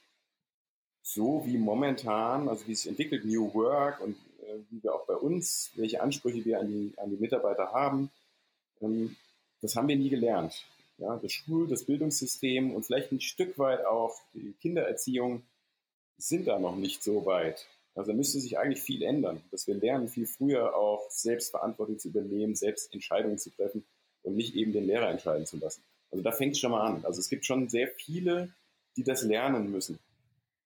so 1.03 1.43
wie 1.47 1.57
momentan, 1.57 2.49
also 2.49 2.67
wie 2.67 2.73
es 2.73 2.87
entwickelt, 2.87 3.25
New 3.25 3.53
Work 3.55 4.01
und 4.01 4.17
wie 4.71 4.83
wir 4.83 4.95
auch 4.95 5.07
bei 5.07 5.15
uns, 5.15 5.71
welche 5.77 6.03
Ansprüche 6.03 6.45
wir 6.45 6.61
an 6.61 6.69
die, 6.69 6.93
an 6.99 7.11
die 7.11 7.17
Mitarbeiter 7.17 7.73
haben, 7.73 8.11
ähm, 8.81 9.17
das 9.61 9.77
haben 9.77 9.88
wir 9.88 9.97
nie 9.97 10.11
gelernt. 10.11 10.65
Ja, 10.99 11.17
das 11.17 11.33
Schul-, 11.33 11.69
das 11.69 11.85
Bildungssystem 11.85 12.75
und 12.75 12.85
vielleicht 12.85 13.12
ein 13.12 13.21
Stück 13.21 13.59
weit 13.59 13.85
auch 13.85 14.17
die 14.35 14.55
Kindererziehung 14.61 15.43
sind 16.19 16.47
da 16.47 16.59
noch 16.59 16.77
nicht 16.77 17.03
so 17.03 17.27
weit. 17.27 17.67
Also 17.95 18.12
müsste 18.15 18.41
sich 18.41 18.59
eigentlich 18.59 18.83
viel 18.83 19.03
ändern, 19.03 19.43
dass 19.51 19.67
wir 19.67 19.75
lernen, 19.75 20.09
viel 20.09 20.27
früher 20.27 20.75
auch 20.75 21.11
selbst 21.11 21.51
Verantwortung 21.51 21.99
zu 21.99 22.09
übernehmen, 22.09 22.55
selbst 22.55 22.93
Entscheidungen 22.95 23.38
zu 23.38 23.51
treffen 23.51 23.85
und 24.23 24.37
nicht 24.37 24.55
eben 24.55 24.73
den 24.73 24.87
Lehrer 24.87 25.11
entscheiden 25.11 25.47
zu 25.47 25.59
lassen. 25.59 25.83
Also 26.11 26.23
da 26.23 26.33
fängt 26.33 26.53
es 26.53 26.59
schon 26.59 26.71
mal 26.71 26.87
an. 26.87 27.05
Also 27.05 27.21
es 27.21 27.29
gibt 27.29 27.45
schon 27.45 27.69
sehr 27.69 27.88
viele, 27.88 28.53
die 28.97 29.03
das 29.03 29.23
lernen 29.23 29.71
müssen. 29.71 29.99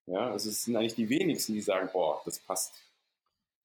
Ja, 0.07 0.31
also 0.31 0.51
es 0.51 0.65
sind 0.65 0.77
eigentlich 0.77 0.95
die 0.95 1.09
wenigsten, 1.09 1.55
die 1.55 1.61
sagen, 1.61 1.89
boah, 1.93 2.23
das 2.25 2.39
passt. 2.39 2.75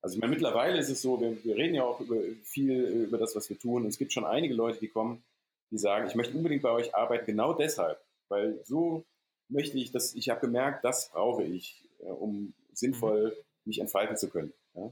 Also 0.02 0.16
ich 0.16 0.22
meine, 0.22 0.34
mittlerweile 0.34 0.80
ist 0.80 0.90
es 0.90 1.02
so, 1.02 1.22
wir, 1.22 1.44
wir 1.44 1.56
reden 1.56 1.76
ja 1.76 1.84
auch 1.84 2.00
über 2.00 2.16
viel 2.44 3.06
über 3.08 3.18
das, 3.18 3.36
was 3.36 3.50
wir 3.50 3.60
tun. 3.60 3.84
Und 3.84 3.90
es 3.90 3.98
gibt 3.98 4.14
schon 4.14 4.26
einige 4.26 4.54
Leute, 4.54 4.80
die 4.80 4.88
kommen, 4.88 5.24
die 5.70 5.78
sagen, 5.78 6.08
ich 6.08 6.16
möchte 6.16 6.36
unbedingt 6.36 6.64
bei 6.64 6.72
euch 6.72 6.96
arbeiten, 6.96 7.26
genau 7.26 7.54
deshalb, 7.54 8.00
weil 8.30 8.60
so 8.66 9.04
möchte 9.48 9.78
ich, 9.78 9.92
dass 9.92 10.16
ich 10.16 10.30
habe 10.30 10.42
gemerkt, 10.42 10.84
das 10.84 11.10
brauche 11.10 11.44
ich, 11.44 11.84
um 12.00 12.54
sinnvoll 12.74 13.36
mich 13.66 13.80
entfalten 13.80 14.18
zu 14.18 14.30
können. 14.30 14.54
Ja. 14.74 14.92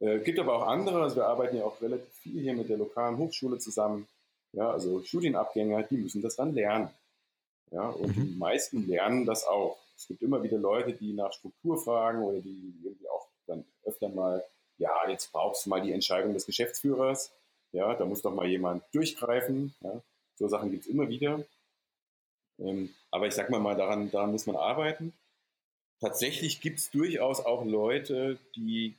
Äh, 0.00 0.18
gibt 0.20 0.38
aber 0.38 0.56
auch 0.56 0.66
andere, 0.66 1.02
also 1.02 1.16
wir 1.16 1.26
arbeiten 1.26 1.56
ja 1.56 1.64
auch 1.64 1.80
relativ 1.80 2.12
viel 2.14 2.42
hier 2.42 2.54
mit 2.54 2.68
der 2.68 2.76
lokalen 2.76 3.16
Hochschule 3.18 3.58
zusammen. 3.58 4.06
Ja, 4.52 4.70
also 4.70 5.02
Studienabgänger, 5.02 5.84
die 5.84 5.96
müssen 5.96 6.22
das 6.22 6.36
dann 6.36 6.54
lernen. 6.54 6.90
Ja, 7.70 7.88
und 7.88 8.16
mhm. 8.16 8.26
die 8.26 8.36
meisten 8.36 8.86
lernen 8.86 9.24
das 9.24 9.46
auch. 9.46 9.78
Es 9.96 10.06
gibt 10.08 10.20
immer 10.22 10.42
wieder 10.42 10.58
Leute, 10.58 10.92
die 10.92 11.12
nach 11.14 11.32
Struktur 11.32 11.82
fragen 11.82 12.22
oder 12.22 12.40
die 12.40 12.74
irgendwie 12.82 13.08
auch 13.08 13.21
dann 13.46 13.64
öfter 13.84 14.08
mal, 14.08 14.44
ja, 14.78 15.08
jetzt 15.08 15.32
brauchst 15.32 15.66
du 15.66 15.70
mal 15.70 15.82
die 15.82 15.92
Entscheidung 15.92 16.34
des 16.34 16.46
Geschäftsführers. 16.46 17.32
Ja, 17.72 17.94
da 17.94 18.04
muss 18.04 18.22
doch 18.22 18.34
mal 18.34 18.46
jemand 18.46 18.82
durchgreifen. 18.92 19.74
Ja. 19.80 20.02
So 20.36 20.48
Sachen 20.48 20.70
gibt 20.70 20.84
es 20.84 20.90
immer 20.90 21.08
wieder. 21.08 21.42
Ähm, 22.58 22.94
aber 23.10 23.26
ich 23.26 23.34
sag 23.34 23.50
mal 23.50 23.60
mal, 23.60 23.76
daran, 23.76 24.10
daran 24.10 24.32
muss 24.32 24.46
man 24.46 24.56
arbeiten 24.56 25.12
tatsächlich 26.02 26.60
gibt 26.60 26.80
es 26.80 26.90
durchaus 26.90 27.40
auch 27.40 27.64
Leute, 27.64 28.36
die 28.56 28.94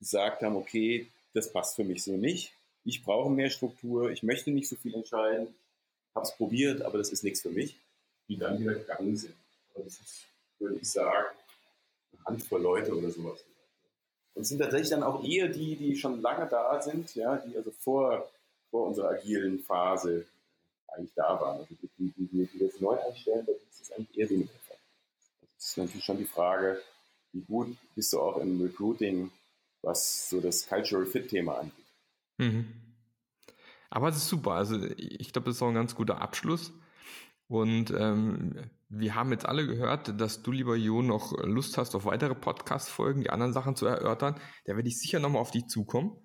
gesagt 0.00 0.42
haben, 0.42 0.56
okay, 0.56 1.06
das 1.32 1.50
passt 1.50 1.76
für 1.76 1.84
mich 1.84 2.02
so 2.02 2.16
nicht. 2.16 2.52
Ich 2.84 3.04
brauche 3.04 3.30
mehr 3.30 3.48
Struktur, 3.48 4.10
ich 4.10 4.24
möchte 4.24 4.50
nicht 4.50 4.68
so 4.68 4.76
viel 4.76 4.94
entscheiden, 4.94 5.46
habe 6.14 6.26
es 6.26 6.36
probiert, 6.36 6.82
aber 6.82 6.98
das 6.98 7.10
ist 7.10 7.22
nichts 7.22 7.40
für 7.40 7.50
mich, 7.50 7.76
die 8.28 8.36
dann 8.36 8.58
wieder 8.58 8.74
gegangen 8.74 9.16
sind. 9.16 9.34
Aber 9.74 9.84
das 9.84 9.94
ist, 10.00 10.26
würde 10.58 10.76
ich 10.76 10.90
sagen, 10.90 11.28
Handvoll 12.24 12.62
Leute 12.62 12.96
oder 12.96 13.10
sowas. 13.10 13.44
Und 14.34 14.44
sind 14.44 14.58
tatsächlich 14.58 14.90
dann 14.90 15.02
auch 15.02 15.22
eher 15.24 15.48
die, 15.48 15.76
die 15.76 15.96
schon 15.96 16.22
lange 16.22 16.48
da 16.48 16.80
sind, 16.80 17.14
ja, 17.14 17.36
die 17.36 17.56
also 17.56 17.70
vor, 17.70 18.30
vor 18.70 18.86
unserer 18.86 19.10
agilen 19.10 19.60
Phase 19.60 20.26
eigentlich 20.88 21.12
da 21.14 21.38
waren. 21.40 21.58
Also 21.58 21.74
die, 21.82 21.88
die, 21.98 22.12
die, 22.16 22.46
die 22.46 22.58
jetzt 22.58 22.80
neu 22.80 22.98
einstellen, 22.98 23.46
das 23.46 23.80
ist 23.80 23.92
eigentlich 23.92 24.18
eher 24.18 24.28
so 24.28 24.34
eine 24.34 24.48
ist 25.62 25.78
natürlich 25.78 26.04
schon 26.04 26.18
die 26.18 26.24
Frage, 26.24 26.80
wie 27.32 27.42
gut 27.42 27.76
bist 27.94 28.12
du 28.12 28.20
auch 28.20 28.38
im 28.38 28.60
Recruiting, 28.60 29.30
was 29.82 30.28
so 30.28 30.40
das 30.40 30.66
Cultural 30.66 31.06
Fit 31.06 31.28
Thema 31.28 31.58
angeht. 31.58 31.86
Mhm. 32.38 32.72
Aber 33.90 34.08
es 34.08 34.16
ist 34.16 34.28
super. 34.28 34.52
Also 34.52 34.82
ich 34.96 35.32
glaube, 35.32 35.46
das 35.46 35.56
ist 35.56 35.62
auch 35.62 35.68
ein 35.68 35.74
ganz 35.74 35.94
guter 35.94 36.20
Abschluss. 36.20 36.72
Und 37.52 37.90
ähm, 37.90 38.54
wir 38.88 39.14
haben 39.14 39.30
jetzt 39.30 39.44
alle 39.44 39.66
gehört, 39.66 40.18
dass 40.18 40.42
du, 40.42 40.52
lieber 40.52 40.74
Jo, 40.74 41.02
noch 41.02 41.36
Lust 41.44 41.76
hast 41.76 41.94
auf 41.94 42.06
weitere 42.06 42.34
Podcast-Folgen, 42.34 43.20
die 43.20 43.28
anderen 43.28 43.52
Sachen 43.52 43.76
zu 43.76 43.84
erörtern. 43.84 44.40
Da 44.64 44.74
werde 44.74 44.88
ich 44.88 44.98
sicher 44.98 45.18
nochmal 45.18 45.42
auf 45.42 45.50
dich 45.50 45.66
zukommen. 45.66 46.16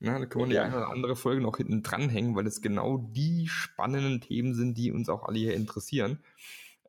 Na, 0.00 0.18
da 0.18 0.26
können 0.26 0.48
wir 0.48 0.56
ja. 0.56 0.62
die 0.64 0.66
eine 0.66 0.78
oder 0.78 0.90
andere 0.90 1.14
Folge 1.14 1.40
noch 1.42 1.58
hinten 1.58 1.84
dranhängen, 1.84 2.34
weil 2.34 2.48
es 2.48 2.60
genau 2.60 3.08
die 3.12 3.46
spannenden 3.46 4.20
Themen 4.20 4.52
sind, 4.56 4.76
die 4.76 4.90
uns 4.90 5.08
auch 5.08 5.22
alle 5.22 5.38
hier 5.38 5.54
interessieren. 5.54 6.18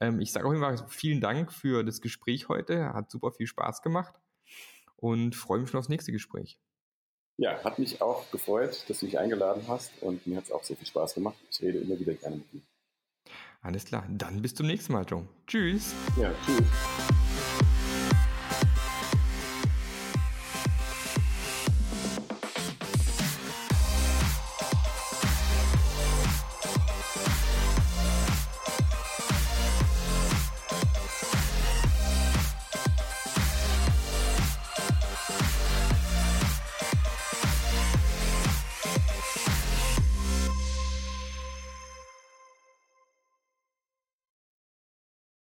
Ähm, 0.01 0.19
ich 0.19 0.31
sage 0.31 0.47
auf 0.47 0.53
jeden 0.53 0.63
Fall 0.65 0.83
vielen 0.87 1.21
Dank 1.21 1.53
für 1.53 1.83
das 1.83 2.01
Gespräch 2.01 2.49
heute. 2.49 2.91
Hat 2.91 3.11
super 3.11 3.33
viel 3.33 3.45
Spaß 3.45 3.83
gemacht 3.83 4.15
und 4.95 5.35
freue 5.35 5.59
mich 5.59 5.69
schon 5.69 5.79
aufs 5.79 5.89
nächste 5.89 6.11
Gespräch. 6.11 6.57
Ja, 7.37 7.63
hat 7.63 7.77
mich 7.77 8.01
auch 8.01 8.31
gefreut, 8.31 8.83
dass 8.87 9.01
du 9.01 9.05
mich 9.05 9.19
eingeladen 9.19 9.61
hast 9.67 9.91
und 10.01 10.25
mir 10.25 10.37
hat 10.37 10.45
es 10.45 10.51
auch 10.51 10.63
sehr 10.63 10.75
viel 10.75 10.87
Spaß 10.87 11.13
gemacht. 11.13 11.37
Ich 11.51 11.61
rede 11.61 11.77
immer 11.77 11.99
wieder 11.99 12.15
gerne 12.15 12.37
mit 12.37 12.51
dir. 12.51 12.61
Alles 13.65 13.85
klar, 13.85 14.03
dann 14.09 14.43
bis 14.43 14.53
zum 14.53 14.67
nächsten 14.67 14.93
Mal, 14.93 15.05
Joe. 15.09 15.23
Tschüss. 15.47 15.95
Ja, 16.21 16.29
tschüss. 16.45 17.15